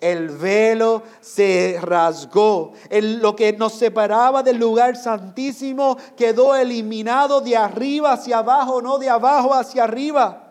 El 0.00 0.30
velo 0.30 1.04
se 1.20 1.78
rasgó. 1.80 2.72
lo 2.90 3.36
que 3.36 3.52
nos 3.52 3.74
separaba 3.74 4.42
del 4.42 4.56
lugar 4.56 4.96
santísimo 4.96 5.96
quedó 6.16 6.56
eliminado 6.56 7.40
de 7.40 7.56
arriba 7.56 8.14
hacia 8.14 8.38
abajo, 8.38 8.82
no 8.82 8.98
de 8.98 9.08
abajo 9.08 9.54
hacia 9.54 9.84
arriba. 9.84 10.41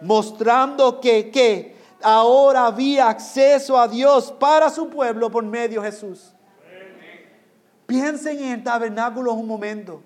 Mostrando 0.00 1.00
que, 1.00 1.30
que 1.30 1.76
ahora 2.02 2.66
había 2.66 3.08
acceso 3.08 3.78
a 3.78 3.88
Dios 3.88 4.32
para 4.32 4.70
su 4.70 4.88
pueblo 4.88 5.30
por 5.30 5.44
medio 5.44 5.82
de 5.82 5.90
Jesús. 5.90 6.32
Piensen 7.86 8.38
en 8.38 8.52
el 8.52 8.64
tabernáculo 8.64 9.32
un 9.32 9.46
momento. 9.46 10.02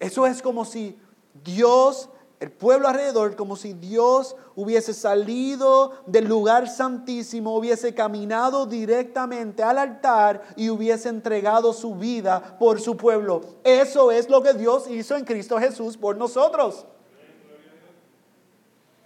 Eso 0.00 0.26
es 0.26 0.40
como 0.40 0.64
si 0.64 0.98
Dios 1.44 2.08
el 2.40 2.52
pueblo 2.52 2.86
alrededor 2.86 3.34
como 3.34 3.56
si 3.56 3.72
Dios 3.72 4.36
hubiese 4.54 4.94
salido 4.94 5.92
del 6.06 6.26
lugar 6.26 6.68
santísimo, 6.68 7.56
hubiese 7.56 7.94
caminado 7.94 8.66
directamente 8.66 9.62
al 9.62 9.78
altar 9.78 10.42
y 10.56 10.70
hubiese 10.70 11.08
entregado 11.08 11.72
su 11.72 11.96
vida 11.96 12.56
por 12.58 12.80
su 12.80 12.96
pueblo. 12.96 13.40
Eso 13.64 14.12
es 14.12 14.28
lo 14.28 14.42
que 14.42 14.54
Dios 14.54 14.88
hizo 14.88 15.16
en 15.16 15.24
Cristo 15.24 15.58
Jesús 15.58 15.96
por 15.96 16.16
nosotros. 16.16 16.86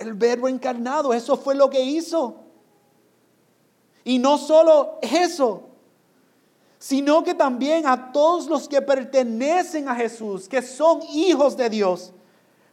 El 0.02 0.14
verbo 0.14 0.48
encarnado, 0.48 1.12
eso 1.12 1.36
fue 1.36 1.54
lo 1.54 1.70
que 1.70 1.80
hizo. 1.80 2.36
Y 4.04 4.18
no 4.18 4.36
solo 4.36 4.98
eso, 5.00 5.62
sino 6.78 7.22
que 7.22 7.34
también 7.34 7.86
a 7.86 8.12
todos 8.12 8.46
los 8.46 8.68
que 8.68 8.82
pertenecen 8.82 9.88
a 9.88 9.94
Jesús, 9.94 10.48
que 10.48 10.60
son 10.60 11.00
hijos 11.12 11.56
de 11.56 11.70
Dios 11.70 12.12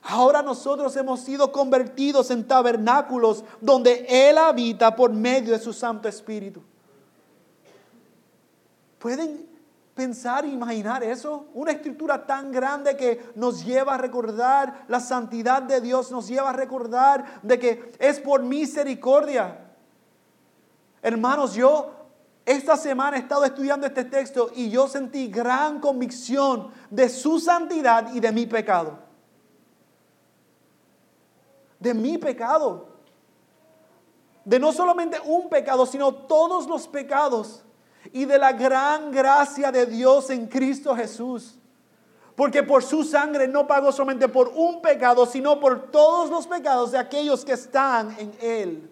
Ahora 0.01 0.41
nosotros 0.41 0.95
hemos 0.95 1.19
sido 1.21 1.51
convertidos 1.51 2.31
en 2.31 2.47
tabernáculos 2.47 3.43
donde 3.59 4.05
Él 4.07 4.37
habita 4.37 4.95
por 4.95 5.11
medio 5.11 5.53
de 5.53 5.59
su 5.59 5.73
Santo 5.73 6.07
Espíritu. 6.07 6.61
¿Pueden 8.97 9.48
pensar 9.99 10.45
e 10.45 10.47
imaginar 10.47 11.03
eso? 11.03 11.47
Una 11.53 11.71
escritura 11.71 12.25
tan 12.25 12.51
grande 12.51 12.95
que 12.95 13.31
nos 13.35 13.65
lleva 13.65 13.95
a 13.95 13.97
recordar 13.97 14.85
la 14.87 14.99
santidad 14.99 15.61
de 15.61 15.81
Dios, 15.81 16.11
nos 16.11 16.27
lleva 16.27 16.51
a 16.51 16.53
recordar 16.53 17.41
de 17.43 17.59
que 17.59 17.91
es 17.99 18.19
por 18.19 18.41
misericordia. 18.41 19.45
Hermanos, 21.01 21.53
yo 21.53 21.91
esta 22.45 22.77
semana 22.77 23.17
he 23.17 23.19
estado 23.19 23.43
estudiando 23.43 23.85
este 23.87 24.05
texto 24.05 24.51
y 24.55 24.69
yo 24.69 24.87
sentí 24.87 25.27
gran 25.27 25.79
convicción 25.79 26.71
de 26.89 27.09
su 27.09 27.39
santidad 27.39 28.13
y 28.13 28.21
de 28.21 28.31
mi 28.31 28.45
pecado 28.45 29.09
de 31.79 31.93
mi 31.93 32.17
pecado. 32.17 32.87
De 34.45 34.59
no 34.59 34.71
solamente 34.71 35.19
un 35.23 35.49
pecado, 35.49 35.85
sino 35.85 36.13
todos 36.13 36.67
los 36.67 36.87
pecados. 36.87 37.63
Y 38.13 38.25
de 38.25 38.37
la 38.37 38.53
gran 38.53 39.11
gracia 39.11 39.71
de 39.71 39.85
Dios 39.85 40.29
en 40.29 40.47
Cristo 40.47 40.95
Jesús. 40.95 41.55
Porque 42.35 42.63
por 42.63 42.83
su 42.83 43.03
sangre 43.03 43.47
no 43.47 43.67
pagó 43.67 43.91
solamente 43.91 44.29
por 44.29 44.49
un 44.55 44.81
pecado, 44.81 45.25
sino 45.25 45.59
por 45.59 45.91
todos 45.91 46.29
los 46.29 46.47
pecados 46.47 46.91
de 46.91 46.97
aquellos 46.97 47.43
que 47.43 47.51
están 47.51 48.15
en 48.17 48.33
Él. 48.41 48.89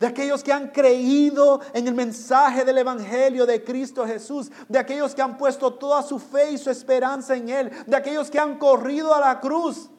De 0.00 0.08
aquellos 0.08 0.42
que 0.42 0.52
han 0.52 0.68
creído 0.68 1.60
en 1.72 1.86
el 1.86 1.94
mensaje 1.94 2.64
del 2.64 2.78
Evangelio 2.78 3.46
de 3.46 3.62
Cristo 3.62 4.04
Jesús. 4.04 4.50
De 4.68 4.78
aquellos 4.78 5.14
que 5.14 5.22
han 5.22 5.38
puesto 5.38 5.74
toda 5.74 6.02
su 6.02 6.18
fe 6.18 6.50
y 6.50 6.58
su 6.58 6.68
esperanza 6.68 7.36
en 7.36 7.48
Él. 7.48 7.70
De 7.86 7.96
aquellos 7.96 8.30
que 8.30 8.38
han 8.38 8.58
corrido 8.58 9.14
a 9.14 9.20
la 9.20 9.40
cruz 9.40 9.90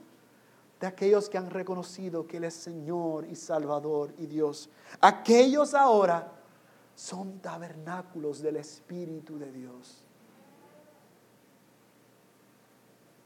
de 0.79 0.87
aquellos 0.87 1.29
que 1.29 1.37
han 1.37 1.49
reconocido 1.49 2.27
que 2.27 2.37
Él 2.37 2.43
es 2.43 2.53
Señor 2.53 3.25
y 3.25 3.35
Salvador 3.35 4.13
y 4.17 4.27
Dios. 4.27 4.69
Aquellos 5.01 5.73
ahora 5.73 6.31
son 6.97 7.39
tabernáculos 7.39 8.41
del 8.41 8.55
Espíritu 8.55 9.37
de 9.37 9.51
Dios. 9.51 10.03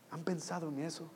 ¿Han 0.09 0.25
pensado 0.25 0.67
en 0.67 0.79
eso? 0.79 1.09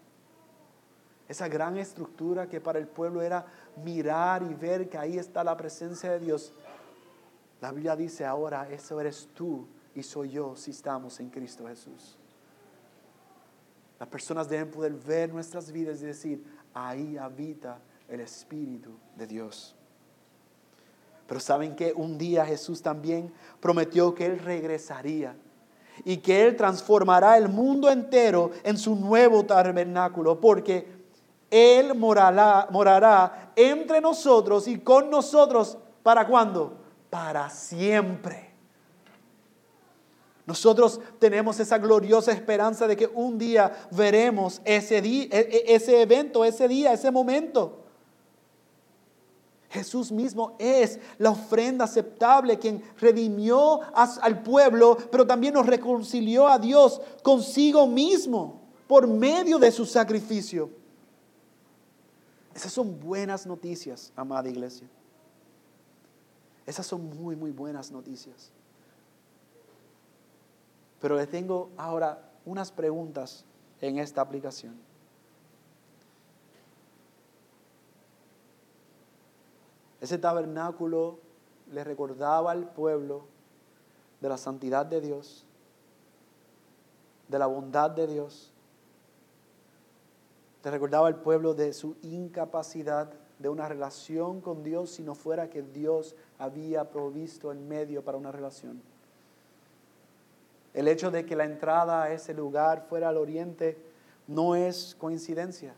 Esa 1.28 1.50
gran 1.50 1.76
estructura 1.78 2.48
que 2.48 2.62
para 2.62 2.80
el 2.80 2.88
pueblo 2.88 3.22
era 3.22 3.46
mirar 3.84 4.42
y 4.44 4.54
ver 4.54 4.88
que 4.88 4.98
ahí 4.98 5.18
está 5.18 5.44
la 5.44 5.58
presencia 5.58 6.10
de 6.12 6.20
Dios. 6.20 6.54
La 7.60 7.74
Biblia 7.74 7.94
dice 7.94 8.24
ahora, 8.24 8.70
eso 8.70 9.02
eres 9.02 9.28
tú 9.34 9.68
y 9.94 10.02
soy 10.02 10.30
yo 10.30 10.56
si 10.56 10.72
estamos 10.72 11.20
en 11.20 11.30
Cristo 11.30 11.68
Jesús. 11.68 12.18
Las 14.00 14.08
personas 14.08 14.48
deben 14.48 14.72
poder 14.72 14.94
ver 14.94 15.34
nuestras 15.34 15.70
vidas 15.74 16.02
y 16.02 16.06
decir, 16.06 16.46
ahí 16.74 17.18
habita 17.18 17.80
el 18.08 18.22
Espíritu 18.22 18.92
de 19.18 19.28
Dios. 19.28 19.76
Pero 21.28 21.40
saben 21.40 21.76
que 21.76 21.94
un 21.94 22.18
día 22.18 22.46
Jesús 22.46 22.82
también 22.82 23.34
prometió 23.60 24.14
que 24.14 24.26
Él 24.26 24.40
regresaría 24.40 25.36
y 26.04 26.18
que 26.18 26.46
Él 26.46 26.56
transformará 26.56 27.38
el 27.38 27.50
mundo 27.50 27.90
entero 27.90 28.52
en 28.64 28.78
su 28.78 28.96
nuevo 28.96 29.46
tabernáculo, 29.46 30.40
porque 30.40 30.88
Él 31.50 31.96
morará, 31.96 32.68
morará 32.70 33.52
entre 33.56 34.02
nosotros 34.02 34.68
y 34.68 34.80
con 34.80 35.10
nosotros. 35.10 35.78
¿Para 36.04 36.28
cuándo? 36.28 36.78
Para 37.10 37.50
siempre. 37.50 38.54
Nosotros 40.46 41.02
tenemos 41.18 41.60
esa 41.60 41.80
gloriosa 41.80 42.32
esperanza 42.32 42.88
de 42.88 42.96
que 42.96 43.08
un 43.08 43.40
día 43.40 43.88
veremos 43.90 44.62
ese, 44.64 45.02
día, 45.02 45.28
e, 45.32 45.40
e, 45.40 45.76
ese 45.76 46.04
evento, 46.04 46.46
ese 46.46 46.68
día, 46.68 46.94
ese 46.94 47.10
momento. 47.10 47.85
Jesús 49.76 50.10
mismo 50.10 50.56
es 50.58 51.00
la 51.18 51.32
ofrenda 51.32 51.84
aceptable, 51.84 52.58
quien 52.58 52.82
redimió 52.98 53.82
al 53.94 54.42
pueblo, 54.42 54.98
pero 55.12 55.28
también 55.28 55.54
nos 55.54 55.66
reconcilió 55.66 56.48
a 56.48 56.58
Dios 56.58 57.02
consigo 57.22 57.86
mismo 57.86 58.62
por 58.88 59.06
medio 59.06 59.60
de 59.60 59.72
su 59.72 59.86
sacrificio. 59.86 60.70
Esas 62.56 62.72
son 62.72 62.98
buenas 63.02 63.46
noticias, 63.46 64.14
amada 64.16 64.50
iglesia. 64.50 64.88
Esas 66.66 66.88
son 66.88 67.10
muy, 67.22 67.36
muy 67.36 67.52
buenas 67.52 67.92
noticias. 67.92 68.52
Pero 71.02 71.18
le 71.18 71.28
tengo 71.28 71.70
ahora 71.76 72.32
unas 72.46 72.72
preguntas 72.72 73.44
en 73.82 74.00
esta 74.00 74.22
aplicación. 74.22 74.74
Ese 80.06 80.20
tabernáculo 80.20 81.18
le 81.72 81.84
recordaba 81.84 82.52
al 82.52 82.70
pueblo 82.70 83.26
de 84.22 84.30
la 84.30 84.38
santidad 84.38 84.86
de 84.86 85.02
Dios, 85.02 85.48
de 87.28 87.40
la 87.40 87.48
bondad 87.48 87.90
de 87.90 88.06
Dios. 88.06 88.54
Le 90.64 90.70
recordaba 90.70 91.08
al 91.08 91.16
pueblo 91.22 91.56
de 91.56 91.74
su 91.74 91.96
incapacidad 92.04 93.14
de 93.40 93.50
una 93.50 93.68
relación 93.68 94.42
con 94.42 94.62
Dios 94.62 94.92
si 94.92 95.02
no 95.02 95.16
fuera 95.16 95.50
que 95.50 95.64
Dios 95.64 96.16
había 96.38 96.92
provisto 96.92 97.52
el 97.52 97.58
medio 97.58 98.06
para 98.06 98.20
una 98.20 98.32
relación. 98.32 98.84
El 100.76 100.88
hecho 100.88 101.10
de 101.10 101.26
que 101.26 101.36
la 101.36 101.46
entrada 101.46 102.04
a 102.04 102.14
ese 102.14 102.36
lugar 102.36 102.86
fuera 102.88 103.10
al 103.10 103.18
oriente 103.18 103.76
no 104.28 104.56
es 104.56 104.96
coincidencia. 105.00 105.74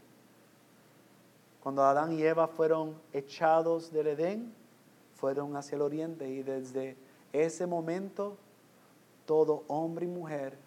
Cuando 1.68 1.84
Adán 1.84 2.13
y 2.13 2.24
Eva 2.24 2.47
fueron 2.47 2.95
echados 3.11 3.91
del 3.91 4.07
Edén, 4.07 4.53
fueron 5.18 5.53
hacia 5.57 5.76
el 5.76 5.82
oriente 5.82 6.26
y 6.26 6.41
desde 6.41 6.95
ese 7.34 7.68
momento 7.68 8.38
todo 9.26 9.65
hombre 9.68 10.05
y 10.05 10.07
mujer 10.07 10.57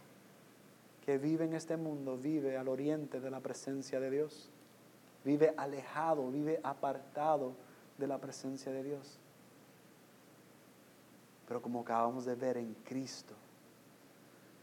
que 1.07 1.17
vive 1.17 1.47
en 1.47 1.55
este 1.55 1.79
mundo 1.79 2.19
vive 2.19 2.59
al 2.59 2.69
oriente 2.69 3.19
de 3.19 3.31
la 3.31 3.41
presencia 3.41 3.99
de 3.99 4.11
Dios. 4.11 4.51
Vive 5.25 5.55
alejado, 5.57 6.31
vive 6.31 6.61
apartado 6.63 7.55
de 7.97 8.07
la 8.07 8.19
presencia 8.19 8.71
de 8.71 8.83
Dios. 8.83 9.19
Pero 11.49 11.63
como 11.63 11.81
acabamos 11.81 12.27
de 12.27 12.35
ver 12.35 12.59
en 12.59 12.75
Cristo, 12.85 13.33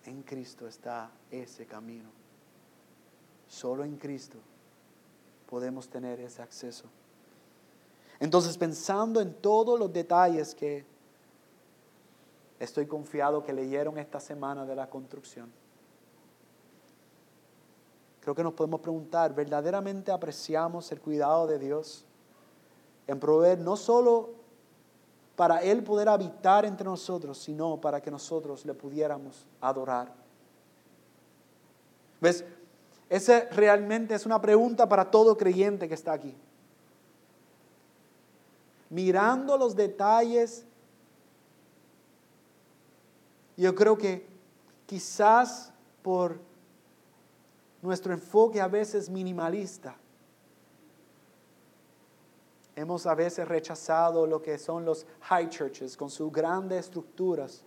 en 0.06 0.22
Cristo 0.22 0.68
está 0.68 1.10
ese 1.32 1.66
camino. 1.66 2.10
Solo 3.48 3.84
en 3.84 3.98
Cristo 3.98 4.38
podemos 5.50 5.88
tener 5.90 6.20
ese 6.20 6.42
acceso. 6.42 6.86
Entonces, 8.20 8.58
pensando 8.58 9.22
en 9.22 9.34
todos 9.34 9.80
los 9.80 9.92
detalles 9.92 10.56
que 10.56 10.86
estoy 12.60 12.88
confiado 12.88 13.44
que 13.44 13.54
leyeron 13.54 13.98
esta 13.98 14.20
semana 14.20 14.66
de 14.66 14.76
la 14.76 14.90
construcción, 14.90 15.52
creo 18.22 18.36
que 18.36 18.44
nos 18.44 18.54
podemos 18.54 18.82
preguntar, 18.82 19.34
¿verdaderamente 19.34 20.12
apreciamos 20.12 20.92
el 20.92 21.00
cuidado 21.00 21.48
de 21.48 21.60
Dios 21.60 22.04
en 23.06 23.20
proveer 23.20 23.60
no 23.60 23.78
solo 23.78 24.32
para 25.36 25.62
Él 25.62 25.84
poder 25.84 26.10
habitar 26.10 26.66
entre 26.66 26.86
nosotros, 26.86 27.38
sino 27.38 27.80
para 27.80 28.02
que 28.02 28.10
nosotros 28.10 28.66
le 28.66 28.74
pudiéramos 28.74 29.46
adorar? 29.62 30.12
¿Ves? 32.20 32.44
Esa 33.10 33.46
realmente 33.52 34.16
es 34.16 34.26
una 34.26 34.42
pregunta 34.42 34.88
para 34.88 35.10
todo 35.10 35.38
creyente 35.38 35.88
que 35.88 35.94
está 35.94 36.14
aquí. 36.14 36.36
Mirando 38.90 39.58
los 39.58 39.76
detalles, 39.76 40.66
yo 43.56 43.74
creo 43.76 43.98
que 43.98 44.28
quizás 44.86 45.72
por 46.02 46.40
nuestro 47.82 48.14
enfoque 48.14 48.60
a 48.60 48.68
veces 48.68 49.10
minimalista, 49.10 49.96
hemos 52.76 53.06
a 53.06 53.16
veces 53.16 53.48
rechazado 53.48 54.28
lo 54.28 54.42
que 54.42 54.58
son 54.58 54.86
los 54.86 55.06
high 55.22 55.50
churches 55.50 55.98
con 55.98 56.10
sus 56.10 56.32
grandes 56.32 56.86
estructuras 56.86 57.64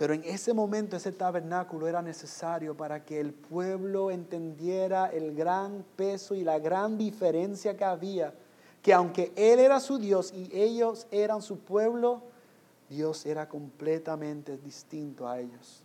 pero 0.00 0.14
en 0.14 0.24
ese 0.24 0.54
momento 0.54 0.96
ese 0.96 1.12
tabernáculo 1.12 1.86
era 1.86 2.00
necesario 2.00 2.74
para 2.74 3.04
que 3.04 3.20
el 3.20 3.34
pueblo 3.34 4.10
entendiera 4.10 5.08
el 5.08 5.34
gran 5.34 5.84
peso 5.94 6.34
y 6.34 6.42
la 6.42 6.58
gran 6.58 6.96
diferencia 6.96 7.76
que 7.76 7.84
había, 7.84 8.32
que 8.80 8.94
aunque 8.94 9.30
Él 9.36 9.58
era 9.58 9.78
su 9.78 9.98
Dios 9.98 10.32
y 10.32 10.48
ellos 10.54 11.06
eran 11.10 11.42
su 11.42 11.58
pueblo, 11.58 12.22
Dios 12.88 13.26
era 13.26 13.46
completamente 13.46 14.56
distinto 14.56 15.28
a 15.28 15.38
ellos. 15.38 15.82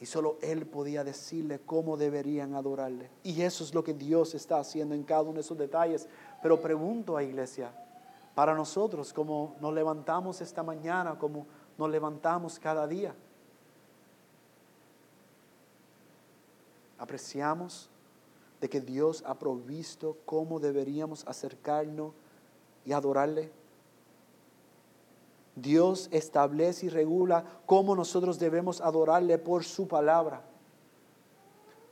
Y 0.00 0.06
solo 0.06 0.38
Él 0.40 0.64
podía 0.64 1.04
decirle 1.04 1.60
cómo 1.66 1.98
deberían 1.98 2.54
adorarle. 2.54 3.10
Y 3.22 3.42
eso 3.42 3.64
es 3.64 3.74
lo 3.74 3.84
que 3.84 3.92
Dios 3.92 4.34
está 4.34 4.60
haciendo 4.60 4.94
en 4.94 5.02
cada 5.02 5.24
uno 5.24 5.34
de 5.34 5.40
esos 5.40 5.58
detalles. 5.58 6.08
Pero 6.40 6.58
pregunto 6.58 7.18
a 7.18 7.22
iglesia, 7.22 7.70
para 8.34 8.54
nosotros, 8.54 9.12
como 9.12 9.56
nos 9.60 9.72
levantamos 9.72 10.40
esta 10.40 10.62
mañana, 10.62 11.18
como 11.18 11.46
nos 11.78 11.90
levantamos 11.90 12.58
cada 12.58 12.86
día. 12.86 13.14
Apreciamos 16.98 17.88
de 18.60 18.68
que 18.68 18.80
Dios 18.80 19.22
ha 19.26 19.34
provisto 19.34 20.16
cómo 20.24 20.58
deberíamos 20.58 21.26
acercarnos 21.26 22.12
y 22.84 22.92
adorarle. 22.92 23.52
Dios 25.56 26.08
establece 26.10 26.86
y 26.86 26.88
regula 26.88 27.44
cómo 27.66 27.94
nosotros 27.94 28.38
debemos 28.38 28.80
adorarle 28.80 29.38
por 29.38 29.64
su 29.64 29.86
palabra. 29.86 30.42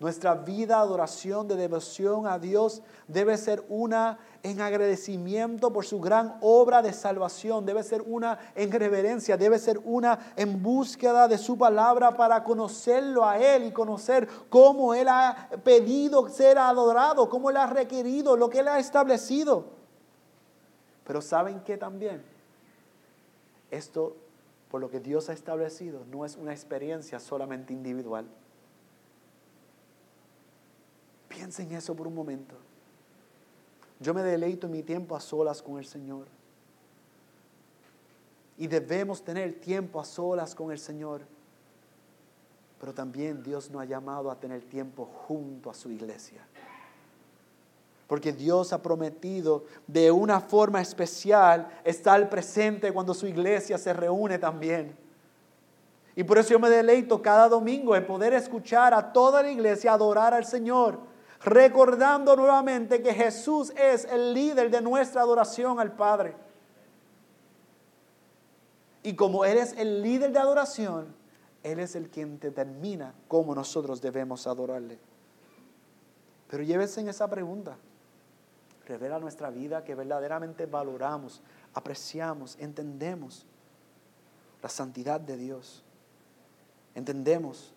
Nuestra 0.02 0.34
vida, 0.34 0.80
adoración, 0.80 1.46
de 1.46 1.54
devoción 1.54 2.26
a 2.26 2.36
Dios 2.36 2.82
debe 3.06 3.36
ser 3.36 3.64
una 3.68 4.18
en 4.42 4.60
agradecimiento 4.60 5.72
por 5.72 5.84
su 5.84 6.00
gran 6.00 6.38
obra 6.40 6.82
de 6.82 6.92
salvación, 6.92 7.64
debe 7.64 7.84
ser 7.84 8.02
una 8.02 8.36
en 8.56 8.72
reverencia, 8.72 9.36
debe 9.36 9.60
ser 9.60 9.78
una 9.84 10.32
en 10.34 10.60
búsqueda 10.60 11.28
de 11.28 11.38
su 11.38 11.56
palabra 11.56 12.16
para 12.16 12.42
conocerlo 12.42 13.24
a 13.24 13.38
Él 13.38 13.66
y 13.66 13.70
conocer 13.70 14.26
cómo 14.48 14.92
Él 14.92 15.06
ha 15.06 15.48
pedido 15.62 16.28
ser 16.28 16.58
adorado, 16.58 17.28
cómo 17.28 17.50
Él 17.50 17.58
ha 17.58 17.68
requerido, 17.68 18.36
lo 18.36 18.50
que 18.50 18.58
Él 18.58 18.66
ha 18.66 18.80
establecido. 18.80 19.66
Pero 21.04 21.22
¿saben 21.22 21.60
qué 21.60 21.76
también? 21.76 22.24
Esto, 23.70 24.16
por 24.68 24.80
lo 24.80 24.90
que 24.90 24.98
Dios 24.98 25.28
ha 25.28 25.32
establecido, 25.32 26.04
no 26.10 26.24
es 26.24 26.34
una 26.36 26.50
experiencia 26.50 27.20
solamente 27.20 27.72
individual 27.72 28.26
Piensa 31.32 31.62
en 31.62 31.72
eso 31.72 31.96
por 31.96 32.06
un 32.06 32.14
momento. 32.14 32.54
Yo 33.98 34.12
me 34.12 34.22
deleito 34.22 34.66
en 34.66 34.72
mi 34.72 34.82
tiempo 34.82 35.16
a 35.16 35.20
solas 35.20 35.62
con 35.62 35.78
el 35.78 35.86
Señor. 35.86 36.26
Y 38.58 38.66
debemos 38.66 39.22
tener 39.22 39.54
tiempo 39.54 39.98
a 39.98 40.04
solas 40.04 40.54
con 40.54 40.70
el 40.70 40.78
Señor. 40.78 41.22
Pero 42.78 42.92
también 42.92 43.42
Dios 43.42 43.70
nos 43.70 43.80
ha 43.80 43.86
llamado 43.86 44.30
a 44.30 44.38
tener 44.38 44.62
tiempo 44.64 45.06
junto 45.26 45.70
a 45.70 45.74
su 45.74 45.90
iglesia. 45.90 46.46
Porque 48.06 48.32
Dios 48.32 48.74
ha 48.74 48.82
prometido 48.82 49.64
de 49.86 50.10
una 50.10 50.38
forma 50.38 50.82
especial 50.82 51.66
estar 51.82 52.28
presente 52.28 52.92
cuando 52.92 53.14
su 53.14 53.26
iglesia 53.26 53.78
se 53.78 53.94
reúne 53.94 54.38
también. 54.38 54.94
Y 56.14 56.24
por 56.24 56.36
eso 56.36 56.50
yo 56.50 56.58
me 56.58 56.68
deleito 56.68 57.22
cada 57.22 57.48
domingo 57.48 57.96
en 57.96 58.06
poder 58.06 58.34
escuchar 58.34 58.92
a 58.92 59.14
toda 59.14 59.42
la 59.42 59.50
iglesia 59.50 59.94
adorar 59.94 60.34
al 60.34 60.44
Señor 60.44 61.11
recordando 61.44 62.36
nuevamente 62.36 63.02
que 63.02 63.12
Jesús 63.14 63.72
es 63.76 64.04
el 64.04 64.32
líder 64.34 64.70
de 64.70 64.80
nuestra 64.80 65.22
adoración 65.22 65.80
al 65.80 65.92
Padre. 65.92 66.34
Y 69.02 69.14
como 69.14 69.44
Él 69.44 69.58
es 69.58 69.72
el 69.72 70.02
líder 70.02 70.32
de 70.32 70.38
adoración, 70.38 71.14
Él 71.62 71.80
es 71.80 71.96
el 71.96 72.08
quien 72.08 72.38
determina 72.38 73.14
cómo 73.26 73.54
nosotros 73.54 74.00
debemos 74.00 74.46
adorarle. 74.46 74.98
Pero 76.48 76.62
llévese 76.62 77.00
en 77.00 77.08
esa 77.08 77.28
pregunta. 77.28 77.76
Revela 78.86 79.18
nuestra 79.18 79.50
vida 79.50 79.84
que 79.84 79.94
verdaderamente 79.94 80.66
valoramos, 80.66 81.40
apreciamos, 81.72 82.56
entendemos 82.58 83.46
la 84.62 84.68
santidad 84.68 85.20
de 85.20 85.36
Dios. 85.36 85.82
Entendemos 86.94 87.72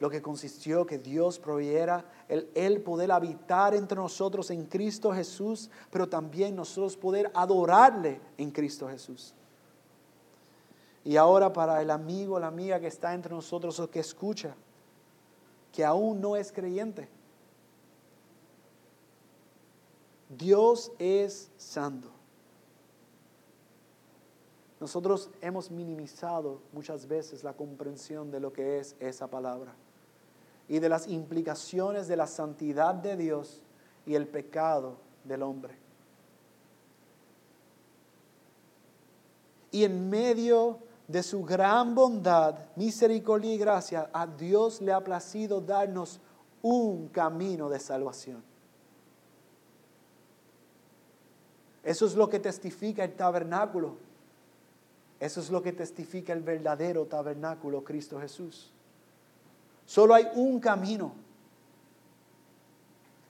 lo 0.00 0.08
que 0.08 0.22
consistió 0.22 0.86
que 0.86 0.98
Dios 0.98 1.38
proveyera 1.38 2.04
el, 2.28 2.48
el, 2.54 2.80
poder 2.82 3.10
habitar 3.10 3.74
entre 3.74 3.96
nosotros 3.96 4.50
en 4.50 4.66
Cristo 4.66 5.12
Jesús, 5.12 5.70
pero 5.90 6.08
también 6.08 6.54
nosotros 6.54 6.96
poder 6.96 7.30
adorarle 7.34 8.20
en 8.36 8.50
Cristo 8.50 8.88
Jesús. 8.88 9.34
Y 11.04 11.16
ahora 11.16 11.52
para 11.52 11.82
el 11.82 11.90
amigo, 11.90 12.38
la 12.38 12.46
amiga 12.46 12.78
que 12.78 12.86
está 12.86 13.12
entre 13.12 13.34
nosotros 13.34 13.80
o 13.80 13.90
que 13.90 14.00
escucha, 14.00 14.54
que 15.72 15.84
aún 15.84 16.20
no 16.20 16.36
es 16.36 16.52
creyente, 16.52 17.08
Dios 20.28 20.92
es 20.98 21.50
santo. 21.56 22.10
Nosotros 24.78 25.30
hemos 25.40 25.72
minimizado 25.72 26.60
muchas 26.72 27.08
veces 27.08 27.42
la 27.42 27.52
comprensión 27.52 28.30
de 28.30 28.38
lo 28.38 28.52
que 28.52 28.78
es 28.78 28.94
esa 29.00 29.26
palabra 29.26 29.74
y 30.68 30.78
de 30.78 30.88
las 30.88 31.08
implicaciones 31.08 32.08
de 32.08 32.16
la 32.16 32.26
santidad 32.26 32.94
de 32.94 33.16
Dios 33.16 33.62
y 34.06 34.14
el 34.14 34.26
pecado 34.26 34.96
del 35.24 35.42
hombre. 35.42 35.74
Y 39.70 39.84
en 39.84 40.08
medio 40.08 40.78
de 41.06 41.22
su 41.22 41.42
gran 41.42 41.94
bondad, 41.94 42.54
misericordia 42.76 43.52
y 43.52 43.58
gracia, 43.58 44.10
a 44.12 44.26
Dios 44.26 44.80
le 44.80 44.92
ha 44.92 45.02
placido 45.02 45.60
darnos 45.60 46.20
un 46.62 47.08
camino 47.08 47.68
de 47.70 47.80
salvación. 47.80 48.42
Eso 51.82 52.04
es 52.04 52.14
lo 52.14 52.28
que 52.28 52.38
testifica 52.38 53.04
el 53.04 53.14
tabernáculo. 53.14 53.96
Eso 55.20 55.40
es 55.40 55.50
lo 55.50 55.62
que 55.62 55.72
testifica 55.72 56.32
el 56.32 56.42
verdadero 56.42 57.06
tabernáculo, 57.06 57.82
Cristo 57.82 58.20
Jesús. 58.20 58.72
Solo 59.88 60.14
hay 60.14 60.28
un 60.34 60.60
camino. 60.60 61.12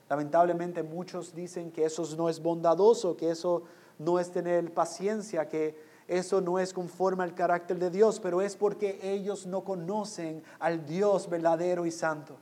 Lamentablemente 0.08 0.82
muchos 0.82 1.32
dicen 1.32 1.70
que 1.70 1.84
eso 1.84 2.04
no 2.16 2.28
es 2.28 2.42
bondadoso, 2.42 3.16
que 3.16 3.30
eso 3.30 3.62
no 3.96 4.18
es 4.18 4.32
tener 4.32 4.74
paciencia, 4.74 5.48
que 5.48 5.80
eso 6.08 6.40
no 6.40 6.58
es 6.58 6.72
conforme 6.72 7.22
al 7.22 7.36
carácter 7.36 7.78
de 7.78 7.90
Dios, 7.90 8.18
pero 8.18 8.42
es 8.42 8.56
porque 8.56 8.98
ellos 9.04 9.46
no 9.46 9.62
conocen 9.62 10.42
al 10.58 10.84
Dios 10.84 11.30
verdadero 11.30 11.86
y 11.86 11.92
santo. 11.92 12.34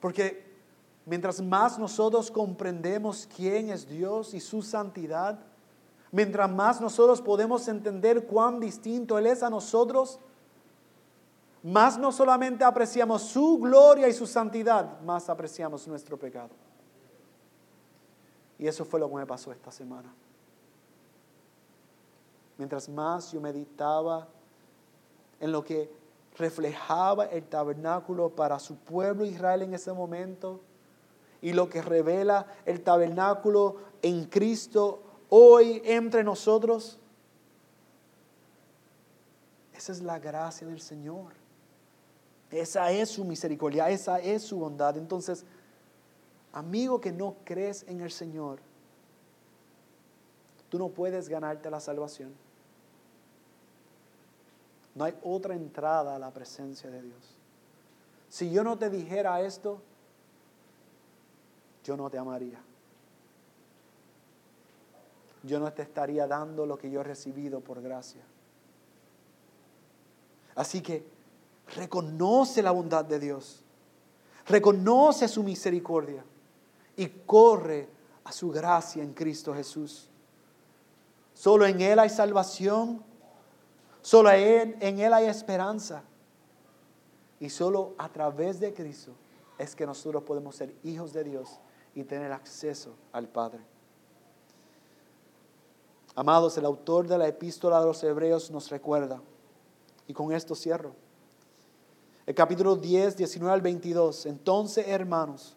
Porque 0.00 0.44
mientras 1.06 1.40
más 1.40 1.78
nosotros 1.78 2.32
comprendemos 2.32 3.28
quién 3.36 3.70
es 3.70 3.88
Dios 3.88 4.34
y 4.34 4.40
su 4.40 4.62
santidad, 4.62 5.38
mientras 6.10 6.50
más 6.50 6.80
nosotros 6.80 7.22
podemos 7.22 7.68
entender 7.68 8.26
cuán 8.26 8.58
distinto 8.58 9.16
Él 9.18 9.28
es 9.28 9.44
a 9.44 9.50
nosotros, 9.50 10.18
más 11.62 11.96
no 11.96 12.10
solamente 12.10 12.64
apreciamos 12.64 13.22
su 13.22 13.58
gloria 13.58 14.08
y 14.08 14.12
su 14.12 14.26
santidad, 14.26 15.00
más 15.02 15.28
apreciamos 15.28 15.86
nuestro 15.86 16.18
pecado. 16.18 16.50
Y 18.58 18.66
eso 18.66 18.84
fue 18.84 18.98
lo 18.98 19.08
que 19.08 19.16
me 19.16 19.26
pasó 19.26 19.52
esta 19.52 19.70
semana. 19.70 20.12
Mientras 22.58 22.88
más 22.88 23.32
yo 23.32 23.40
meditaba 23.40 24.28
en 25.40 25.52
lo 25.52 25.64
que 25.64 25.90
reflejaba 26.36 27.26
el 27.26 27.44
tabernáculo 27.44 28.30
para 28.30 28.58
su 28.58 28.76
pueblo 28.76 29.24
Israel 29.24 29.62
en 29.62 29.74
ese 29.74 29.92
momento 29.92 30.60
y 31.40 31.52
lo 31.52 31.68
que 31.68 31.82
revela 31.82 32.46
el 32.64 32.82
tabernáculo 32.82 33.76
en 34.00 34.24
Cristo 34.26 35.02
hoy 35.28 35.82
entre 35.84 36.24
nosotros, 36.24 36.98
esa 39.74 39.92
es 39.92 40.00
la 40.02 40.18
gracia 40.18 40.66
del 40.66 40.80
Señor. 40.80 41.41
Esa 42.52 42.92
es 42.92 43.08
su 43.08 43.24
misericordia, 43.24 43.88
esa 43.88 44.18
es 44.18 44.42
su 44.42 44.58
bondad. 44.58 44.98
Entonces, 44.98 45.44
amigo 46.52 47.00
que 47.00 47.10
no 47.10 47.36
crees 47.44 47.82
en 47.88 48.02
el 48.02 48.10
Señor, 48.10 48.60
tú 50.68 50.78
no 50.78 50.90
puedes 50.90 51.30
ganarte 51.30 51.70
la 51.70 51.80
salvación. 51.80 52.34
No 54.94 55.04
hay 55.04 55.14
otra 55.22 55.54
entrada 55.54 56.14
a 56.14 56.18
la 56.18 56.30
presencia 56.30 56.90
de 56.90 57.00
Dios. 57.00 57.36
Si 58.28 58.50
yo 58.50 58.62
no 58.62 58.76
te 58.76 58.90
dijera 58.90 59.40
esto, 59.40 59.80
yo 61.84 61.96
no 61.96 62.10
te 62.10 62.18
amaría. 62.18 62.60
Yo 65.42 65.58
no 65.58 65.72
te 65.72 65.82
estaría 65.82 66.26
dando 66.26 66.66
lo 66.66 66.76
que 66.76 66.90
yo 66.90 67.00
he 67.00 67.04
recibido 67.04 67.60
por 67.60 67.80
gracia. 67.80 68.22
Así 70.54 70.82
que 70.82 71.11
reconoce 71.68 72.62
la 72.62 72.70
bondad 72.70 73.04
de 73.04 73.18
Dios, 73.18 73.62
reconoce 74.46 75.28
su 75.28 75.42
misericordia 75.42 76.24
y 76.96 77.06
corre 77.06 77.88
a 78.24 78.32
su 78.32 78.50
gracia 78.50 79.02
en 79.02 79.12
Cristo 79.12 79.54
Jesús. 79.54 80.08
Solo 81.34 81.66
en 81.66 81.80
Él 81.80 81.98
hay 81.98 82.10
salvación, 82.10 83.02
solo 84.00 84.30
en, 84.30 84.76
en 84.80 84.98
Él 85.00 85.12
hay 85.12 85.26
esperanza. 85.26 86.02
Y 87.40 87.50
solo 87.50 87.94
a 87.98 88.08
través 88.08 88.60
de 88.60 88.72
Cristo 88.72 89.12
es 89.58 89.74
que 89.74 89.86
nosotros 89.86 90.22
podemos 90.22 90.54
ser 90.54 90.74
hijos 90.84 91.12
de 91.12 91.24
Dios 91.24 91.58
y 91.94 92.04
tener 92.04 92.32
acceso 92.32 92.94
al 93.12 93.28
Padre. 93.28 93.60
Amados, 96.14 96.56
el 96.58 96.66
autor 96.66 97.08
de 97.08 97.16
la 97.16 97.26
epístola 97.26 97.80
de 97.80 97.86
los 97.86 98.02
Hebreos 98.04 98.50
nos 98.50 98.70
recuerda, 98.70 99.20
y 100.06 100.12
con 100.12 100.32
esto 100.32 100.54
cierro, 100.54 100.94
el 102.26 102.34
capítulo 102.34 102.76
10, 102.76 103.16
19 103.16 103.52
al 103.52 103.60
22. 103.60 104.26
Entonces, 104.26 104.86
hermanos, 104.86 105.56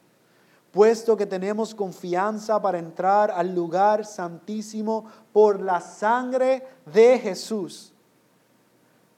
puesto 0.72 1.16
que 1.16 1.26
tenemos 1.26 1.76
confianza 1.76 2.62
para 2.62 2.80
entrar 2.80 3.32
al 3.32 3.54
lugar 3.54 4.06
santísimo 4.06 5.06
por 5.32 5.62
la 5.62 5.80
sangre 5.80 6.66
de 6.92 7.20
Jesús, 7.20 7.94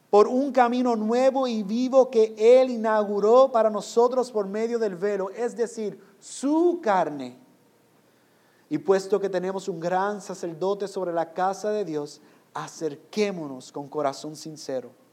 por 0.10 0.28
un 0.28 0.52
camino 0.52 0.96
nuevo 0.96 1.48
y 1.48 1.64
vivo 1.64 2.10
que 2.10 2.36
Él 2.38 2.70
inauguró 2.70 3.52
para 3.52 3.70
nosotros 3.70 4.32
por 4.32 4.48
medio 4.48 4.78
del 4.78 4.96
velo, 4.96 5.30
es 5.30 5.56
decir, 5.56 6.00
su 6.20 6.80
carne. 6.82 7.38
Y 8.70 8.78
puesto 8.80 9.20
que 9.20 9.30
tenemos 9.30 9.70
un 9.70 9.80
gran 9.80 10.22
sacerdote 10.22 10.88
sobre 10.90 11.14
la 11.14 11.32
casa 11.32 11.72
de 11.72 11.86
Dios, 11.86 12.20
acerquémonos 12.54 13.72
con 13.72 13.88
corazón 13.88 14.36
sincero 14.36 15.07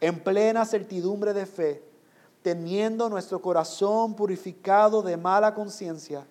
en 0.00 0.20
plena 0.20 0.64
certidumbre 0.64 1.34
de 1.34 1.46
fe, 1.46 1.82
teniendo 2.42 3.08
nuestro 3.08 3.40
corazón 3.40 4.14
purificado 4.14 5.02
de 5.02 5.16
mala 5.16 5.54
conciencia 5.54 6.26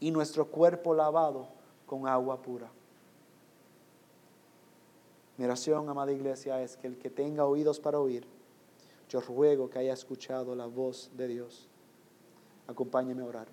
y 0.00 0.10
nuestro 0.10 0.46
cuerpo 0.46 0.94
lavado 0.94 1.46
con 1.86 2.08
agua 2.08 2.40
pura. 2.42 2.68
Mi 5.36 5.44
oración, 5.44 5.88
amada 5.88 6.12
iglesia, 6.12 6.60
es 6.62 6.76
que 6.76 6.86
el 6.86 6.98
que 6.98 7.10
tenga 7.10 7.46
oídos 7.46 7.80
para 7.80 7.98
oír, 7.98 8.26
yo 9.08 9.20
ruego 9.20 9.70
que 9.70 9.78
haya 9.78 9.92
escuchado 9.92 10.54
la 10.54 10.66
voz 10.66 11.10
de 11.16 11.28
Dios. 11.28 11.68
Acompáñeme 12.66 13.22
a 13.22 13.26
orar. 13.26 13.46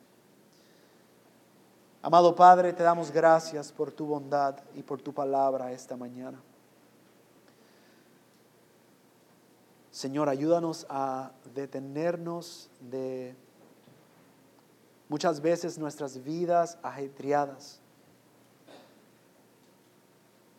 Amado 2.02 2.34
Padre, 2.34 2.72
te 2.72 2.84
damos 2.84 3.12
gracias 3.12 3.72
por 3.72 3.92
tu 3.92 4.06
bondad 4.06 4.56
y 4.74 4.84
por 4.84 5.02
tu 5.02 5.14
palabra 5.14 5.72
esta 5.72 5.98
mañana. 5.98 6.42
Señor, 10.00 10.30
ayúdanos 10.30 10.86
a 10.88 11.34
detenernos 11.54 12.70
de 12.80 13.36
muchas 15.10 15.42
veces 15.42 15.78
nuestras 15.78 16.24
vidas 16.24 16.78
ajetreadas, 16.82 17.82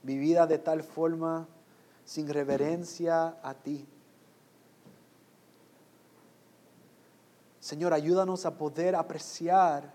vividas 0.03 0.47
de 0.47 0.59
tal 0.59 0.82
forma 0.82 1.49
sin 2.05 2.28
reverencia 2.28 3.38
a 3.43 3.55
ti. 3.55 3.88
Señor, 7.61 7.95
ayúdanos 7.95 8.45
a 8.45 8.59
poder 8.59 8.95
apreciar 8.95 9.91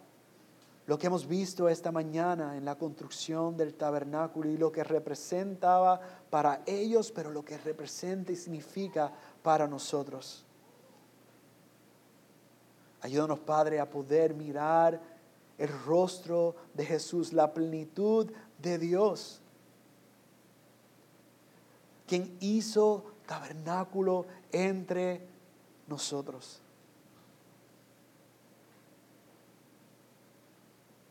lo 0.87 0.99
que 0.99 1.07
hemos 1.07 1.27
visto 1.27 1.67
esta 1.67 1.91
mañana 1.91 2.57
en 2.57 2.65
la 2.65 2.77
construcción 2.77 3.57
del 3.57 3.73
tabernáculo 3.73 4.49
y 4.49 4.57
lo 4.57 4.71
que 4.71 4.83
representaba 4.83 5.99
para 6.29 6.61
ellos, 6.65 7.11
pero 7.11 7.31
lo 7.31 7.43
que 7.43 7.57
representa 7.57 8.31
y 8.31 8.35
significa 8.35 9.11
para 9.45 9.67
nosotros. 9.67 10.43
Ayúdanos, 12.99 13.37
Padre, 13.37 13.79
a 13.79 13.87
poder 13.87 14.33
mirar 14.33 14.99
el 15.59 15.69
rostro 15.85 16.55
de 16.73 16.83
Jesús, 16.83 17.31
la 17.31 17.53
plenitud 17.53 18.31
de 18.57 18.79
Dios, 18.79 19.39
quien 22.07 22.35
hizo 22.39 23.05
tabernáculo 23.27 24.25
entre 24.51 25.21
nosotros. 25.87 26.59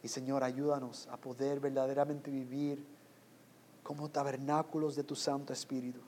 Y 0.02 0.08
Señor, 0.08 0.42
ayúdanos 0.42 1.06
a 1.06 1.16
poder 1.16 1.60
verdaderamente 1.60 2.32
vivir 2.32 2.84
como 3.84 4.08
tabernáculos 4.08 4.96
de 4.96 5.04
tu 5.04 5.14
Santo 5.14 5.52
Espíritu. 5.52 6.00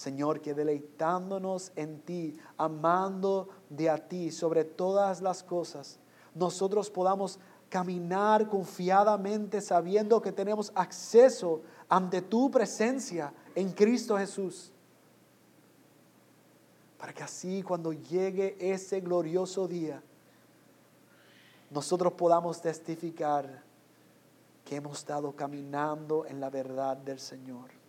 Señor, 0.00 0.40
que 0.40 0.54
deleitándonos 0.54 1.72
en 1.76 2.00
ti, 2.00 2.34
amando 2.56 3.50
de 3.68 3.90
a 3.90 3.98
ti 3.98 4.30
sobre 4.30 4.64
todas 4.64 5.20
las 5.20 5.42
cosas, 5.42 5.98
nosotros 6.34 6.88
podamos 6.88 7.38
caminar 7.68 8.48
confiadamente 8.48 9.60
sabiendo 9.60 10.22
que 10.22 10.32
tenemos 10.32 10.72
acceso 10.74 11.60
ante 11.86 12.22
tu 12.22 12.50
presencia 12.50 13.34
en 13.54 13.72
Cristo 13.72 14.16
Jesús. 14.16 14.72
Para 16.96 17.12
que 17.12 17.22
así 17.22 17.62
cuando 17.62 17.92
llegue 17.92 18.56
ese 18.58 19.02
glorioso 19.02 19.68
día, 19.68 20.02
nosotros 21.68 22.14
podamos 22.14 22.62
testificar 22.62 23.62
que 24.64 24.76
hemos 24.76 24.96
estado 24.96 25.36
caminando 25.36 26.24
en 26.24 26.40
la 26.40 26.48
verdad 26.48 26.96
del 26.96 27.20
Señor. 27.20 27.79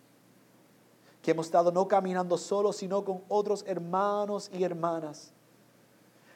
Que 1.22 1.30
hemos 1.30 1.46
estado 1.46 1.70
no 1.70 1.88
caminando 1.88 2.36
solos, 2.36 2.76
sino 2.76 3.04
con 3.04 3.22
otros 3.28 3.64
hermanos 3.66 4.50
y 4.52 4.64
hermanas. 4.64 5.32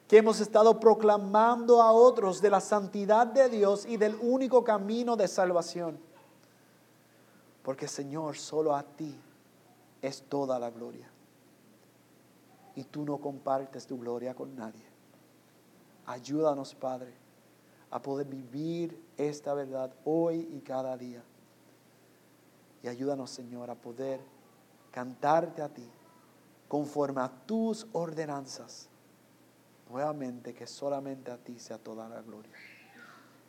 Que 0.09 0.19
hemos 0.19 0.41
estado 0.41 0.79
proclamando 0.79 1.83
a 1.83 1.93
otros 1.93 2.41
de 2.41 2.51
la 2.51 2.61
santidad 2.61 3.27
de 3.27 3.49
Dios 3.49 3.85
y 3.85 3.97
del 3.97 4.15
único 4.17 4.63
camino 4.63 5.17
de 5.17 5.27
salvación. 5.27 5.99
Porque 7.63 7.89
Señor, 7.89 8.37
solo 8.37 8.75
a 8.75 8.85
ti 8.85 9.15
es 10.01 10.23
toda 10.23 10.59
la 10.59 10.71
gloria. 10.71 11.11
Y 12.77 12.85
tú 12.85 13.05
no 13.05 13.19
compartes 13.19 13.87
tu 13.87 13.99
gloria 13.99 14.35
con 14.35 14.55
nadie. 14.55 14.87
Ayúdanos, 16.07 16.75
Padre 16.77 17.27
a 17.91 18.03
poder 18.03 18.27
vivir 18.27 19.01
esta 19.17 19.55
verdad 19.55 19.93
hoy 20.05 20.49
y 20.53 20.61
cada 20.61 20.97
día. 20.97 21.23
Y 22.83 22.89
ayúdanos, 22.89 23.31
Señor, 23.31 23.71
a 23.71 23.75
poder 23.75 24.21
cantarte 24.97 25.61
a 25.61 25.69
ti 25.69 25.87
conforme 26.69 27.21
a 27.21 27.29
tus 27.29 27.87
ordenanzas 27.93 28.89
nuevamente 29.91 30.55
que 30.55 30.67
solamente 30.67 31.31
a 31.31 31.37
ti 31.37 31.59
sea 31.59 31.77
toda 31.77 32.09
la 32.09 32.23
gloria. 32.23 32.51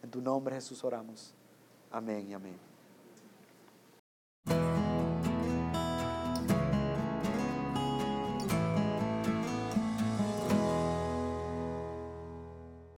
En 0.03 0.11
tu 0.11 0.19
nombre 0.19 0.55
Jesús 0.55 0.83
oramos. 0.83 1.33
Amén 1.89 2.27
y 2.27 2.33
amén. 2.33 2.66